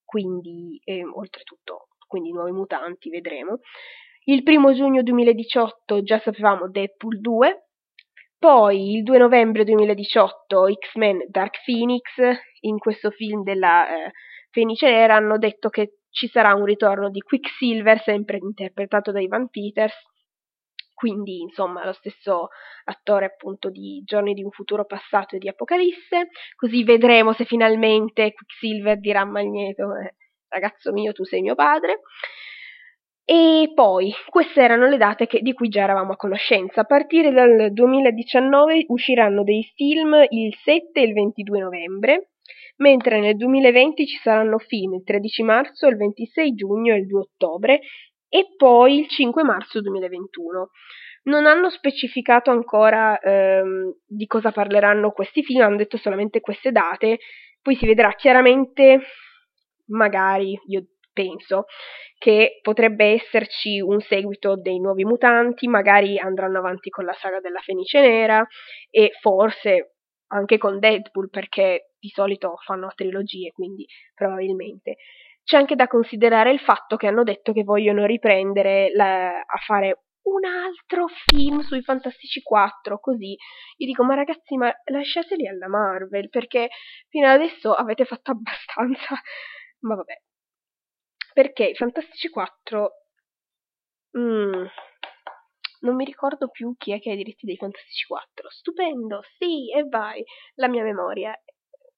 quindi, 0.03 0.79
eh, 0.83 1.03
oltretutto, 1.05 1.87
quindi 2.07 2.31
nuovi 2.31 2.51
mutanti, 2.51 3.09
vedremo. 3.09 3.59
Il 4.25 4.43
primo 4.43 4.73
giugno 4.73 5.03
2018 5.03 6.03
già 6.03 6.19
sapevamo 6.19 6.69
Deadpool 6.69 7.21
2, 7.21 7.67
poi 8.37 8.95
il 8.95 9.03
2 9.03 9.17
novembre 9.17 9.63
2018 9.63 10.67
X-Men 10.73 11.25
Dark 11.29 11.63
Phoenix, 11.63 12.03
in 12.61 12.77
questo 12.77 13.09
film 13.09 13.43
della 13.43 13.87
eh, 13.87 14.11
Fenice 14.51 14.89
Nera 14.89 15.15
hanno 15.15 15.37
detto 15.37 15.69
che 15.69 15.99
ci 16.17 16.27
sarà 16.29 16.55
un 16.55 16.65
ritorno 16.65 17.11
di 17.11 17.21
Quicksilver, 17.21 18.01
sempre 18.01 18.39
interpretato 18.41 19.11
da 19.11 19.21
Ivan 19.21 19.49
Peters, 19.49 19.93
quindi 20.95 21.41
insomma 21.41 21.85
lo 21.85 21.93
stesso 21.93 22.47
attore 22.85 23.25
appunto 23.25 23.69
di 23.69 24.01
Giorni 24.03 24.33
di 24.33 24.41
un 24.41 24.49
futuro 24.49 24.83
passato 24.85 25.35
e 25.35 25.37
di 25.37 25.47
Apocalisse, 25.47 26.29
così 26.55 26.83
vedremo 26.83 27.33
se 27.33 27.45
finalmente 27.45 28.33
Quicksilver 28.33 28.99
dirà 28.99 29.21
a 29.21 29.25
Magneto 29.25 29.95
eh, 29.95 30.15
ragazzo 30.47 30.91
mio 30.91 31.11
tu 31.13 31.23
sei 31.23 31.41
mio 31.41 31.53
padre. 31.53 31.99
E 33.23 33.73
poi, 33.75 34.11
queste 34.29 34.61
erano 34.61 34.87
le 34.87 34.97
date 34.97 35.27
che, 35.27 35.41
di 35.41 35.53
cui 35.53 35.67
già 35.67 35.83
eravamo 35.83 36.13
a 36.13 36.15
conoscenza. 36.15 36.81
A 36.81 36.85
partire 36.85 37.31
dal 37.31 37.71
2019 37.73 38.85
usciranno 38.87 39.43
dei 39.43 39.69
film 39.75 40.15
il 40.29 40.55
7 40.63 40.99
e 40.99 41.03
il 41.03 41.13
22 41.13 41.59
novembre, 41.59 42.29
mentre 42.77 43.19
nel 43.19 43.35
2020 43.35 44.05
ci 44.05 44.17
saranno 44.17 44.57
film 44.57 44.95
il 44.95 45.03
13 45.03 45.43
marzo, 45.43 45.87
il 45.87 45.97
26 45.97 46.53
giugno 46.53 46.93
e 46.93 46.97
il 46.97 47.07
2 47.07 47.19
ottobre 47.19 47.79
e 48.29 48.53
poi 48.57 48.99
il 48.99 49.07
5 49.07 49.43
marzo 49.43 49.81
2021. 49.81 50.69
Non 51.23 51.45
hanno 51.45 51.69
specificato 51.69 52.51
ancora 52.51 53.19
ehm, 53.19 53.95
di 54.05 54.25
cosa 54.27 54.51
parleranno 54.51 55.11
questi 55.11 55.43
film, 55.43 55.61
hanno 55.61 55.75
detto 55.75 55.97
solamente 55.97 56.39
queste 56.39 56.71
date, 56.71 57.19
poi 57.61 57.75
si 57.75 57.85
vedrà 57.85 58.13
chiaramente, 58.13 59.01
magari, 59.87 60.57
io 60.67 60.85
penso, 61.11 61.65
che 62.17 62.59
potrebbe 62.61 63.05
esserci 63.05 63.81
un 63.81 63.99
seguito 63.99 64.55
dei 64.55 64.79
nuovi 64.79 65.03
mutanti, 65.03 65.67
magari 65.67 66.17
andranno 66.17 66.59
avanti 66.59 66.89
con 66.89 67.05
la 67.05 67.13
saga 67.13 67.39
della 67.39 67.59
Fenice 67.59 67.99
Nera 67.99 68.45
e 68.89 69.11
forse 69.19 69.95
anche 70.27 70.57
con 70.57 70.79
Deadpool 70.79 71.29
perché 71.29 71.86
di 71.99 72.09
solito 72.09 72.55
fanno 72.63 72.91
trilogie, 72.95 73.51
quindi 73.51 73.85
probabilmente. 74.13 74.97
C'è 75.43 75.57
anche 75.57 75.75
da 75.75 75.87
considerare 75.87 76.51
il 76.51 76.59
fatto 76.59 76.97
che 76.97 77.07
hanno 77.07 77.23
detto 77.23 77.53
che 77.53 77.63
vogliono 77.63 78.05
riprendere 78.05 78.91
la, 78.93 79.39
a 79.39 79.57
fare 79.65 80.07
un 80.27 80.43
altro 80.45 81.07
film 81.07 81.61
sui 81.61 81.81
Fantastici 81.81 82.41
4, 82.41 82.99
così 82.99 83.31
io 83.77 83.85
dico 83.85 84.03
ma 84.03 84.15
ragazzi 84.15 84.57
ma 84.57 84.73
lasciateli 84.85 85.47
alla 85.47 85.67
Marvel 85.67 86.29
perché 86.29 86.69
fino 87.07 87.27
adesso 87.27 87.73
avete 87.73 88.05
fatto 88.05 88.31
abbastanza, 88.31 89.15
ma 89.81 89.95
vabbè. 89.95 90.21
Perché 91.33 91.65
i 91.65 91.75
Fantastici 91.75 92.29
4 92.29 92.91
mm, 94.17 94.65
non 95.81 95.95
mi 95.95 96.03
ricordo 96.05 96.49
più 96.49 96.75
chi 96.77 96.91
è 96.91 96.99
che 96.99 97.11
ha 97.11 97.13
i 97.13 97.17
diritti 97.17 97.45
dei 97.45 97.57
Fantastici 97.57 98.05
4. 98.07 98.49
Stupendo, 98.49 99.21
sì, 99.37 99.71
e 99.71 99.83
vai. 99.83 100.23
La 100.55 100.67
mia 100.67 100.83
memoria 100.83 101.39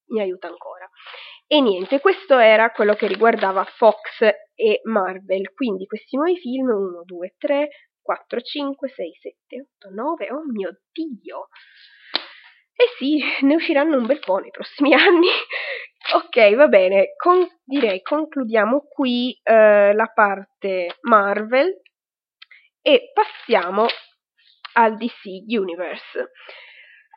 mi 0.10 0.22
aiuta 0.22 0.48
ancora. 0.48 0.90
E 1.48 1.62
niente, 1.62 2.00
questo 2.00 2.38
era 2.38 2.72
quello 2.72 2.94
che 2.94 3.08
riguardava 3.08 3.64
Fox 3.64 4.22
e 4.56 4.82
Marvel. 4.84 5.54
Quindi 5.54 5.86
questi 5.86 6.16
nuovi 6.16 6.38
film, 6.38 6.70
1, 6.70 7.04
2, 7.06 7.36
3, 7.38 7.70
4, 8.02 8.42
5, 8.42 8.90
6, 8.90 9.14
7, 9.48 9.68
8, 9.86 9.94
9, 9.94 10.32
oh 10.32 10.44
mio 10.52 10.80
Dio! 10.92 11.48
E 12.76 12.86
sì, 12.98 13.20
ne 13.46 13.56
usciranno 13.56 13.98
un 13.98 14.06
bel 14.06 14.20
po' 14.20 14.38
nei 14.38 14.52
prossimi 14.52 14.94
anni. 14.96 15.28
ok, 16.14 16.56
va 16.56 16.68
bene, 16.68 17.14
Con, 17.18 17.46
direi 17.64 18.02
concludiamo 18.02 18.88
qui 18.88 19.38
eh, 19.44 19.94
la 19.94 20.08
parte 20.14 20.98
Marvel 21.02 21.82
e 22.82 23.12
passiamo 23.14 23.86
al 24.74 24.96
DC 24.98 25.44
Universe. 25.48 26.32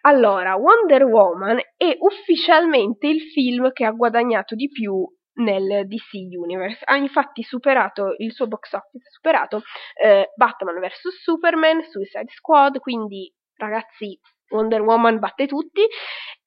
Allora, 0.03 0.57
Wonder 0.57 1.05
Woman 1.05 1.59
è 1.77 1.97
ufficialmente 1.99 3.07
il 3.07 3.21
film 3.21 3.73
che 3.73 3.85
ha 3.85 3.93
guadagnato 3.93 4.55
di 4.55 4.69
più 4.69 5.07
nel 5.35 5.87
DC 5.87 6.37
Universe. 6.37 6.83
Ha 6.85 6.97
infatti 6.97 7.43
superato 7.43 8.15
il 8.19 8.33
suo 8.33 8.49
box 8.49 8.73
office, 8.73 9.07
ha 9.07 9.11
superato 9.11 9.63
eh, 10.03 10.33
Batman 10.35 10.81
vs 10.81 11.23
Superman, 11.23 11.83
Suicide 11.85 12.31
Squad, 12.31 12.79
quindi 12.81 13.33
ragazzi 13.57 14.19
Wonder 14.51 14.81
Woman 14.81 15.19
batte 15.19 15.47
tutti 15.47 15.83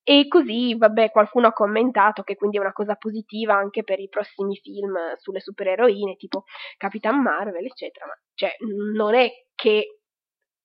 e 0.04 0.28
così, 0.28 0.76
vabbè, 0.78 1.10
qualcuno 1.10 1.48
ha 1.48 1.54
commentato 1.54 2.22
che 2.24 2.36
quindi 2.36 2.58
è 2.58 2.60
una 2.60 2.74
cosa 2.74 2.96
positiva 2.96 3.56
anche 3.56 3.84
per 3.84 4.00
i 4.00 4.10
prossimi 4.10 4.56
film 4.58 4.96
sulle 5.18 5.40
supereroine, 5.40 6.16
tipo 6.16 6.44
Capitan 6.78 7.22
Marvel, 7.22 7.66
eccetera. 7.66 8.06
Ma 8.06 8.14
cioè, 8.36 8.56
non 8.94 9.16
è 9.16 9.32
che 9.56 10.02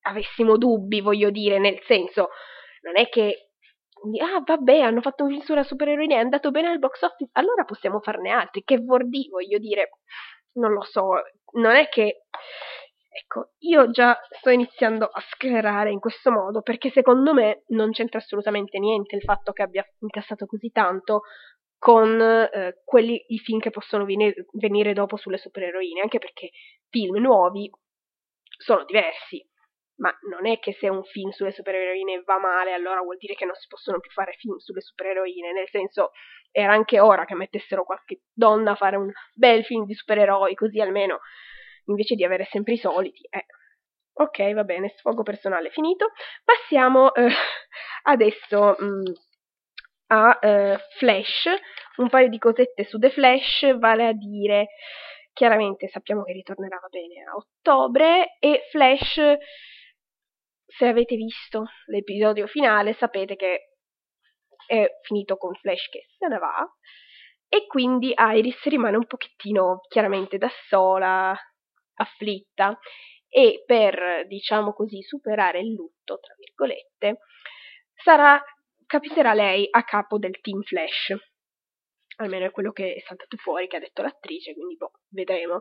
avessimo 0.03 0.59
dubbi, 0.59 1.01
voglio 1.01 1.31
dire, 1.31 1.59
nel 1.59 1.81
senso, 1.87 2.29
non 2.83 2.97
è 2.97 3.09
che 3.09 3.51
ah 4.21 4.43
vabbè 4.45 4.81
hanno 4.81 5.01
fatto 5.01 5.25
un 5.25 5.31
film 5.31 5.43
sulla 5.43 5.63
supereroina 5.63 6.17
è 6.17 6.19
andato 6.19 6.51
bene 6.51 6.69
al 6.69 6.79
box 6.79 7.03
office 7.03 7.31
allora 7.33 7.65
possiamo 7.65 8.01
farne 8.01 8.31
altri. 8.31 8.63
Che 8.65 8.79
vuol 8.79 9.09
dire 9.09 9.29
voglio 9.31 9.59
dire 9.59 9.91
non 10.53 10.73
lo 10.73 10.83
so. 10.85 11.23
Non 11.53 11.77
è 11.77 11.89
che 11.89 12.25
ecco 13.09 13.53
io 13.59 13.91
già 13.91 14.19
sto 14.39 14.51
iniziando 14.51 15.05
a 15.07 15.21
sclerare 15.21 15.91
in 15.91 15.99
questo 15.99 16.31
modo 16.31 16.63
perché 16.63 16.91
secondo 16.91 17.35
me 17.35 17.65
non 17.69 17.91
c'entra 17.91 18.19
assolutamente 18.19 18.79
niente 18.79 19.17
il 19.17 19.23
fatto 19.23 19.53
che 19.53 19.63
abbia 19.63 19.85
incassato 20.01 20.47
così 20.47 20.71
tanto 20.71 21.23
con 21.77 22.21
eh, 22.21 22.83
quelli 22.85 23.25
i 23.29 23.39
film 23.39 23.59
che 23.59 23.71
possono 23.71 24.05
venire, 24.05 24.47
venire 24.53 24.93
dopo 24.93 25.17
sulle 25.17 25.39
supereroine 25.39 26.01
anche 26.03 26.19
perché 26.19 26.51
film 26.89 27.17
nuovi 27.17 27.71
sono 28.59 28.85
diversi 28.85 29.45
ma 30.01 30.17
non 30.29 30.47
è 30.47 30.59
che 30.59 30.73
se 30.73 30.89
un 30.89 31.05
film 31.05 31.31
sulle 31.31 31.53
supereroine 31.53 32.23
va 32.25 32.39
male, 32.39 32.73
allora 32.73 33.01
vuol 33.01 33.19
dire 33.19 33.35
che 33.35 33.45
non 33.45 33.55
si 33.55 33.67
possono 33.69 34.01
più 34.01 34.11
fare 34.11 34.33
film 34.39 34.57
sulle 34.57 34.81
supereroine, 34.81 35.53
nel 35.53 35.69
senso 35.69 36.13
era 36.51 36.73
anche 36.73 37.01
ora 37.01 37.25
che 37.25 37.35
mettessero 37.35 37.85
qualche 37.85 38.23
donna 38.33 38.73
a 38.73 38.77
fare 38.77 38.97
un 38.97 39.11
bel 39.35 39.65
film 39.65 39.85
di 39.85 39.95
supereroi, 39.95 40.55
così 40.55 40.81
almeno 40.81 41.21
invece 41.87 42.15
di 42.15 42.25
avere 42.25 42.47
sempre 42.51 42.75
i 42.75 42.79
soliti. 42.79 43.27
Eh. 43.31 43.45
Ok, 44.15 44.53
va 44.55 44.65
bene, 44.65 44.95
sfogo 44.97 45.23
personale 45.23 45.71
finito. 45.71 46.13
Passiamo 46.45 47.15
eh, 47.15 47.29
adesso 48.05 48.77
mh, 48.79 48.85
mm, 48.85 49.03
a 50.09 50.39
eh, 50.41 50.79
Flash, 50.97 51.45
un 51.97 52.09
paio 52.09 52.29
di 52.29 52.39
cosette 52.39 52.85
su 52.85 52.99
The 52.99 53.11
Flash, 53.11 53.79
vale 53.79 54.07
a 54.07 54.13
dire 54.13 54.69
chiaramente 55.33 55.89
sappiamo 55.89 56.23
che 56.23 56.33
ritornerà 56.33 56.81
bene 56.91 57.23
a 57.23 57.37
ottobre 57.37 58.37
e 58.41 58.67
Flash, 58.71 59.21
se 60.77 60.87
avete 60.87 61.17
visto 61.17 61.67
l'episodio 61.87 62.47
finale, 62.47 62.95
sapete 62.95 63.37
che 63.37 63.75
è 64.67 64.87
finito 65.03 65.37
con 65.37 65.55
Flash 65.55 65.89
che 65.89 66.07
se 66.17 66.29
ne 66.29 66.39
va 66.39 66.67
e 67.49 67.67
quindi 67.67 68.15
Iris 68.17 68.63
rimane 68.65 68.97
un 68.97 69.07
pochettino 69.07 69.81
chiaramente 69.89 70.39
da 70.39 70.49
sola, 70.69 71.37
afflitta 71.95 72.79
e 73.29 73.63
per, 73.67 74.27
diciamo 74.27 74.73
così, 74.73 75.03
superare 75.03 75.61
il 75.61 75.73
lutto, 75.73 76.21
tra 76.21 76.35
virgolette, 76.39 77.19
sarà, 77.95 78.41
capiterà 78.87 79.35
lei 79.35 79.67
a 79.71 79.83
capo 79.83 80.19
del 80.19 80.41
Team 80.41 80.63
Flash. 80.63 81.15
Almeno 82.21 82.45
è 82.45 82.51
quello 82.51 82.71
che 82.73 82.95
è 82.95 83.01
saltato 83.01 83.37
fuori, 83.39 83.67
che 83.67 83.77
ha 83.77 83.81
detto 83.81 84.03
l'attrice, 84.03 84.53
quindi 84.53 84.77
boh, 84.77 84.93
vedremo. 85.09 85.61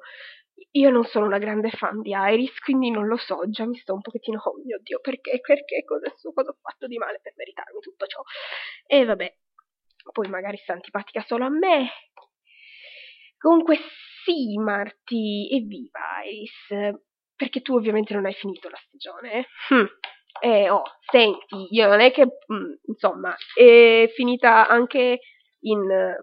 Io 0.72 0.90
non 0.90 1.06
sono 1.06 1.26
una 1.26 1.38
grande 1.38 1.70
fan 1.70 2.02
di 2.02 2.12
Iris, 2.14 2.60
quindi 2.60 2.92
non 2.92 3.08
lo 3.08 3.16
so, 3.16 3.50
già 3.50 3.66
mi 3.66 3.78
sto 3.78 3.94
un 3.94 4.02
pochettino, 4.02 4.42
oh 4.44 4.62
mio 4.62 4.78
Dio, 4.82 5.00
perché, 5.00 5.40
perché, 5.40 5.86
cosa, 5.86 6.14
cosa 6.34 6.50
ho 6.52 6.58
fatto 6.62 6.86
di 6.88 6.98
male 6.98 7.22
per 7.24 7.34
meritarmi 7.38 7.80
tutto 7.80 8.06
ciò? 8.08 8.22
E 8.86 9.06
vabbè, 9.06 9.38
poi 10.12 10.28
magari 10.28 10.58
sta 10.58 10.74
antipatica 10.74 11.24
solo 11.26 11.46
a 11.46 11.50
me. 11.50 11.92
Comunque 13.38 13.78
sì, 14.26 14.58
Marti, 14.58 15.48
evviva 15.50 16.22
Iris, 16.26 16.98
perché 17.38 17.62
tu 17.62 17.76
ovviamente 17.76 18.14
non 18.14 18.26
hai 18.26 18.34
finito 18.34 18.68
la 18.68 18.82
stagione. 18.86 19.32
Eh? 19.32 19.46
Hm. 19.70 19.88
Eh, 20.42 20.70
oh, 20.70 20.84
senti, 21.10 21.68
io 21.70 21.88
non 21.88 22.02
è 22.02 22.12
che, 22.12 22.26
mm, 22.26 22.74
insomma, 22.88 23.34
è 23.54 24.12
finita 24.14 24.68
anche 24.68 25.20
in... 25.62 26.16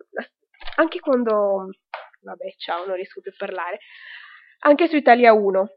anche 0.77 1.01
quando... 1.01 1.69
vabbè, 2.21 2.55
ciao, 2.57 2.87
non 2.87 2.97
riesco 2.97 3.21
più 3.21 3.31
a 3.31 3.37
parlare. 3.37 3.79
Anche 4.61 4.89
su 4.89 4.97
Italia 4.97 5.33
1, 5.33 5.69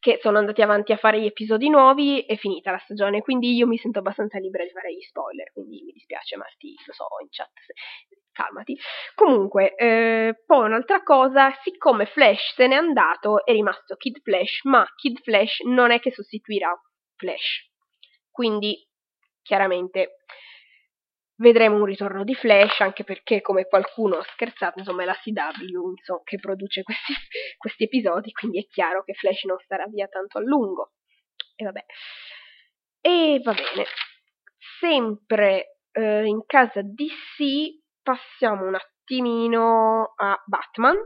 che 0.00 0.18
sono 0.20 0.38
andati 0.38 0.62
avanti 0.62 0.92
a 0.92 0.96
fare 0.96 1.20
gli 1.20 1.26
episodi 1.26 1.68
nuovi, 1.68 2.20
è 2.20 2.36
finita 2.36 2.70
la 2.70 2.78
stagione, 2.78 3.20
quindi 3.20 3.54
io 3.54 3.66
mi 3.66 3.76
sento 3.78 3.98
abbastanza 3.98 4.38
libera 4.38 4.64
di 4.64 4.70
fare 4.70 4.94
gli 4.94 5.00
spoiler, 5.00 5.50
quindi 5.52 5.82
mi 5.82 5.92
dispiace 5.92 6.36
Marti, 6.36 6.74
lo 6.86 6.92
so, 6.92 7.06
in 7.20 7.28
chat, 7.30 7.50
calmati. 8.32 8.78
Comunque, 9.14 9.74
eh, 9.74 10.42
poi 10.46 10.66
un'altra 10.66 11.02
cosa, 11.02 11.52
siccome 11.62 12.06
Flash 12.06 12.54
se 12.54 12.68
n'è 12.68 12.76
andato, 12.76 13.44
è 13.44 13.52
rimasto 13.52 13.96
Kid 13.96 14.20
Flash, 14.22 14.62
ma 14.64 14.86
Kid 14.94 15.20
Flash 15.22 15.60
non 15.64 15.90
è 15.90 15.98
che 15.98 16.12
sostituirà 16.12 16.72
Flash. 17.16 17.68
Quindi, 18.30 18.86
chiaramente, 19.42 20.18
vedremo 21.38 21.76
un 21.76 21.84
ritorno 21.84 22.24
di 22.24 22.34
Flash, 22.34 22.80
anche 22.80 23.04
perché, 23.04 23.40
come 23.40 23.66
qualcuno 23.66 24.16
ha 24.16 24.26
scherzato, 24.32 24.78
insomma, 24.78 25.02
è 25.02 25.06
la 25.06 25.14
CW 25.14 25.90
insomma, 25.96 26.20
che 26.24 26.38
produce 26.38 26.82
questi, 26.82 27.12
questi, 27.56 27.84
episodi, 27.84 28.32
quindi 28.32 28.60
è 28.60 28.66
chiaro 28.66 29.02
che 29.02 29.14
Flash 29.14 29.44
non 29.44 29.58
starà 29.58 29.86
via 29.86 30.06
tanto 30.06 30.38
a 30.38 30.42
lungo. 30.42 30.92
E 31.56 31.64
vabbè. 31.64 31.84
E 33.00 33.40
va 33.42 33.52
bene. 33.52 33.86
Sempre 34.80 35.78
eh, 35.92 36.24
in 36.24 36.44
casa 36.46 36.82
DC 36.82 37.80
passiamo 38.02 38.66
un 38.66 38.74
attimino 38.74 40.14
a 40.16 40.40
Batman. 40.44 40.96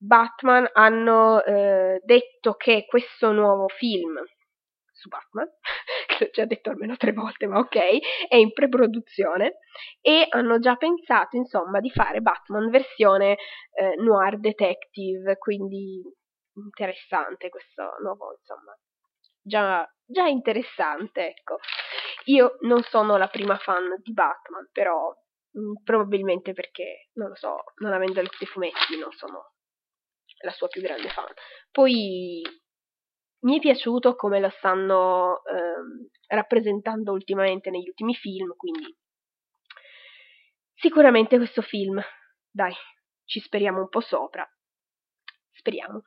Batman 0.00 0.68
hanno 0.72 1.42
eh, 1.42 2.00
detto 2.04 2.54
che 2.54 2.84
questo 2.86 3.32
nuovo 3.32 3.66
film 3.66 4.20
su 4.98 5.08
Batman 5.08 5.46
l'ho 6.18 6.30
già 6.30 6.44
detto 6.44 6.70
almeno 6.70 6.96
tre 6.96 7.12
volte, 7.12 7.46
ma 7.46 7.58
ok, 7.58 7.76
è 8.28 8.36
in 8.36 8.52
pre-produzione 8.52 9.58
e 10.00 10.26
hanno 10.28 10.58
già 10.58 10.76
pensato, 10.76 11.36
insomma, 11.36 11.80
di 11.80 11.90
fare 11.90 12.20
Batman 12.20 12.68
versione 12.70 13.36
eh, 13.72 13.94
noir 13.96 14.38
detective, 14.38 15.38
quindi 15.38 16.02
interessante 16.54 17.48
questo 17.48 17.96
nuovo, 18.02 18.36
insomma, 18.38 18.76
già, 19.40 19.88
già 20.04 20.26
interessante, 20.26 21.28
ecco. 21.28 21.58
Io 22.24 22.56
non 22.60 22.82
sono 22.82 23.16
la 23.16 23.28
prima 23.28 23.56
fan 23.56 24.00
di 24.02 24.12
Batman, 24.12 24.68
però 24.72 25.14
mh, 25.52 25.60
mm, 25.60 25.72
probabilmente 25.84 26.52
perché, 26.52 27.08
non 27.14 27.28
lo 27.28 27.36
so, 27.36 27.62
non 27.76 27.92
avendo 27.92 28.20
letto 28.20 28.42
i 28.42 28.46
fumetti 28.46 28.98
non 28.98 29.12
sono 29.12 29.52
la 30.42 30.50
sua 30.50 30.68
più 30.68 30.82
grande 30.82 31.08
fan. 31.08 31.32
Poi 31.70 32.42
mi 33.40 33.56
è 33.56 33.60
piaciuto 33.60 34.16
come 34.16 34.40
lo 34.40 34.50
stanno 34.50 35.42
ehm, 35.44 36.08
rappresentando 36.28 37.12
ultimamente 37.12 37.70
negli 37.70 37.88
ultimi 37.88 38.14
film, 38.14 38.54
quindi 38.56 38.96
sicuramente 40.74 41.36
questo 41.36 41.62
film, 41.62 42.00
dai, 42.50 42.74
ci 43.24 43.40
speriamo 43.40 43.80
un 43.80 43.88
po' 43.88 44.00
sopra. 44.00 44.48
Speriamo. 45.52 46.02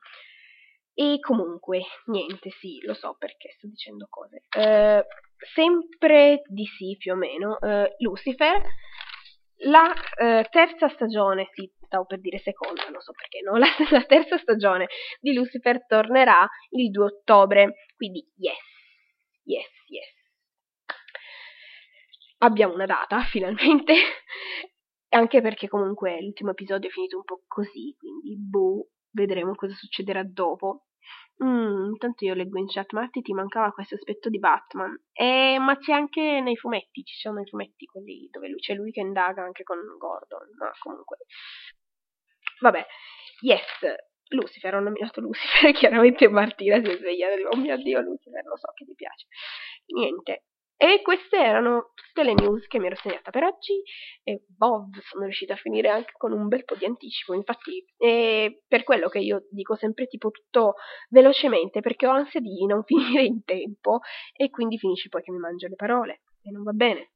E 0.94 1.18
comunque, 1.20 1.82
niente, 2.06 2.50
sì, 2.50 2.80
lo 2.84 2.94
so 2.94 3.16
perché 3.18 3.54
sto 3.56 3.66
dicendo 3.66 4.06
cose. 4.10 4.44
Eh, 4.56 5.06
sempre 5.54 6.42
di 6.46 6.66
sì, 6.66 6.96
più 6.98 7.12
o 7.12 7.16
meno, 7.16 7.58
eh, 7.60 7.94
Lucifer 7.98 8.62
la 9.64 9.92
eh, 10.18 10.46
terza 10.50 10.88
stagione, 10.88 11.48
sì, 11.52 11.70
stavo 11.86 12.04
per 12.06 12.20
dire 12.20 12.38
seconda, 12.38 12.88
non 12.88 13.00
so 13.00 13.12
perché 13.12 13.40
no, 13.42 13.56
la, 13.58 13.66
la, 13.90 14.04
terza 14.04 14.38
stagione 14.38 14.88
di 15.20 15.34
Lucifer 15.34 15.84
tornerà 15.86 16.48
il 16.70 16.90
2 16.90 17.04
ottobre, 17.04 17.86
quindi 17.96 18.26
yes, 18.36 18.56
yes, 19.44 19.68
yes. 19.88 20.20
Abbiamo 22.38 22.74
una 22.74 22.86
data, 22.86 23.20
finalmente, 23.30 23.94
anche 25.10 25.40
perché 25.40 25.68
comunque 25.68 26.20
l'ultimo 26.20 26.50
episodio 26.50 26.88
è 26.88 26.92
finito 26.92 27.16
un 27.18 27.24
po' 27.24 27.42
così, 27.46 27.94
quindi 27.98 28.36
boh, 28.36 28.88
vedremo 29.10 29.54
cosa 29.54 29.74
succederà 29.74 30.22
dopo. 30.24 30.86
Mm, 31.42 31.90
intanto 31.92 32.24
io 32.24 32.34
leggo 32.34 32.58
in 32.58 32.68
chat, 32.68 32.92
Marti 32.92 33.20
ti 33.20 33.32
mancava 33.32 33.72
questo 33.72 33.96
aspetto 33.96 34.28
di 34.28 34.38
Batman. 34.38 34.96
Eh, 35.12 35.58
ma 35.58 35.76
c'è 35.76 35.92
anche 35.92 36.40
nei 36.40 36.56
fumetti, 36.56 37.02
ci 37.02 37.16
sono 37.18 37.40
i 37.40 37.46
fumetti 37.46 37.84
quelli 37.86 38.28
dove 38.30 38.48
lui, 38.48 38.60
c'è 38.60 38.74
lui 38.74 38.92
che 38.92 39.00
indaga 39.00 39.42
anche 39.42 39.64
con 39.64 39.78
Gordon, 39.98 40.48
ma 40.58 40.70
comunque... 40.78 41.18
Vabbè, 42.60 42.86
yes, 43.40 43.60
Lucifer, 44.28 44.74
ho 44.74 44.80
nominato 44.80 45.20
Lucifer, 45.20 45.72
chiaramente 45.74 46.28
Martina 46.28 46.80
si 46.80 46.90
è 46.90 46.96
svegliata 46.96 47.48
oh 47.48 47.56
mio 47.56 47.76
Dio 47.76 48.00
Lucifer, 48.00 48.44
lo 48.44 48.56
so 48.56 48.72
che 48.74 48.84
ti 48.84 48.94
piace. 48.94 49.26
Niente, 49.86 50.44
e 50.82 51.00
queste 51.00 51.36
erano 51.36 51.92
tutte 51.94 52.24
le 52.24 52.34
news 52.34 52.66
che 52.66 52.80
mi 52.80 52.86
ero 52.86 52.96
segnata 52.96 53.30
per 53.30 53.44
oggi. 53.44 53.80
E 54.24 54.42
boh, 54.48 54.88
sono 55.08 55.22
riuscita 55.22 55.52
a 55.52 55.56
finire 55.56 55.88
anche 55.88 56.10
con 56.16 56.32
un 56.32 56.48
bel 56.48 56.64
po' 56.64 56.74
di 56.74 56.84
anticipo. 56.84 57.34
Infatti, 57.34 57.84
è 57.96 58.50
per 58.66 58.82
quello 58.82 59.08
che 59.08 59.20
io 59.20 59.46
dico 59.48 59.76
sempre 59.76 60.06
tipo 60.06 60.30
tutto 60.30 60.74
velocemente, 61.08 61.80
perché 61.80 62.08
ho 62.08 62.10
ansia 62.10 62.40
di 62.40 62.66
non 62.66 62.82
finire 62.82 63.22
in 63.22 63.44
tempo 63.44 64.00
e 64.34 64.50
quindi 64.50 64.76
finisce 64.76 65.08
poi 65.08 65.22
che 65.22 65.30
mi 65.30 65.38
mangio 65.38 65.68
le 65.68 65.76
parole 65.76 66.22
e 66.42 66.50
non 66.50 66.64
va 66.64 66.72
bene. 66.72 67.12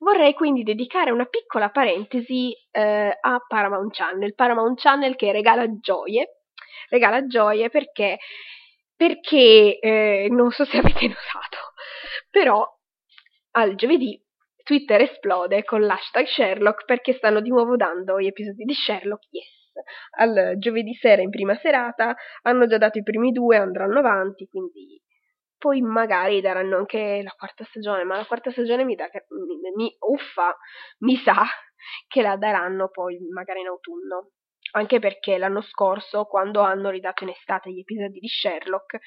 Vorrei 0.00 0.34
quindi 0.34 0.64
dedicare 0.64 1.12
una 1.12 1.26
piccola 1.26 1.68
parentesi 1.68 2.52
eh, 2.72 3.16
a 3.20 3.44
Paramount 3.46 3.94
Channel, 3.94 4.34
Paramount 4.34 4.80
Channel 4.80 5.14
che 5.14 5.30
regala 5.30 5.66
gioie, 5.78 6.40
regala 6.88 7.26
gioie 7.26 7.68
perché, 7.70 8.18
perché 8.96 9.78
eh, 9.78 10.26
non 10.30 10.50
so 10.50 10.64
se 10.64 10.78
avete 10.78 11.06
notato, 11.06 11.69
però 12.30 12.66
al 13.52 13.74
giovedì 13.74 14.22
Twitter 14.62 15.00
esplode 15.00 15.64
con 15.64 15.80
l'hashtag 15.82 16.26
Sherlock 16.26 16.84
perché 16.84 17.12
stanno 17.14 17.40
di 17.40 17.48
nuovo 17.48 17.76
dando 17.76 18.20
gli 18.20 18.26
episodi 18.26 18.64
di 18.64 18.74
Sherlock, 18.74 19.26
yes. 19.30 19.58
Al 20.18 20.54
giovedì 20.58 20.94
sera 20.94 21.22
in 21.22 21.30
prima 21.30 21.56
serata 21.56 22.14
hanno 22.42 22.66
già 22.66 22.76
dato 22.76 22.98
i 22.98 23.02
primi 23.02 23.32
due, 23.32 23.56
andranno 23.56 23.98
avanti, 23.98 24.46
quindi 24.46 25.00
poi 25.60 25.82
magari 25.82 26.40
daranno 26.40 26.76
anche 26.76 27.20
la 27.22 27.34
quarta 27.36 27.64
stagione, 27.64 28.04
ma 28.04 28.16
la 28.16 28.24
quarta 28.24 28.50
stagione 28.50 28.84
mi, 28.84 28.94
da, 28.94 29.08
mi, 29.12 29.70
mi, 29.74 29.96
uffa, 30.00 30.56
mi 31.00 31.16
sa 31.16 31.44
che 32.08 32.22
la 32.22 32.36
daranno 32.36 32.88
poi 32.88 33.18
magari 33.32 33.60
in 33.60 33.66
autunno. 33.66 34.30
Anche 34.72 35.00
perché 35.00 35.36
l'anno 35.36 35.62
scorso, 35.62 36.24
quando 36.24 36.60
hanno 36.60 36.90
ridato 36.90 37.24
in 37.24 37.30
estate 37.30 37.70
gli 37.70 37.80
episodi 37.80 38.20
di 38.20 38.28
Sherlock, 38.28 38.98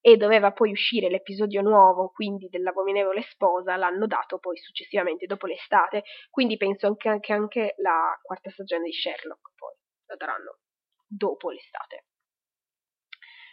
e 0.00 0.16
doveva 0.16 0.52
poi 0.52 0.70
uscire 0.72 1.10
l'episodio 1.10 1.60
nuovo, 1.60 2.08
quindi 2.08 2.48
dell'abominevole 2.48 3.22
sposa, 3.22 3.76
l'hanno 3.76 4.06
dato 4.06 4.38
poi 4.38 4.56
successivamente 4.56 5.26
dopo 5.26 5.46
l'estate, 5.46 6.04
quindi 6.30 6.56
penso 6.56 6.86
anche, 6.86 7.08
anche, 7.08 7.32
anche 7.32 7.74
la 7.78 8.18
quarta 8.22 8.50
stagione 8.50 8.84
di 8.84 8.92
Sherlock 8.92 9.52
poi 9.56 9.74
la 10.06 10.16
daranno 10.16 10.58
dopo 11.06 11.50
l'estate. 11.50 12.04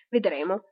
Vedremo. 0.09 0.69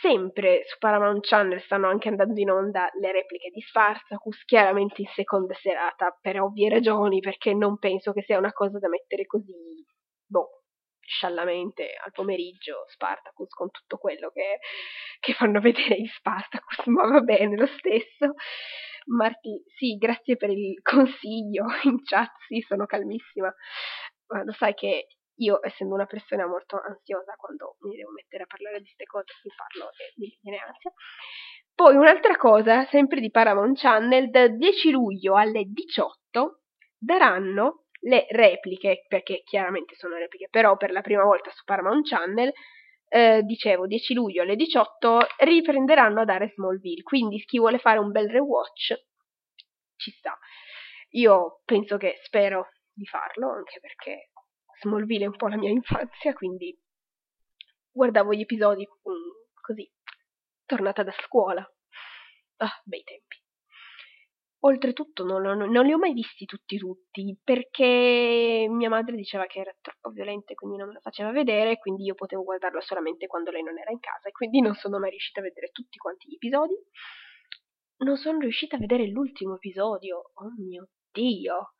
Sempre 0.00 0.64
su 0.66 0.78
Paramount 0.78 1.24
Channel 1.24 1.60
stanno 1.60 1.88
anche 1.88 2.08
andando 2.08 2.40
in 2.40 2.50
onda 2.50 2.90
le 2.98 3.12
repliche 3.12 3.50
di 3.50 3.60
Spartacus, 3.60 4.44
chiaramente 4.44 5.00
in 5.02 5.06
seconda 5.14 5.54
serata 5.54 6.18
per 6.20 6.40
ovvie 6.40 6.68
ragioni, 6.68 7.20
perché 7.20 7.54
non 7.54 7.78
penso 7.78 8.12
che 8.12 8.22
sia 8.22 8.36
una 8.36 8.52
cosa 8.52 8.78
da 8.78 8.88
mettere 8.88 9.26
così, 9.26 9.54
boh, 10.26 10.61
sciallamente 11.12 11.94
al 11.94 12.10
pomeriggio 12.10 12.84
Spartacus 12.88 13.50
con 13.50 13.70
tutto 13.70 13.98
quello 13.98 14.30
che, 14.30 14.58
che 15.20 15.34
fanno 15.34 15.60
vedere 15.60 15.96
in 15.96 16.08
Spartacus, 16.08 16.86
ma 16.86 17.06
va 17.06 17.20
bene 17.20 17.56
lo 17.56 17.66
stesso. 17.66 18.34
Marti, 19.06 19.62
sì, 19.76 19.96
grazie 19.96 20.36
per 20.36 20.50
il 20.50 20.80
consiglio 20.80 21.66
in 21.84 22.02
chat, 22.02 22.32
sì, 22.46 22.60
sono 22.66 22.86
calmissima. 22.86 23.52
Ma 24.28 24.44
lo 24.44 24.52
sai 24.52 24.74
che 24.74 25.08
io, 25.36 25.58
essendo 25.62 25.94
una 25.94 26.06
persona 26.06 26.46
molto 26.46 26.80
ansiosa, 26.80 27.34
quando 27.36 27.76
mi 27.80 27.96
devo 27.96 28.12
mettere 28.12 28.44
a 28.44 28.46
parlare 28.46 28.78
di 28.78 28.84
queste 28.84 29.04
cose, 29.04 29.32
mi 29.44 29.50
parlo 29.54 29.90
e 29.90 30.12
mi 30.16 30.38
viene 30.40 30.58
ansia. 30.58 30.92
Poi 31.74 31.96
un'altra 31.96 32.36
cosa, 32.36 32.86
sempre 32.86 33.20
di 33.20 33.30
Paramount 33.30 33.78
Channel, 33.78 34.30
dal 34.30 34.56
10 34.56 34.90
luglio 34.90 35.36
alle 35.36 35.64
18 35.64 36.60
daranno 36.96 37.81
le 38.02 38.26
repliche, 38.30 39.04
perché 39.08 39.42
chiaramente 39.44 39.94
sono 39.94 40.16
repliche, 40.16 40.48
però 40.50 40.76
per 40.76 40.90
la 40.90 41.02
prima 41.02 41.22
volta 41.24 41.50
su 41.50 41.62
Paramount 41.64 42.06
Channel, 42.06 42.52
eh, 43.08 43.42
dicevo 43.42 43.86
10 43.86 44.14
luglio 44.14 44.42
alle 44.42 44.56
18, 44.56 45.18
riprenderanno 45.38 46.20
a 46.20 46.24
dare 46.24 46.52
Smallville, 46.54 47.02
quindi 47.02 47.44
chi 47.44 47.58
vuole 47.58 47.78
fare 47.78 47.98
un 47.98 48.10
bel 48.10 48.28
rewatch 48.30 48.94
ci 49.96 50.10
sta. 50.12 50.36
Io 51.10 51.60
penso 51.64 51.96
che 51.98 52.18
spero 52.22 52.70
di 52.92 53.04
farlo, 53.04 53.50
anche 53.50 53.78
perché 53.80 54.30
Smallville 54.80 55.24
è 55.24 55.28
un 55.28 55.36
po' 55.36 55.48
la 55.48 55.56
mia 55.56 55.70
infanzia, 55.70 56.32
quindi 56.32 56.76
guardavo 57.90 58.32
gli 58.32 58.40
episodi 58.40 58.86
um, 59.02 59.14
così, 59.60 59.88
tornata 60.64 61.02
da 61.02 61.12
scuola. 61.12 61.62
Ah, 62.56 62.80
bei 62.84 63.02
tempi. 63.02 63.41
Oltretutto 64.64 65.24
non, 65.24 65.42
non, 65.42 65.70
non, 65.70 65.84
li 65.84 65.92
ho 65.92 65.98
mai 65.98 66.12
visti 66.12 66.44
tutti 66.44 66.76
tutti, 66.78 67.36
perché 67.42 68.66
mia 68.70 68.88
madre 68.88 69.16
diceva 69.16 69.44
che 69.46 69.58
era 69.58 69.74
troppo 69.80 70.10
violento 70.10 70.52
e 70.52 70.54
quindi 70.54 70.76
non 70.76 70.86
me 70.88 70.94
lo 70.94 71.00
faceva 71.00 71.32
vedere, 71.32 71.78
quindi 71.78 72.04
io 72.04 72.14
potevo 72.14 72.44
guardarlo 72.44 72.80
solamente 72.80 73.26
quando 73.26 73.50
lei 73.50 73.62
non 73.64 73.76
era 73.78 73.90
in 73.90 73.98
casa 73.98 74.28
e 74.28 74.32
quindi 74.32 74.60
non 74.60 74.74
sono 74.74 75.00
mai 75.00 75.10
riuscita 75.10 75.40
a 75.40 75.42
vedere 75.42 75.70
tutti 75.72 75.98
quanti 75.98 76.28
gli 76.28 76.34
episodi. 76.34 76.74
Non 78.04 78.16
sono 78.16 78.38
riuscita 78.38 78.76
a 78.76 78.78
vedere 78.78 79.08
l'ultimo 79.08 79.56
episodio, 79.56 80.30
oh 80.34 80.52
mio 80.58 80.90
Dio! 81.10 81.74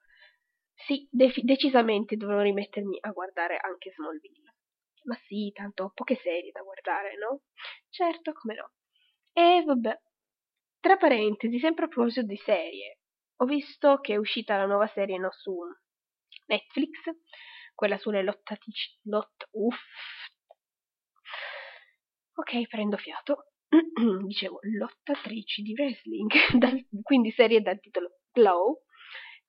Sì, 0.75 1.07
de- 1.11 1.33
decisamente 1.42 2.16
dovrò 2.16 2.40
rimettermi 2.40 2.99
a 3.01 3.11
guardare 3.11 3.59
anche 3.59 3.92
Smallville. 3.92 4.55
Ma 5.05 5.16
sì, 5.27 5.53
tanto 5.53 5.85
ho 5.85 5.92
poche 5.95 6.16
serie 6.16 6.51
da 6.51 6.62
guardare, 6.62 7.16
no? 7.16 7.42
Certo, 7.90 8.33
come 8.33 8.55
no. 8.55 8.73
E 9.33 9.62
vabbè, 9.64 10.01
tra 10.83 10.97
parentesi, 10.97 11.61
sempre 11.61 11.85
a 11.85 11.88
proposito 11.88 12.27
di 12.27 12.37
serie, 12.45 12.99
ho 13.37 13.45
visto 13.45 13.99
che 14.01 14.14
è 14.14 14.16
uscita 14.16 14.57
la 14.57 14.66
nuova 14.66 14.88
serie 14.88 15.16
no, 15.16 15.31
su 15.31 15.57
Netflix, 16.47 16.99
quella 17.75 17.97
sulle 17.97 18.23
lottatici... 18.23 18.99
Lot... 19.05 19.49
Uff. 19.53 19.79
Ok, 22.35 22.66
prendo 22.66 22.97
fiato. 22.97 23.53
Dicevo, 24.27 24.59
lottatrici 24.79 25.62
di 25.62 25.73
wrestling, 25.73 26.31
dal, 26.59 26.85
quindi 27.03 27.31
serie 27.31 27.62
dal 27.62 27.79
titolo 27.79 28.18
Glow. 28.33 28.83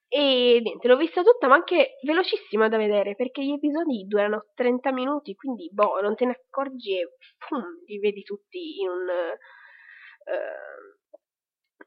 E 0.08 0.60
niente, 0.62 0.88
l'ho 0.88 0.98
vista 0.98 1.24
tutta, 1.24 1.48
ma 1.48 1.56
anche 1.56 1.98
velocissima 2.04 2.70
da 2.70 2.78
vedere, 2.78 3.16
perché 3.16 3.44
gli 3.44 3.54
episodi 3.54 4.06
durano 4.06 4.52
30 4.54 4.92
minuti, 4.92 5.34
quindi 5.34 5.68
boh, 5.72 6.00
non 6.02 6.16
te 6.16 6.26
ne 6.26 6.40
accorgi 6.40 7.00
e 7.00 7.16
pum, 7.48 7.64
li 7.88 7.98
vedi 7.98 8.22
tutti 8.22 8.82
in 8.82 8.90
un... 8.90 9.08
Uh, 10.26 11.02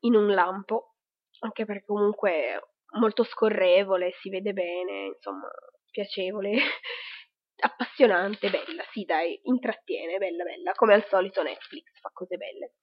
in 0.01 0.15
un 0.15 0.33
lampo, 0.33 0.95
anche 1.41 1.65
perché 1.65 1.87
comunque 1.87 2.31
è 2.31 2.59
molto 2.99 3.25
scorrevole, 3.25 4.13
si 4.21 4.31
vede 4.31 4.53
bene, 4.53 5.07
insomma, 5.15 5.49
piacevole, 5.91 6.53
appassionante, 7.59 8.51
bella, 8.51 8.85
sì 8.93 9.05
dai, 9.05 9.39
intrattiene, 9.45 10.19
bella 10.19 10.45
bella, 10.45 10.73
come 10.73 10.95
al 10.95 11.07
solito 11.07 11.43
Netflix 11.43 11.85
fa 12.01 12.11
cose 12.13 12.37
belle. 12.37 12.75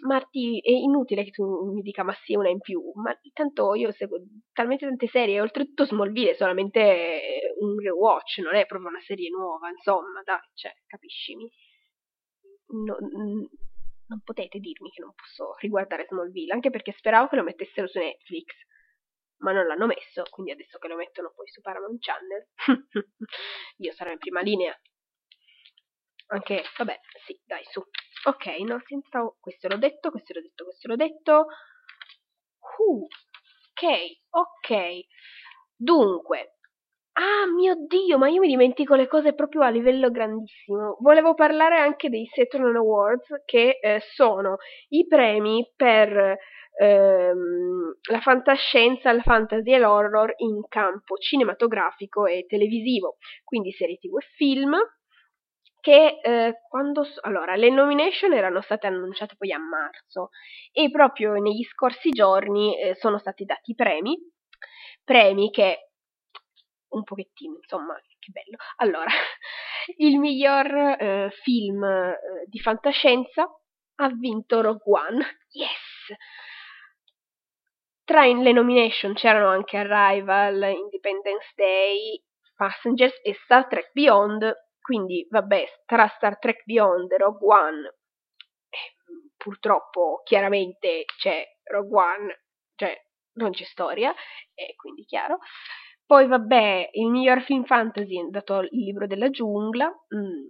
Marti, 0.00 0.58
è 0.60 0.70
inutile 0.70 1.24
che 1.24 1.30
tu 1.30 1.72
mi 1.72 1.80
dica 1.80 2.02
ma 2.02 2.12
sì, 2.24 2.34
una 2.34 2.48
in 2.48 2.60
più, 2.60 2.82
ma 2.96 3.16
tanto 3.32 3.74
io 3.74 3.92
seguo 3.92 4.18
talmente 4.52 4.84
tante 4.86 5.06
serie, 5.06 5.40
oltretutto 5.40 5.84
Smallville 5.84 6.30
è 6.30 6.34
solamente 6.34 7.54
un 7.60 7.78
rewatch, 7.78 8.38
non 8.38 8.56
è 8.56 8.66
proprio 8.66 8.90
una 8.90 9.00
serie 9.00 9.30
nuova, 9.30 9.68
insomma, 9.70 10.22
dai, 10.24 10.40
cioè, 10.54 10.72
capiscimi. 10.86 11.50
No, 12.68 12.96
non 14.08 14.20
potete 14.22 14.58
dirmi 14.58 14.90
che 14.90 15.02
non 15.02 15.12
posso 15.14 15.56
riguardare 15.58 16.06
Smallville, 16.08 16.52
anche 16.52 16.70
perché 16.70 16.92
speravo 16.92 17.28
che 17.28 17.36
lo 17.36 17.42
mettessero 17.42 17.86
su 17.86 17.98
Netflix, 17.98 18.54
ma 19.38 19.52
non 19.52 19.66
l'hanno 19.66 19.86
messo, 19.86 20.22
quindi 20.30 20.52
adesso 20.52 20.78
che 20.78 20.88
lo 20.88 20.96
mettono 20.96 21.32
poi 21.34 21.46
su 21.48 21.60
Paramount 21.60 22.00
Channel, 22.00 22.48
io 23.78 23.92
sarò 23.92 24.10
in 24.10 24.18
prima 24.18 24.40
linea. 24.40 24.78
Anche, 26.28 26.64
vabbè, 26.76 27.00
sì, 27.24 27.40
dai, 27.44 27.64
su. 27.70 27.80
Ok, 28.24 28.46
no, 28.66 28.82
senza... 28.84 29.20
Questo 29.38 29.68
l'ho 29.68 29.76
detto, 29.78 30.10
questo 30.10 30.32
l'ho 30.32 30.40
detto, 30.40 30.64
questo 30.64 30.88
l'ho 30.88 30.96
detto. 30.96 31.46
Uh, 32.78 33.06
ok, 33.70 34.18
ok. 34.30 35.06
Dunque, 35.76 36.55
Ah 37.18 37.46
mio 37.50 37.74
Dio, 37.86 38.18
ma 38.18 38.28
io 38.28 38.40
mi 38.40 38.48
dimentico 38.48 38.94
le 38.94 39.06
cose 39.06 39.32
proprio 39.34 39.62
a 39.62 39.70
livello 39.70 40.10
grandissimo. 40.10 40.98
Volevo 41.00 41.32
parlare 41.34 41.78
anche 41.78 42.10
dei 42.10 42.26
Saturn 42.26 42.76
Awards, 42.76 43.42
che 43.46 43.78
eh, 43.80 44.00
sono 44.12 44.56
i 44.88 45.06
premi 45.06 45.66
per 45.74 46.36
ehm, 46.78 47.96
la 48.10 48.20
fantascienza, 48.20 49.12
la 49.12 49.22
fantasy 49.22 49.72
e 49.72 49.78
l'horror 49.78 50.34
in 50.38 50.66
campo 50.68 51.16
cinematografico 51.16 52.26
e 52.26 52.44
televisivo, 52.46 53.16
quindi 53.44 53.72
serie 53.72 53.96
tv 53.96 54.18
e 54.18 54.26
film. 54.36 54.76
Che 55.80 56.18
eh, 56.22 56.54
quando. 56.68 57.06
Allora, 57.22 57.54
le 57.56 57.70
nomination 57.70 58.32
erano 58.34 58.60
state 58.60 58.86
annunciate 58.88 59.36
poi 59.38 59.52
a 59.52 59.58
marzo 59.58 60.30
e 60.72 60.90
proprio 60.90 61.32
negli 61.34 61.62
scorsi 61.62 62.10
giorni 62.10 62.78
eh, 62.78 62.94
sono 62.96 63.18
stati 63.18 63.44
dati 63.44 63.70
i 63.70 63.74
premi 63.74 64.18
premi 65.06 65.50
che 65.50 65.85
un 66.90 67.02
pochettino, 67.02 67.56
insomma, 67.56 67.94
che 68.18 68.30
bello. 68.30 68.56
Allora, 68.76 69.10
il 69.98 70.18
miglior 70.18 70.66
eh, 70.98 71.30
film 71.42 71.84
eh, 71.84 72.18
di 72.46 72.58
fantascienza 72.60 73.48
ha 73.96 74.08
vinto 74.08 74.60
Rogue 74.60 74.82
One. 74.84 75.24
Yes! 75.50 76.16
Tra 78.04 78.24
le 78.24 78.52
nomination 78.52 79.14
c'erano 79.14 79.48
anche 79.48 79.76
Arrival, 79.78 80.62
Independence 80.62 81.52
Day, 81.56 82.22
Passengers 82.54 83.18
e 83.22 83.34
Star 83.42 83.66
Trek 83.66 83.90
Beyond, 83.92 84.68
quindi 84.80 85.26
vabbè, 85.28 85.82
tra 85.84 86.06
Star 86.16 86.38
Trek 86.38 86.62
Beyond 86.64 87.10
e 87.10 87.16
Rogue 87.16 87.48
One, 87.48 87.86
eh, 88.68 88.94
purtroppo 89.36 90.22
chiaramente 90.24 91.04
c'è 91.16 91.44
Rogue 91.64 91.98
One, 91.98 92.40
cioè 92.76 92.96
non 93.32 93.50
c'è 93.50 93.64
storia, 93.64 94.14
e 94.54 94.74
quindi 94.76 95.04
chiaro. 95.04 95.38
Poi 96.06 96.26
vabbè, 96.26 96.90
il 96.92 97.10
miglior 97.10 97.42
film 97.42 97.64
fantasy 97.64 98.16
è 98.16 98.20
andato 98.20 98.60
il 98.60 98.68
libro 98.70 99.06
della 99.06 99.28
giungla. 99.28 99.86
Mm. 100.14 100.46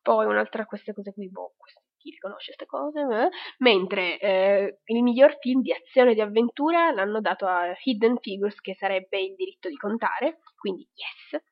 Poi 0.00 0.26
un'altra 0.26 0.64
queste 0.64 0.92
cose 0.94 1.12
qui, 1.12 1.28
boh, 1.28 1.54
chi 1.96 2.10
riconosce 2.10 2.54
queste 2.54 2.66
cose? 2.66 3.00
Eh? 3.00 3.28
Mentre 3.58 4.18
eh, 4.18 4.78
il 4.84 5.02
miglior 5.02 5.36
film 5.40 5.60
di 5.60 5.72
azione 5.72 6.12
e 6.12 6.14
di 6.14 6.20
avventura 6.20 6.92
l'hanno 6.92 7.20
dato 7.20 7.46
a 7.46 7.74
Hidden 7.82 8.18
Figures, 8.18 8.60
che 8.60 8.74
sarebbe 8.74 9.20
il 9.20 9.34
diritto 9.34 9.68
di 9.68 9.76
contare, 9.76 10.38
quindi 10.56 10.88
yes. 10.94 11.42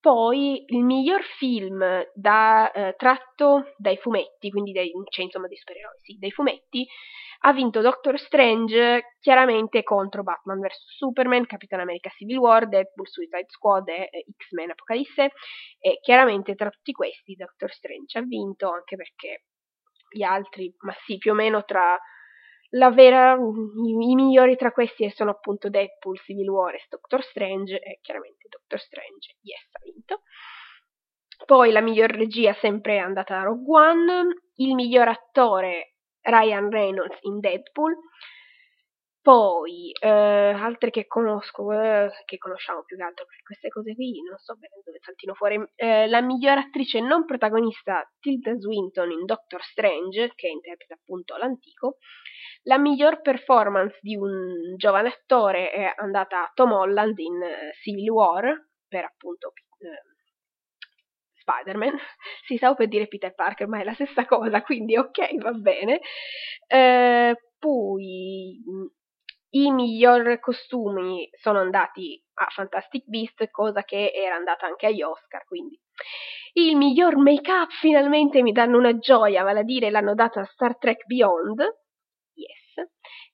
Poi 0.00 0.64
il 0.68 0.82
miglior 0.82 1.22
film 1.22 1.84
da, 2.14 2.72
eh, 2.72 2.94
tratto 2.96 3.74
dai 3.76 3.98
fumetti, 3.98 4.50
quindi 4.50 4.72
dai, 4.72 4.90
cioè, 5.10 5.26
insomma 5.26 5.46
dei 5.46 5.58
supereroi, 5.58 5.98
sì, 5.98 6.16
dai 6.18 6.30
fumetti, 6.30 6.86
ha 7.42 7.52
vinto 7.52 7.80
Doctor 7.80 8.18
Strange 8.18 9.16
chiaramente 9.20 9.82
contro 9.82 10.22
Batman 10.22 10.60
vs 10.60 10.96
Superman, 10.96 11.46
Capitan 11.46 11.80
America 11.80 12.08
Civil 12.10 12.38
War, 12.38 12.68
Deadpool, 12.68 13.08
Suicide 13.08 13.46
Squad 13.48 13.88
e 13.88 14.08
eh, 14.10 14.24
X-Men 14.36 14.70
Apocalisse. 14.70 15.32
E 15.78 15.98
chiaramente 16.00 16.54
tra 16.54 16.70
tutti 16.70 16.92
questi 16.92 17.34
Doctor 17.34 17.70
Strange 17.70 18.18
ha 18.18 18.22
vinto 18.22 18.70
anche 18.70 18.96
perché 18.96 19.44
gli 20.10 20.22
altri, 20.22 20.74
ma 20.80 20.94
sì, 21.04 21.18
più 21.18 21.32
o 21.32 21.34
meno 21.34 21.64
tra 21.64 21.98
la 22.70 22.90
vera, 22.90 23.34
i, 23.34 24.10
i 24.10 24.14
migliori 24.14 24.56
tra 24.56 24.72
questi 24.72 25.10
sono 25.10 25.30
appunto 25.30 25.68
Deadpool, 25.68 26.18
Civil 26.18 26.48
War 26.48 26.74
e 26.74 26.84
Doctor 26.88 27.22
Strange 27.22 27.78
e 27.78 27.98
chiaramente 28.00 28.48
Doctor 28.48 28.80
Strange, 28.80 29.36
yes, 29.40 29.68
ha 29.72 29.80
vinto. 29.82 30.22
Poi 31.46 31.72
la 31.72 31.80
miglior 31.80 32.10
regia 32.10 32.54
sempre 32.60 32.96
è 32.96 32.98
andata 32.98 33.38
a 33.38 33.42
Rogue 33.44 33.80
One, 33.80 34.34
il 34.56 34.74
miglior 34.74 35.08
attore 35.08 35.94
Ryan 36.20 36.70
Reynolds 36.70 37.18
in 37.22 37.40
Deadpool. 37.40 37.96
Poi, 39.30 39.92
eh, 39.92 40.08
altre 40.08 40.90
che 40.90 41.06
conosco, 41.06 41.70
eh, 41.70 42.10
che 42.24 42.36
conosciamo 42.36 42.82
più 42.82 42.96
che 42.96 43.04
altro 43.04 43.26
per 43.26 43.40
queste 43.44 43.68
cose 43.68 43.94
qui, 43.94 44.20
non 44.28 44.36
so 44.38 44.56
bene 44.56 44.82
dove 44.84 44.98
saltino 45.00 45.34
fuori. 45.34 45.54
Eh, 45.76 46.08
la 46.08 46.20
migliore 46.20 46.58
attrice 46.58 46.98
non 46.98 47.24
protagonista, 47.26 48.02
Tilda 48.18 48.58
Swinton 48.58 49.12
in 49.12 49.24
Doctor 49.26 49.62
Strange, 49.62 50.32
che 50.34 50.48
interpreta 50.48 50.94
appunto 50.94 51.36
l'antico. 51.36 51.98
La 52.64 52.76
miglior 52.76 53.20
performance 53.20 53.96
di 54.00 54.16
un 54.16 54.74
giovane 54.76 55.10
attore 55.10 55.70
è 55.70 55.94
andata 55.94 56.42
a 56.42 56.50
Tom 56.52 56.72
Holland 56.72 57.16
in 57.20 57.34
uh, 57.34 57.72
Civil 57.82 58.10
War, 58.10 58.68
per 58.88 59.04
appunto 59.04 59.52
eh, 59.78 60.02
Spider-Man, 61.38 61.96
si 62.48 62.56
stava 62.56 62.74
per 62.74 62.88
dire 62.88 63.06
Peter 63.06 63.32
Parker, 63.32 63.68
ma 63.68 63.78
è 63.78 63.84
la 63.84 63.94
stessa 63.94 64.24
cosa, 64.26 64.60
quindi 64.62 64.96
ok, 64.96 65.38
va 65.40 65.52
bene. 65.52 66.00
Eh, 66.66 67.36
poi 67.60 68.58
i 69.50 69.70
miglior 69.70 70.38
costumi 70.40 71.28
sono 71.32 71.58
andati 71.58 72.22
a 72.34 72.46
Fantastic 72.50 73.04
Beast, 73.06 73.50
cosa 73.50 73.82
che 73.82 74.12
era 74.14 74.34
andata 74.34 74.66
anche 74.66 74.86
agli 74.86 75.02
Oscar, 75.02 75.44
quindi 75.44 75.78
il 76.54 76.76
miglior 76.76 77.16
make-up 77.16 77.70
finalmente 77.80 78.42
mi 78.42 78.52
danno 78.52 78.78
una 78.78 78.98
gioia, 78.98 79.42
vale 79.42 79.60
a 79.60 79.64
dire 79.64 79.90
l'hanno 79.90 80.14
dato 80.14 80.40
a 80.40 80.44
Star 80.44 80.76
Trek 80.78 81.04
Beyond, 81.06 81.60
yes, 82.34 82.88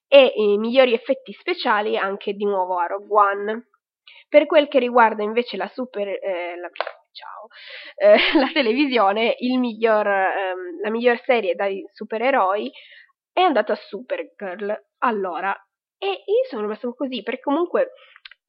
e 0.07 0.33
i 0.35 0.57
migliori 0.57 0.93
effetti 0.93 1.33
speciali 1.33 1.97
anche 1.97 2.33
di 2.33 2.45
nuovo 2.45 2.77
a 2.77 2.85
Rogue 2.85 3.07
One. 3.09 3.67
Per 4.29 4.45
quel 4.45 4.67
che 4.67 4.79
riguarda 4.79 5.23
invece 5.23 5.57
la 5.57 5.67
super... 5.67 6.07
Eh, 6.07 6.55
la, 6.57 6.69
ciao, 7.11 7.47
eh, 7.95 8.17
la 8.39 8.51
televisione, 8.53 9.35
miglior, 9.39 10.07
ehm, 10.07 10.81
la 10.81 10.89
miglior 10.89 11.19
serie 11.23 11.55
dai 11.55 11.83
supereroi 11.93 12.71
è 13.33 13.41
andata 13.41 13.73
a 13.73 13.75
Supergirl. 13.75 14.85
Allora, 14.99 15.55
e 15.97 16.07
io 16.07 16.45
sono 16.49 16.61
rimasta 16.61 16.91
così 16.93 17.23
perché 17.23 17.41
comunque 17.41 17.91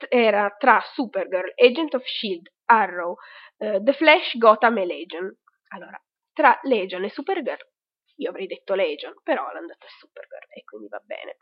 era 0.08 0.54
tra 0.56 0.80
Supergirl, 0.94 1.52
Agent 1.56 1.94
of 1.94 2.04
Shield, 2.04 2.48
Arrow, 2.66 3.16
uh, 3.58 3.82
The 3.82 3.92
Flash, 3.92 4.36
Gotham 4.36 4.78
e 4.78 4.86
Legion. 4.86 5.36
Allora, 5.68 6.00
tra 6.32 6.58
Legion 6.62 7.04
e 7.04 7.10
Supergirl, 7.10 7.68
io 8.16 8.30
avrei 8.30 8.46
detto 8.46 8.74
Legion, 8.74 9.14
però 9.22 9.50
l'hanno 9.52 9.66
dato 9.66 9.86
a 9.86 9.96
Supergirl 9.98 10.46
e 10.50 10.64
quindi 10.64 10.88
va 10.88 11.00
bene. 11.04 11.36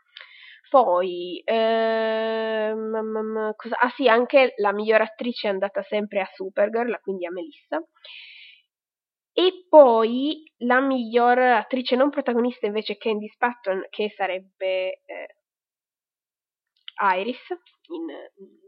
Poi, 0.69 1.41
ehm, 1.45 3.53
cosa, 3.55 3.77
ah 3.77 3.89
sì, 3.95 4.09
anche 4.09 4.53
la 4.57 4.73
miglior 4.73 5.01
attrice 5.01 5.47
è 5.47 5.51
andata 5.51 5.81
sempre 5.83 6.19
a 6.19 6.29
Supergirl, 6.33 6.99
quindi 7.01 7.25
a 7.25 7.31
Melissa. 7.31 7.81
E 9.33 9.65
poi 9.69 10.43
la 10.63 10.81
miglior 10.81 11.37
attrice 11.37 11.95
non 11.95 12.09
protagonista 12.09 12.65
invece 12.65 12.97
Candice 12.97 13.35
Patton, 13.37 13.85
che 13.89 14.09
sarebbe 14.09 15.03
eh, 15.05 15.36
Iris 16.99 17.47
in 17.89 18.07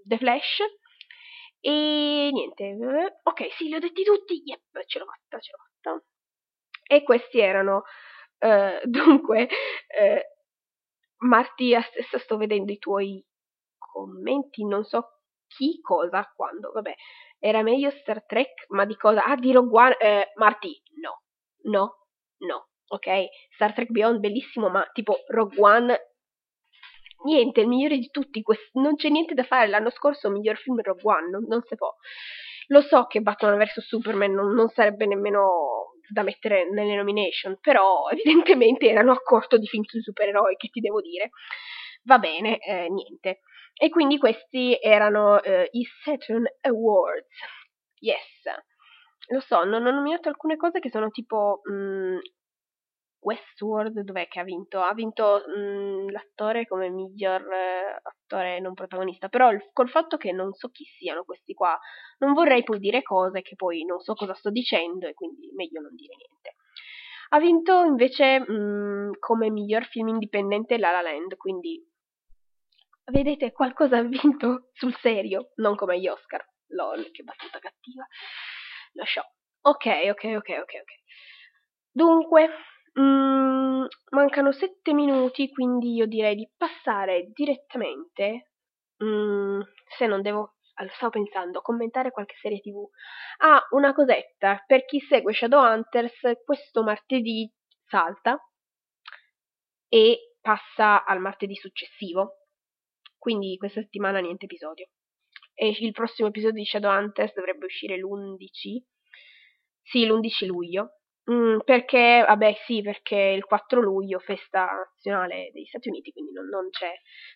The 0.06 0.18
Flash. 0.18 0.62
E 1.62 2.30
niente, 2.32 2.78
ok, 3.24 3.54
sì, 3.58 3.66
li 3.68 3.76
ho 3.76 3.80
detti 3.80 4.04
tutti, 4.04 4.42
yep, 4.46 4.62
ce 4.86 5.00
l'ho 5.00 5.06
fatta, 5.06 5.40
ce 5.40 5.52
l'ho 5.52 5.92
fatta. 5.92 6.04
E 6.88 7.04
questi 7.04 7.40
erano, 7.40 7.84
uh, 8.40 8.80
dunque, 8.88 9.44
uh, 9.44 11.28
Marti, 11.28 11.76
stessa 11.82 12.18
sto 12.18 12.38
vedendo 12.38 12.72
i 12.72 12.78
tuoi 12.78 13.24
commenti, 13.78 14.66
non 14.66 14.86
so 14.86 15.20
chi, 15.48 15.82
cosa, 15.82 16.32
quando, 16.34 16.72
vabbè, 16.72 16.94
era 17.40 17.62
meglio 17.62 17.92
Star 17.92 18.26
Trek, 18.26 18.66
ma 18.70 18.86
di 18.86 18.96
cosa? 18.96 19.24
Ah, 19.24 19.36
di 19.36 19.52
Rogue 19.52 19.82
One, 19.82 19.98
eh, 19.98 20.32
Marti, 20.36 20.82
no, 21.02 21.24
no, 21.64 22.06
no, 22.38 22.68
ok? 22.88 23.26
Star 23.56 23.74
Trek 23.74 23.90
Beyond, 23.90 24.20
bellissimo, 24.20 24.70
ma 24.70 24.88
tipo 24.94 25.18
Rogue 25.28 25.58
One 25.60 26.09
niente, 27.24 27.62
il 27.62 27.68
migliore 27.68 27.98
di 27.98 28.10
tutti, 28.10 28.42
quest- 28.42 28.74
non 28.74 28.96
c'è 28.96 29.10
niente 29.10 29.34
da 29.34 29.44
fare, 29.44 29.68
l'anno 29.68 29.90
scorso 29.90 30.28
il 30.28 30.34
miglior 30.34 30.58
film 30.58 30.82
Rogue 30.82 31.02
One, 31.04 31.30
non, 31.30 31.46
non 31.48 31.62
si 31.64 31.76
può. 31.76 31.94
Lo 32.68 32.82
so 32.82 33.06
che 33.08 33.22
Batman 33.22 33.58
vs 33.58 33.82
Superman 33.82 34.32
non, 34.32 34.54
non, 34.54 34.70
sarebbe 34.70 35.08
nemmeno 35.08 35.94
da 36.12 36.24
mettere 36.24 36.70
nelle 36.70 36.96
nomination, 36.96 37.58
però 37.60 38.08
evidentemente 38.14 38.88
erano 38.90 39.12
a 39.12 39.22
corto 39.22 39.58
di 39.58 39.68
film 39.68 39.84
sui 39.84 40.02
supereroi, 40.02 40.56
che 40.56 40.70
ti 40.70 40.80
devo 40.80 41.02
dire. 41.02 41.32
Va 42.04 42.20
bene, 42.20 42.60
eh, 42.60 42.90
niente. 42.90 43.42
E 43.74 43.90
quindi 43.90 44.18
questi 44.18 44.78
erano 44.82 45.42
eh, 45.42 45.70
i 45.72 45.84
Saturn 46.04 46.46
Awards. 46.62 47.28
Yes. 48.00 48.44
Lo 49.32 49.40
so, 49.42 49.64
non 49.64 49.86
ho 49.86 49.92
nominato 49.92 50.28
alcune 50.30 50.56
cose 50.58 50.80
che 50.80 50.90
sono 50.90 51.10
tipo 51.10 51.62
mh, 51.64 51.74
mm, 51.74 52.18
Westworld 53.22 54.00
dov'è 54.02 54.28
che 54.28 54.40
ha 54.40 54.44
vinto? 54.44 54.80
Ha 54.82 54.94
vinto 54.94 55.44
mh, 55.46 55.60
mhmm, 55.60 56.10
l'attore 56.12 56.66
come 56.68 56.90
miglior 56.90 57.42
eh, 57.42 58.00
attore 58.02 58.60
non 58.60 58.74
protagonista, 58.74 59.28
però 59.30 59.52
il, 59.52 59.70
col 59.74 59.90
fatto 59.90 60.18
che 60.18 60.32
non 60.32 60.54
so 60.54 60.70
chi 60.70 60.86
siano 60.86 61.24
questi 61.24 61.54
qua, 61.54 61.78
non 62.20 62.34
vorrei 62.34 62.64
poi 62.64 62.80
dire 62.80 63.02
cose 63.02 63.42
che 63.42 63.56
poi 63.56 63.84
non 63.84 64.00
so 64.00 64.14
cosa 64.14 64.34
sto 64.34 64.50
dicendo 64.50 65.08
e 65.08 65.14
quindi 65.14 65.52
meglio 65.54 65.82
non 65.82 65.96
dire 65.96 66.16
niente. 66.16 66.56
Ha 67.30 67.40
vinto 67.40 67.84
invece 67.84 68.40
mh, 68.40 68.52
mhmm, 68.54 69.12
come 69.20 69.50
miglior 69.50 69.86
film 69.86 70.08
indipendente 70.10 70.78
La 70.78 70.92
La 70.92 71.02
Land, 71.02 71.36
quindi 71.38 71.84
vedete 73.12 73.52
qualcosa 73.52 73.98
ha 73.98 74.04
vinto 74.04 74.70
sul 74.74 74.96
serio, 75.02 75.52
non 75.56 75.76
come 75.76 76.00
gli 76.00 76.08
Oscar. 76.08 76.46
Lol, 76.74 77.10
che 77.12 77.24
battuta 77.24 77.60
cattiva. 77.60 78.06
Lasciò. 78.94 79.22
Ok, 79.62 79.86
ok, 80.12 80.24
ok, 80.38 80.50
ok, 80.62 80.74
ok. 80.82 80.94
Dunque, 81.92 82.50
Mm, 82.98 83.86
mancano 84.12 84.52
sette 84.52 84.94
minuti, 84.94 85.50
quindi 85.52 85.94
io 85.94 86.06
direi 86.08 86.36
di 86.36 86.50
passare 86.58 87.30
direttamente, 87.34 88.52
mm, 89.04 89.62
se 89.98 90.08
non 90.08 90.22
devo, 90.22 90.56
stavo 90.96 91.12
pensando, 91.12 91.62
commentare 91.62 92.12
qualche 92.12 92.36
serie 92.42 92.60
tv. 92.60 92.88
Ah, 93.40 93.62
una 93.72 93.94
cosetta, 93.94 94.64
per 94.66 94.86
chi 94.86 95.00
segue 95.00 95.34
Shadowhunters, 95.34 96.42
questo 96.46 96.84
martedì 96.84 97.52
salta 97.86 98.40
e 99.92 100.36
passa 100.42 101.04
al 101.04 101.20
martedì 101.20 101.56
successivo, 101.56 102.46
quindi 103.18 103.58
questa 103.58 103.82
settimana 103.82 104.20
niente 104.20 104.46
episodio. 104.46 104.88
E 105.54 105.76
il 105.80 105.92
prossimo 105.92 106.30
episodio 106.30 106.62
di 106.62 106.66
Shadowhunters 106.66 107.34
dovrebbe 107.34 107.66
uscire 107.66 107.98
l'11, 107.98 108.84
sì, 109.82 110.06
l'11 110.06 110.46
luglio, 110.46 110.99
Mm, 111.32 111.60
perché, 111.64 112.24
vabbè, 112.26 112.56
sì, 112.66 112.82
perché 112.82 113.16
il 113.16 113.46
4 113.46 113.82
luglio, 113.82 114.20
festa 114.20 114.66
nazionale 114.66 115.52
degli 115.54 115.66
Stati 115.66 115.90
Uniti, 115.90 116.12
quindi 116.12 116.32
non, 116.32 116.48
non, 116.48 116.70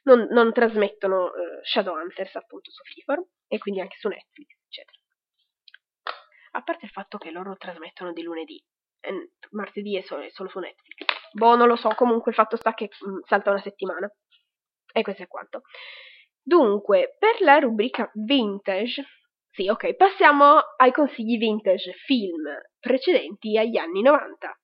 non, 0.04 0.28
non 0.32 0.52
trasmettono 0.52 1.26
uh, 1.26 1.32
Shadowhunters 1.62 2.36
appunto 2.36 2.72
su 2.72 2.82
Freeform 2.84 3.24
e 3.48 3.60
quindi 3.60 3.82
anche 3.82 3.98
su 4.00 4.08
Netflix, 4.08 4.48
eccetera. 4.66 4.98
A 6.56 6.64
parte 6.64 6.86
il 6.86 6.91
fatto 6.91 7.18
che 7.18 7.30
loro 7.30 7.56
trasmettono 7.56 8.14
di 8.14 8.24
lunedì, 8.24 8.64
e 9.00 9.32
martedì 9.52 9.98
è 9.98 10.02
solo, 10.02 10.24
è 10.24 10.30
solo, 10.30 10.50
su 10.50 10.60
Netflix. 10.60 11.06
Boh, 11.34 11.56
non 11.56 11.68
lo 11.68 11.76
so, 11.76 11.89
comunque 11.89 12.32
il 12.32 12.38
fatto 12.38 12.56
sta 12.56 12.74
che 12.74 12.89
mh, 13.00 13.10
mm, 13.10 13.20
salta 13.26 13.52
una 13.52 13.62
settimana. 13.62 14.12
E 14.91 15.02
questo 15.02 15.24
è 15.24 15.28
quanto. 15.28 15.64
Dunque, 16.41 17.16
per 17.20 17.41
la 17.41 17.58
rubrica 17.58 18.10
vintage, 18.14 19.04
sì, 19.54 19.70
ok, 19.70 19.93
passiamo 19.93 20.58
ai 20.78 20.91
consigli 20.91 21.38
vintage 21.38 21.93
film 22.06 22.43
precedenti 22.80 23.56
agli 23.56 23.78
anni 23.78 24.01
90. 24.01 24.60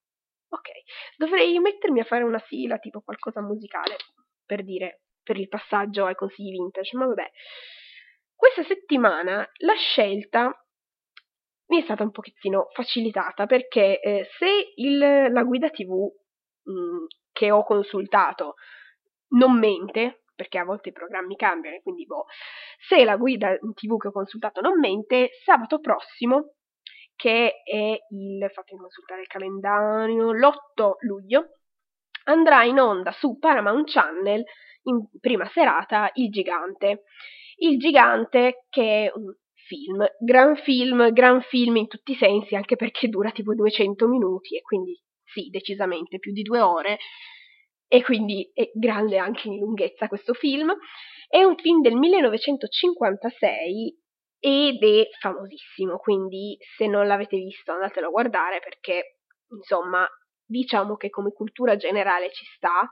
Ok, 0.49 0.69
dovrei 1.15 1.59
mettermi 1.59 1.99
a 1.99 2.05
fare 2.05 2.23
una 2.23 2.43
sigla, 2.47 2.79
tipo 2.79 3.01
qualcosa 3.01 3.39
musicale, 3.39 3.97
per 4.43 4.63
dire, 4.63 5.03
per 5.21 5.37
il 5.37 5.47
passaggio 5.47 6.05
ai 6.05 6.15
consigli 6.15 6.51
vintage, 6.51 6.97
ma 6.97 7.05
vabbè. 7.05 7.29
Questa 8.35 8.63
settimana 8.63 9.47
la 9.57 9.75
scelta 9.75 10.51
mi 11.67 11.81
è 11.81 11.83
stata 11.83 12.01
un 12.01 12.09
pochettino 12.09 12.69
facilitata 12.73 13.45
perché 13.45 13.99
eh, 13.99 14.27
se 14.39 14.73
il, 14.77 14.97
la 14.97 15.43
guida 15.43 15.69
TV 15.69 15.91
mh, 16.63 16.71
mm, 16.71 17.05
che 17.31 17.51
ho 17.51 17.63
consultato 17.63 18.55
non 19.35 19.59
mente, 19.59 20.23
perché 20.39 20.57
a 20.57 20.63
volte 20.63 20.89
i 20.89 20.93
programmi 20.93 21.35
cambiano, 21.35 21.79
quindi 21.83 22.05
boh, 22.05 22.23
se 22.87 23.03
la 23.03 23.17
guida 23.17 23.57
TV 23.57 23.97
che 23.97 24.07
ho 24.07 24.11
consultato 24.13 24.61
non 24.61 24.79
mente, 24.79 25.31
sabato 25.43 25.81
prossimo, 25.81 26.53
che 27.17 27.61
è 27.65 27.97
il, 28.11 28.49
fatemi 28.53 28.79
consultare 28.79 29.19
il 29.19 29.27
calendario, 29.27 30.31
l'8 30.31 30.91
luglio, 31.01 31.57
andrà 32.23 32.63
in 32.63 32.79
onda 32.79 33.11
su 33.11 33.37
Paramount 33.37 33.91
Channel 33.91 34.41
in 34.83 35.05
prima 35.19 35.45
serata 35.49 36.09
Il 36.13 36.29
Gigante. 36.29 37.03
Il 37.57 37.77
Gigante 37.77 38.65
che 38.69 39.07
è 39.07 39.11
un 39.13 39.35
film, 39.67 40.07
gran 40.19 40.55
film, 40.55 41.11
gran 41.11 41.41
film 41.41 41.75
in 41.75 41.87
tutti 41.87 42.13
i 42.13 42.15
sensi, 42.15 42.55
anche 42.55 42.77
perché 42.77 43.09
dura 43.09 43.31
tipo 43.31 43.53
200 43.53 44.07
minuti 44.07 44.55
e 44.55 44.61
quindi 44.61 44.97
sì, 45.25 45.49
decisamente 45.49 46.19
più 46.19 46.31
di 46.31 46.41
due 46.41 46.61
ore 46.61 46.99
e 47.89 48.03
quindi 48.03 48.49
è 48.53 48.69
grande 48.73 49.17
anche 49.17 49.47
in 49.47 49.57
lunghezza 49.57 50.07
questo 50.07 50.33
film. 50.33 50.71
È 51.27 51.43
un 51.43 51.55
film 51.57 51.81
del 51.81 51.95
1956 51.95 53.97
ed 54.39 54.83
è 54.83 55.07
famosissimo, 55.19 55.97
quindi 55.97 56.57
se 56.77 56.87
non 56.87 57.07
l'avete 57.07 57.37
visto 57.37 57.73
andatelo 57.73 58.07
a 58.07 58.11
guardare 58.11 58.59
perché 58.59 59.17
insomma 59.49 60.07
diciamo 60.45 60.95
che 60.95 61.09
come 61.09 61.33
cultura 61.33 61.75
generale 61.75 62.31
ci 62.31 62.45
sta. 62.55 62.87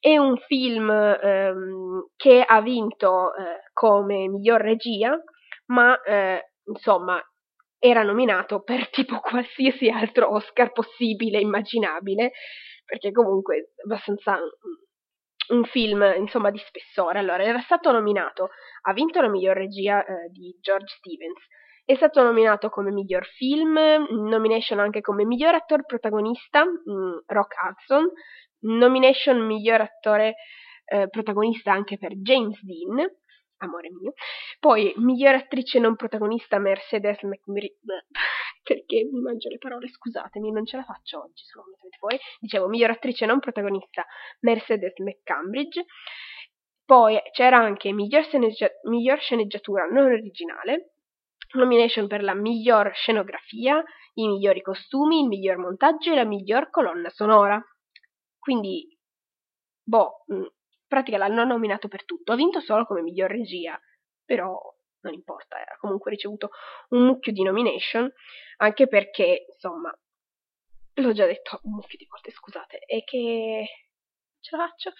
È 0.00 0.16
un 0.16 0.36
film 0.38 0.90
ehm, 0.90 2.08
che 2.16 2.42
ha 2.46 2.60
vinto 2.60 3.34
eh, 3.34 3.70
come 3.72 4.28
miglior 4.28 4.60
regia, 4.60 5.16
ma 5.66 5.98
eh, 6.02 6.50
insomma 6.66 7.18
era 7.78 8.02
nominato 8.02 8.62
per 8.62 8.90
tipo 8.90 9.20
qualsiasi 9.20 9.88
altro 9.88 10.32
Oscar 10.32 10.72
possibile, 10.72 11.40
immaginabile 11.40 12.32
perché 12.84 13.10
comunque 13.12 13.56
è 13.56 13.82
abbastanza 13.84 14.38
un 15.48 15.64
film 15.64 16.02
insomma 16.16 16.50
di 16.50 16.58
spessore. 16.58 17.18
Allora, 17.18 17.42
era 17.42 17.60
stato 17.60 17.90
nominato, 17.90 18.50
ha 18.82 18.92
vinto 18.92 19.20
la 19.20 19.28
miglior 19.28 19.56
regia 19.56 20.04
eh, 20.04 20.30
di 20.30 20.56
George 20.60 20.94
Stevens, 20.98 21.38
è 21.84 21.94
stato 21.96 22.22
nominato 22.22 22.70
come 22.70 22.90
miglior 22.90 23.26
film, 23.26 23.78
nomination 24.08 24.78
anche 24.78 25.00
come 25.00 25.24
miglior 25.24 25.54
attore 25.54 25.84
protagonista, 25.84 26.64
mh, 26.64 26.92
mm, 26.92 27.16
Rock 27.26 27.54
Hudson, 27.62 28.10
nomination 28.60 29.44
miglior 29.44 29.82
attore 29.82 30.36
eh, 30.86 31.08
protagonista 31.08 31.72
anche 31.72 31.98
per 31.98 32.14
James 32.16 32.58
Dean, 32.62 33.06
amore 33.58 33.90
mio. 33.90 34.12
Poi, 34.58 34.94
miglior 34.96 35.34
attrice 35.34 35.78
non 35.78 35.96
protagonista 35.96 36.58
Mercedes 36.58 37.20
McMurray. 37.22 37.76
Perché 38.64 39.06
mi 39.12 39.20
mangio 39.20 39.50
le 39.50 39.58
parole, 39.58 39.88
scusatemi, 39.88 40.50
non 40.50 40.64
ce 40.64 40.78
la 40.78 40.84
faccio 40.84 41.20
oggi, 41.22 41.44
sono 41.44 41.64
completamente 41.64 41.98
fuori. 41.98 42.18
Dicevo, 42.40 42.66
miglior 42.66 42.90
attrice 42.90 43.26
non 43.26 43.38
protagonista 43.38 44.06
Mercedes 44.40 44.96
McCambridge. 45.00 45.84
Poi 46.86 47.20
c'era 47.32 47.58
anche 47.58 47.92
miglior, 47.92 48.24
sceneggia- 48.24 48.70
miglior 48.84 49.18
sceneggiatura 49.18 49.84
non 49.84 50.06
originale, 50.06 50.94
nomination 51.52 52.06
per 52.06 52.22
la 52.22 52.34
miglior 52.34 52.90
scenografia, 52.94 53.84
i 54.14 54.26
migliori 54.26 54.62
costumi, 54.62 55.20
il 55.20 55.28
miglior 55.28 55.58
montaggio 55.58 56.12
e 56.12 56.14
la 56.14 56.24
miglior 56.24 56.70
colonna 56.70 57.10
sonora. 57.10 57.62
Quindi, 58.38 58.98
boh, 59.82 60.24
in 60.28 60.48
pratica 60.86 61.18
l'hanno 61.18 61.44
nominato 61.44 61.88
per 61.88 62.06
tutto. 62.06 62.32
Ha 62.32 62.36
vinto 62.36 62.60
solo 62.60 62.86
come 62.86 63.02
miglior 63.02 63.30
regia, 63.30 63.78
però 64.24 64.58
non 65.04 65.14
importa, 65.14 65.56
ha 65.56 65.76
comunque 65.78 66.10
ricevuto 66.10 66.50
un 66.90 67.04
mucchio 67.06 67.32
di 67.32 67.42
nomination, 67.42 68.10
anche 68.58 68.88
perché, 68.88 69.46
insomma, 69.48 69.96
l'ho 70.94 71.12
già 71.12 71.26
detto 71.26 71.60
un 71.62 71.74
mucchio 71.74 71.98
di 71.98 72.06
volte, 72.08 72.30
scusate, 72.30 72.78
è 72.78 73.02
che 73.04 73.66
ce 74.40 74.56
la 74.56 74.66
faccio. 74.66 74.92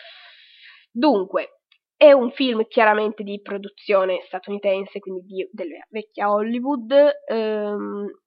Dunque, 0.90 1.61
è 1.96 2.12
un 2.12 2.30
film 2.32 2.66
chiaramente 2.66 3.22
di 3.22 3.40
produzione 3.40 4.20
statunitense, 4.26 4.98
quindi 4.98 5.22
di, 5.22 5.48
della 5.52 5.84
vecchia 5.88 6.30
Hollywood. 6.30 6.92
Ehm, 7.28 8.24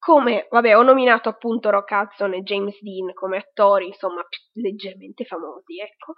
come, 0.00 0.46
vabbè, 0.48 0.76
ho 0.76 0.82
nominato 0.82 1.28
appunto 1.28 1.68
Rock 1.68 1.90
Hudson 1.90 2.32
e 2.32 2.42
James 2.42 2.80
Dean 2.80 3.12
come 3.12 3.36
attori, 3.36 3.86
insomma, 3.86 4.22
leggermente 4.54 5.26
famosi, 5.26 5.78
ecco. 5.78 6.14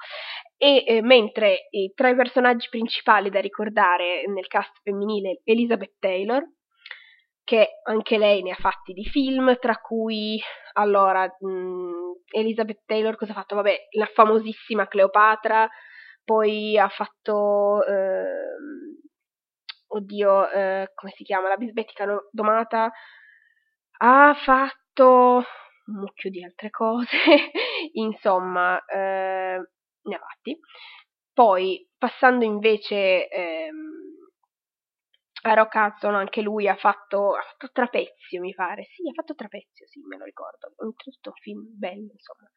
E 0.56 0.84
eh, 0.86 1.02
mentre 1.02 1.66
i, 1.70 1.92
tra 1.92 2.08
i 2.08 2.14
personaggi 2.14 2.68
principali 2.70 3.28
da 3.28 3.40
ricordare 3.40 4.24
nel 4.28 4.46
cast 4.46 4.80
femminile 4.84 5.40
Elizabeth 5.42 5.96
Taylor, 5.98 6.44
che 7.42 7.80
anche 7.82 8.18
lei 8.18 8.42
ne 8.42 8.52
ha 8.52 8.56
fatti 8.56 8.92
di 8.92 9.04
film, 9.04 9.58
tra 9.58 9.76
cui 9.78 10.40
allora 10.74 11.24
mh, 11.24 12.36
Elizabeth 12.36 12.82
Taylor 12.86 13.16
cosa 13.16 13.32
ha 13.32 13.34
fatto? 13.34 13.56
Vabbè, 13.56 13.88
la 13.96 14.08
famosissima 14.14 14.86
Cleopatra, 14.86 15.68
poi 16.24 16.78
ha 16.78 16.88
fatto 16.88 17.84
eh, 17.84 18.22
oddio, 19.88 20.50
eh, 20.50 20.92
come 20.94 21.12
si 21.16 21.24
chiama? 21.24 21.48
La 21.48 21.56
bisbetica 21.56 22.06
domata 22.30 22.92
ha 23.98 24.34
fatto 24.44 25.44
un 25.86 25.94
mucchio 26.00 26.30
di 26.30 26.42
altre 26.44 26.70
cose, 26.70 27.08
insomma, 27.94 28.82
eh, 28.86 29.58
ne 30.02 30.14
ha 30.14 30.18
fatti. 30.18 30.58
Poi, 31.32 31.88
passando 31.98 32.44
invece 32.44 33.28
ehm, 33.28 33.90
a 35.44 35.54
Rock 35.54 35.74
Hudson, 35.74 36.14
anche 36.14 36.40
lui 36.40 36.68
ha 36.68 36.76
fatto, 36.76 37.34
ha 37.34 37.42
fatto 37.42 37.70
Trapezio, 37.72 38.40
mi 38.40 38.54
pare. 38.54 38.84
Sì, 38.84 39.08
ha 39.08 39.12
fatto 39.12 39.34
Trapezio, 39.34 39.86
sì, 39.86 40.00
me 40.06 40.16
lo 40.16 40.24
ricordo. 40.24 40.72
Oltretutto 40.76 41.30
un 41.30 41.36
film 41.36 41.64
bello, 41.78 42.12
insomma. 42.12 42.48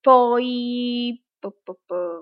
Poi... 0.00 1.22
Po, 1.38 1.54
po, 1.62 1.78
po, 1.86 2.20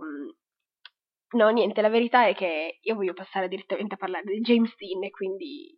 No, 1.32 1.51
niente, 1.51 1.82
la 1.82 1.89
verità 1.89 2.26
è 2.26 2.34
che 2.34 2.78
io 2.80 2.95
voglio 2.95 3.12
passare 3.12 3.49
direttamente 3.49 3.95
a 3.95 3.97
parlare 3.99 4.24
di 4.24 4.41
James 4.41 4.74
Dean 4.76 5.03
e 5.05 5.11
quindi, 5.11 5.76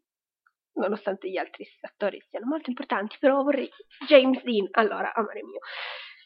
nonostante 0.78 1.28
gli 1.28 1.36
altri 1.36 1.66
attori 1.80 2.20
siano 2.28 2.46
molto 2.46 2.70
importanti, 2.70 3.16
però 3.18 3.42
vorrei 3.42 3.68
James 4.06 4.42
Dean. 4.42 4.68
Allora, 4.72 5.12
amore 5.14 5.42
mio. 5.42 5.60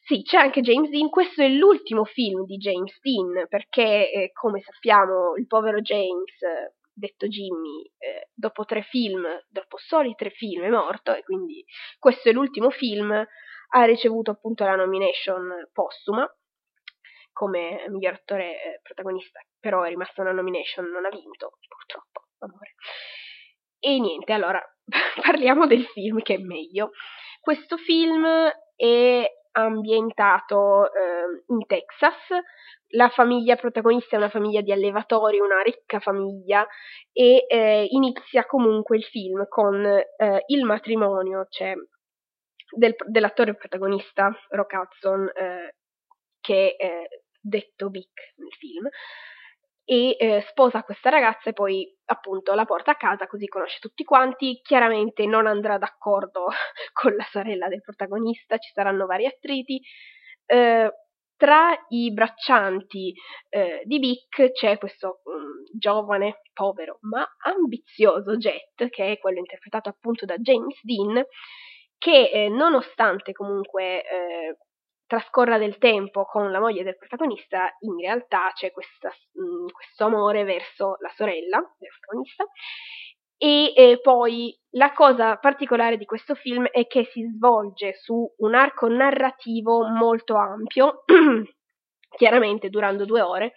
Sì, 0.05 0.22
c'è 0.22 0.38
anche 0.38 0.62
James 0.62 0.90
Dean, 0.90 1.09
questo 1.09 1.42
è 1.42 1.48
l'ultimo 1.48 2.05
film 2.05 2.44
di 2.44 2.57
James 2.57 2.98
Dean, 3.00 3.46
perché 3.48 4.11
eh, 4.11 4.32
come 4.32 4.61
sappiamo 4.61 5.36
il 5.36 5.46
povero 5.46 5.80
James, 5.80 6.34
detto 6.92 7.26
Jimmy, 7.28 7.84
eh, 7.98 8.28
dopo 8.34 8.64
tre 8.64 8.82
film, 8.82 9.24
dopo 9.48 9.76
soli 9.78 10.14
tre 10.14 10.30
film 10.30 10.64
è 10.64 10.70
morto 10.70 11.14
e 11.14 11.22
quindi 11.22 11.64
questo 11.98 12.28
è 12.28 12.32
l'ultimo 12.32 12.70
film, 12.70 13.12
ha 13.12 13.84
ricevuto 13.84 14.32
appunto 14.32 14.64
la 14.64 14.74
nomination 14.74 15.68
postuma 15.72 16.28
come 17.32 17.86
miglior 17.88 18.14
attore 18.14 18.62
eh, 18.62 18.80
protagonista, 18.82 19.40
però 19.59 19.82
è 19.82 19.88
rimasta 19.88 20.22
una 20.22 20.32
nomination, 20.32 20.86
non 20.90 21.05
ha 21.05 21.09
vinto, 21.09 21.59
purtroppo, 21.66 22.26
amore. 22.38 22.74
E 23.84 23.98
niente, 23.98 24.32
allora 24.32 24.62
parliamo 25.20 25.66
del 25.66 25.84
film 25.86 26.22
che 26.22 26.34
è 26.34 26.38
meglio. 26.38 26.90
Questo 27.40 27.76
film 27.76 28.24
è 28.76 29.26
ambientato 29.54 30.86
eh, 30.86 31.42
in 31.48 31.66
Texas, 31.66 32.14
la 32.94 33.08
famiglia 33.08 33.56
protagonista 33.56 34.14
è 34.14 34.18
una 34.18 34.28
famiglia 34.28 34.60
di 34.60 34.70
allevatori, 34.70 35.40
una 35.40 35.62
ricca 35.62 35.98
famiglia 35.98 36.64
e 37.12 37.44
eh, 37.48 37.86
inizia 37.90 38.46
comunque 38.46 38.98
il 38.98 39.02
film 39.02 39.46
con 39.48 39.84
eh, 39.84 40.44
il 40.46 40.64
matrimonio, 40.64 41.46
cioè 41.50 41.74
del, 42.76 42.94
dell'attore 43.08 43.56
protagonista 43.56 44.32
Rock 44.50 44.72
Hudson 44.74 45.28
eh, 45.34 45.74
che 46.40 46.76
eh, 46.78 47.22
detto 47.40 47.88
Vic 47.88 48.34
nel 48.36 48.52
film, 48.52 48.88
e 49.84 50.16
eh, 50.18 50.44
sposa 50.48 50.82
questa 50.82 51.10
ragazza 51.10 51.50
e 51.50 51.52
poi 51.52 51.86
appunto 52.06 52.54
la 52.54 52.64
porta 52.64 52.92
a 52.92 52.96
casa 52.96 53.26
così 53.26 53.46
conosce 53.46 53.78
tutti 53.80 54.04
quanti. 54.04 54.60
Chiaramente 54.62 55.26
non 55.26 55.46
andrà 55.46 55.78
d'accordo 55.78 56.46
con 56.92 57.14
la 57.14 57.26
sorella 57.30 57.68
del 57.68 57.80
protagonista, 57.82 58.58
ci 58.58 58.70
saranno 58.72 59.06
vari 59.06 59.26
attriti. 59.26 59.80
Eh, 60.46 60.90
tra 61.42 61.72
i 61.88 62.12
braccianti 62.12 63.12
eh, 63.48 63.82
di 63.84 63.98
Vic 63.98 64.52
c'è 64.52 64.78
questo 64.78 65.22
um, 65.24 65.64
giovane, 65.76 66.42
povero 66.52 66.98
ma 67.00 67.26
ambizioso 67.44 68.36
Jet, 68.36 68.88
che 68.90 69.12
è 69.12 69.18
quello 69.18 69.38
interpretato 69.38 69.88
appunto 69.88 70.24
da 70.24 70.36
James 70.36 70.78
Dean, 70.82 71.20
che 71.98 72.30
eh, 72.30 72.48
nonostante 72.48 73.32
comunque 73.32 74.04
eh, 74.04 74.56
trascorra 75.12 75.58
del 75.58 75.76
tempo 75.76 76.24
con 76.24 76.50
la 76.50 76.58
moglie 76.58 76.84
del 76.84 76.96
protagonista, 76.96 77.76
in 77.80 77.98
realtà 77.98 78.50
c'è 78.54 78.72
mm, 78.72 79.66
questo 79.66 80.04
amore 80.04 80.42
verso 80.44 80.96
la 81.00 81.12
sorella 81.14 81.58
del 81.78 81.90
protagonista. 82.00 82.46
E 83.36 83.74
eh, 83.76 84.00
poi 84.00 84.58
la 84.70 84.94
cosa 84.94 85.36
particolare 85.36 85.98
di 85.98 86.06
questo 86.06 86.34
film 86.34 86.64
è 86.64 86.86
che 86.86 87.04
si 87.12 87.24
svolge 87.24 87.92
su 88.00 88.26
un 88.38 88.54
arco 88.54 88.88
narrativo 88.88 89.86
molto 89.86 90.36
ampio, 90.36 91.04
chiaramente 92.16 92.70
durando 92.70 93.04
due 93.04 93.20
ore, 93.20 93.52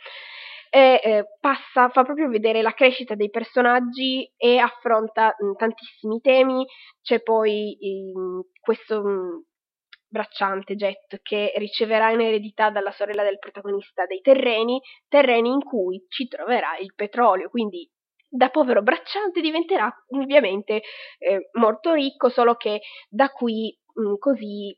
e 0.69 0.99
eh, 1.01 1.25
passa, 1.39 1.87
fa 1.87 2.03
proprio 2.03 2.27
vedere 2.27 2.61
la 2.61 2.73
crescita 2.73 3.15
dei 3.15 3.29
personaggi 3.29 4.29
e 4.35 4.57
affronta 4.57 5.33
mh, 5.37 5.53
tantissimi 5.55 6.19
temi. 6.19 6.65
C'è 7.01 7.21
poi 7.21 7.77
mh, 7.79 8.39
questo 8.59 9.01
mh, 9.01 9.43
bracciante 10.15 10.75
Jet 10.75 11.19
che 11.21 11.51
riceverà 11.57 12.11
in 12.11 12.21
eredità 12.21 12.69
dalla 12.69 12.91
sorella 12.91 13.23
del 13.23 13.37
protagonista 13.37 14.05
dei 14.05 14.21
terreni, 14.21 14.79
terreni 15.09 15.49
in 15.49 15.61
cui 15.61 16.05
ci 16.07 16.29
troverà 16.29 16.77
il 16.77 16.93
petrolio, 16.95 17.49
quindi 17.49 17.89
da 18.27 18.49
povero 18.49 18.81
bracciante 18.81 19.41
diventerà 19.41 19.93
ovviamente 20.09 20.81
eh, 21.17 21.49
molto 21.53 21.93
ricco, 21.93 22.29
solo 22.29 22.55
che 22.55 22.81
da 23.09 23.29
qui 23.29 23.77
mh, 23.93 24.01
mm, 24.01 24.13
così 24.17 24.77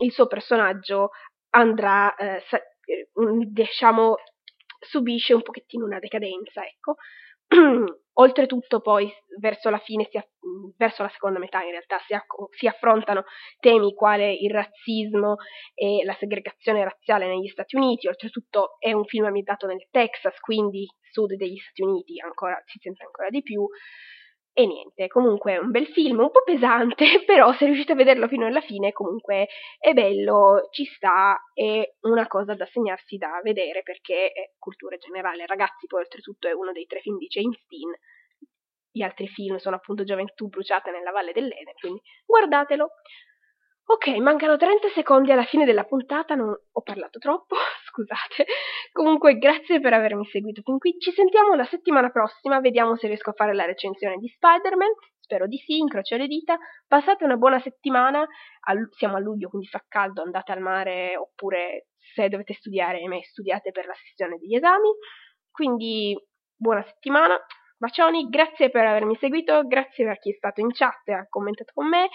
il 0.00 0.12
suo 0.12 0.26
personaggio 0.26 1.10
andrà, 1.50 2.14
eh, 2.16 2.42
sa- 2.48 2.58
eh, 2.58 3.08
diciamo, 3.50 4.16
subisce 4.78 5.32
un 5.34 5.42
pochettino 5.42 5.86
una 5.86 5.98
decadenza, 5.98 6.62
ecco. 6.64 6.96
Oltretutto 8.18 8.80
poi 8.80 9.12
verso 9.38 9.68
la 9.68 9.78
fine, 9.78 10.08
si, 10.10 10.18
verso 10.78 11.02
la 11.02 11.10
seconda 11.10 11.38
metà 11.38 11.62
in 11.62 11.70
realtà, 11.70 11.98
si, 11.98 12.16
si, 12.56 12.66
affrontano 12.66 13.24
temi 13.60 13.92
quali 13.92 14.42
il 14.42 14.50
razzismo 14.50 15.36
e 15.74 16.02
la 16.02 16.14
segregazione 16.18 16.82
razziale 16.82 17.26
negli 17.26 17.48
Stati 17.48 17.76
Uniti, 17.76 18.08
oltretutto 18.08 18.76
è 18.78 18.92
un 18.92 19.04
film 19.04 19.26
ambientato 19.26 19.66
nel 19.66 19.86
Texas, 19.90 20.38
quindi 20.40 20.86
sud 21.10 21.34
degli 21.34 21.58
Stati 21.58 21.82
Uniti 21.82 22.18
ancora, 22.18 22.58
si 22.64 22.78
sente 22.78 23.04
ancora 23.04 23.28
di 23.28 23.42
più, 23.42 23.66
e 24.58 24.64
niente, 24.64 25.06
comunque 25.08 25.52
è 25.52 25.58
un 25.58 25.70
bel 25.70 25.86
film, 25.88 26.20
un 26.20 26.30
po' 26.30 26.42
pesante, 26.42 27.04
però 27.26 27.52
se 27.52 27.66
riuscite 27.66 27.92
a 27.92 27.94
vederlo 27.94 28.26
fino 28.26 28.46
alla 28.46 28.62
fine 28.62 28.90
comunque 28.90 29.48
è 29.78 29.92
bello, 29.92 30.68
ci 30.70 30.86
sta, 30.86 31.38
è 31.52 31.86
una 32.06 32.26
cosa 32.26 32.54
da 32.54 32.64
segnarsi 32.64 33.18
da 33.18 33.38
vedere 33.42 33.82
perché 33.82 34.32
è 34.32 34.52
cultura 34.58 34.96
generale. 34.96 35.44
Ragazzi, 35.44 35.86
poi 35.86 36.00
oltretutto 36.00 36.48
è 36.48 36.52
uno 36.52 36.72
dei 36.72 36.86
tre 36.86 37.00
film 37.00 37.18
di 37.18 37.26
James 37.26 37.62
Dean. 37.68 37.92
Gli 38.90 39.02
altri 39.02 39.28
film 39.28 39.56
sono 39.56 39.76
appunto 39.76 40.04
Gioventù 40.04 40.48
bruciata 40.48 40.90
nella 40.90 41.10
Valle 41.10 41.32
dell'Eden, 41.32 41.74
quindi 41.78 42.00
guardatelo. 42.24 42.88
Ok, 43.88 44.08
mancano 44.16 44.56
30 44.56 44.88
secondi 44.88 45.30
alla 45.30 45.44
fine 45.44 45.64
della 45.64 45.84
puntata, 45.84 46.34
non 46.34 46.48
ho 46.48 46.82
parlato 46.82 47.20
troppo, 47.20 47.54
scusate. 47.86 48.44
Comunque 48.90 49.38
grazie 49.38 49.78
per 49.78 49.92
avermi 49.92 50.24
seguito 50.24 50.60
fin 50.62 50.78
qui. 50.78 50.96
Ci 50.98 51.12
sentiamo 51.12 51.54
la 51.54 51.64
settimana 51.66 52.10
prossima, 52.10 52.58
vediamo 52.58 52.96
se 52.96 53.06
riesco 53.06 53.30
a 53.30 53.34
fare 53.34 53.54
la 53.54 53.64
recensione 53.64 54.16
di 54.16 54.26
Spider-Man. 54.26 54.90
Spero 55.20 55.46
di 55.46 55.58
sì, 55.58 55.76
incrocio 55.76 56.16
le 56.16 56.26
dita. 56.26 56.58
Passate 56.88 57.22
una 57.22 57.36
buona 57.36 57.60
settimana. 57.60 58.26
Al, 58.62 58.88
siamo 58.90 59.16
a 59.16 59.20
luglio, 59.20 59.48
quindi 59.48 59.68
fa 59.68 59.84
caldo, 59.86 60.20
andate 60.20 60.50
al 60.50 60.60
mare 60.60 61.16
oppure 61.16 61.86
se 61.96 62.28
dovete 62.28 62.54
studiare, 62.54 63.06
me, 63.06 63.22
studiate 63.22 63.70
per 63.70 63.86
la 63.86 63.94
sessione 63.94 64.36
degli 64.38 64.56
esami. 64.56 64.90
Quindi 65.48 66.12
buona 66.56 66.82
settimana. 66.82 67.38
Bacioni, 67.78 68.28
grazie 68.30 68.68
per 68.68 68.84
avermi 68.84 69.14
seguito, 69.16 69.64
grazie 69.64 70.04
per 70.06 70.18
chi 70.18 70.30
è 70.30 70.34
stato 70.34 70.60
in 70.60 70.72
chat 70.72 71.06
e 71.06 71.12
ha 71.12 71.26
commentato 71.28 71.70
con 71.74 71.86
me 71.88 72.08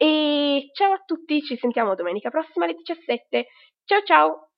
e 0.00 0.70
ciao 0.72 0.92
a 0.92 1.02
tutti, 1.06 1.40
ci 1.42 1.56
sentiamo 1.56 1.94
domenica 1.94 2.28
prossima 2.30 2.64
alle 2.64 2.74
17. 2.74 3.46
Ciao 3.84 4.02
ciao! 4.04 4.48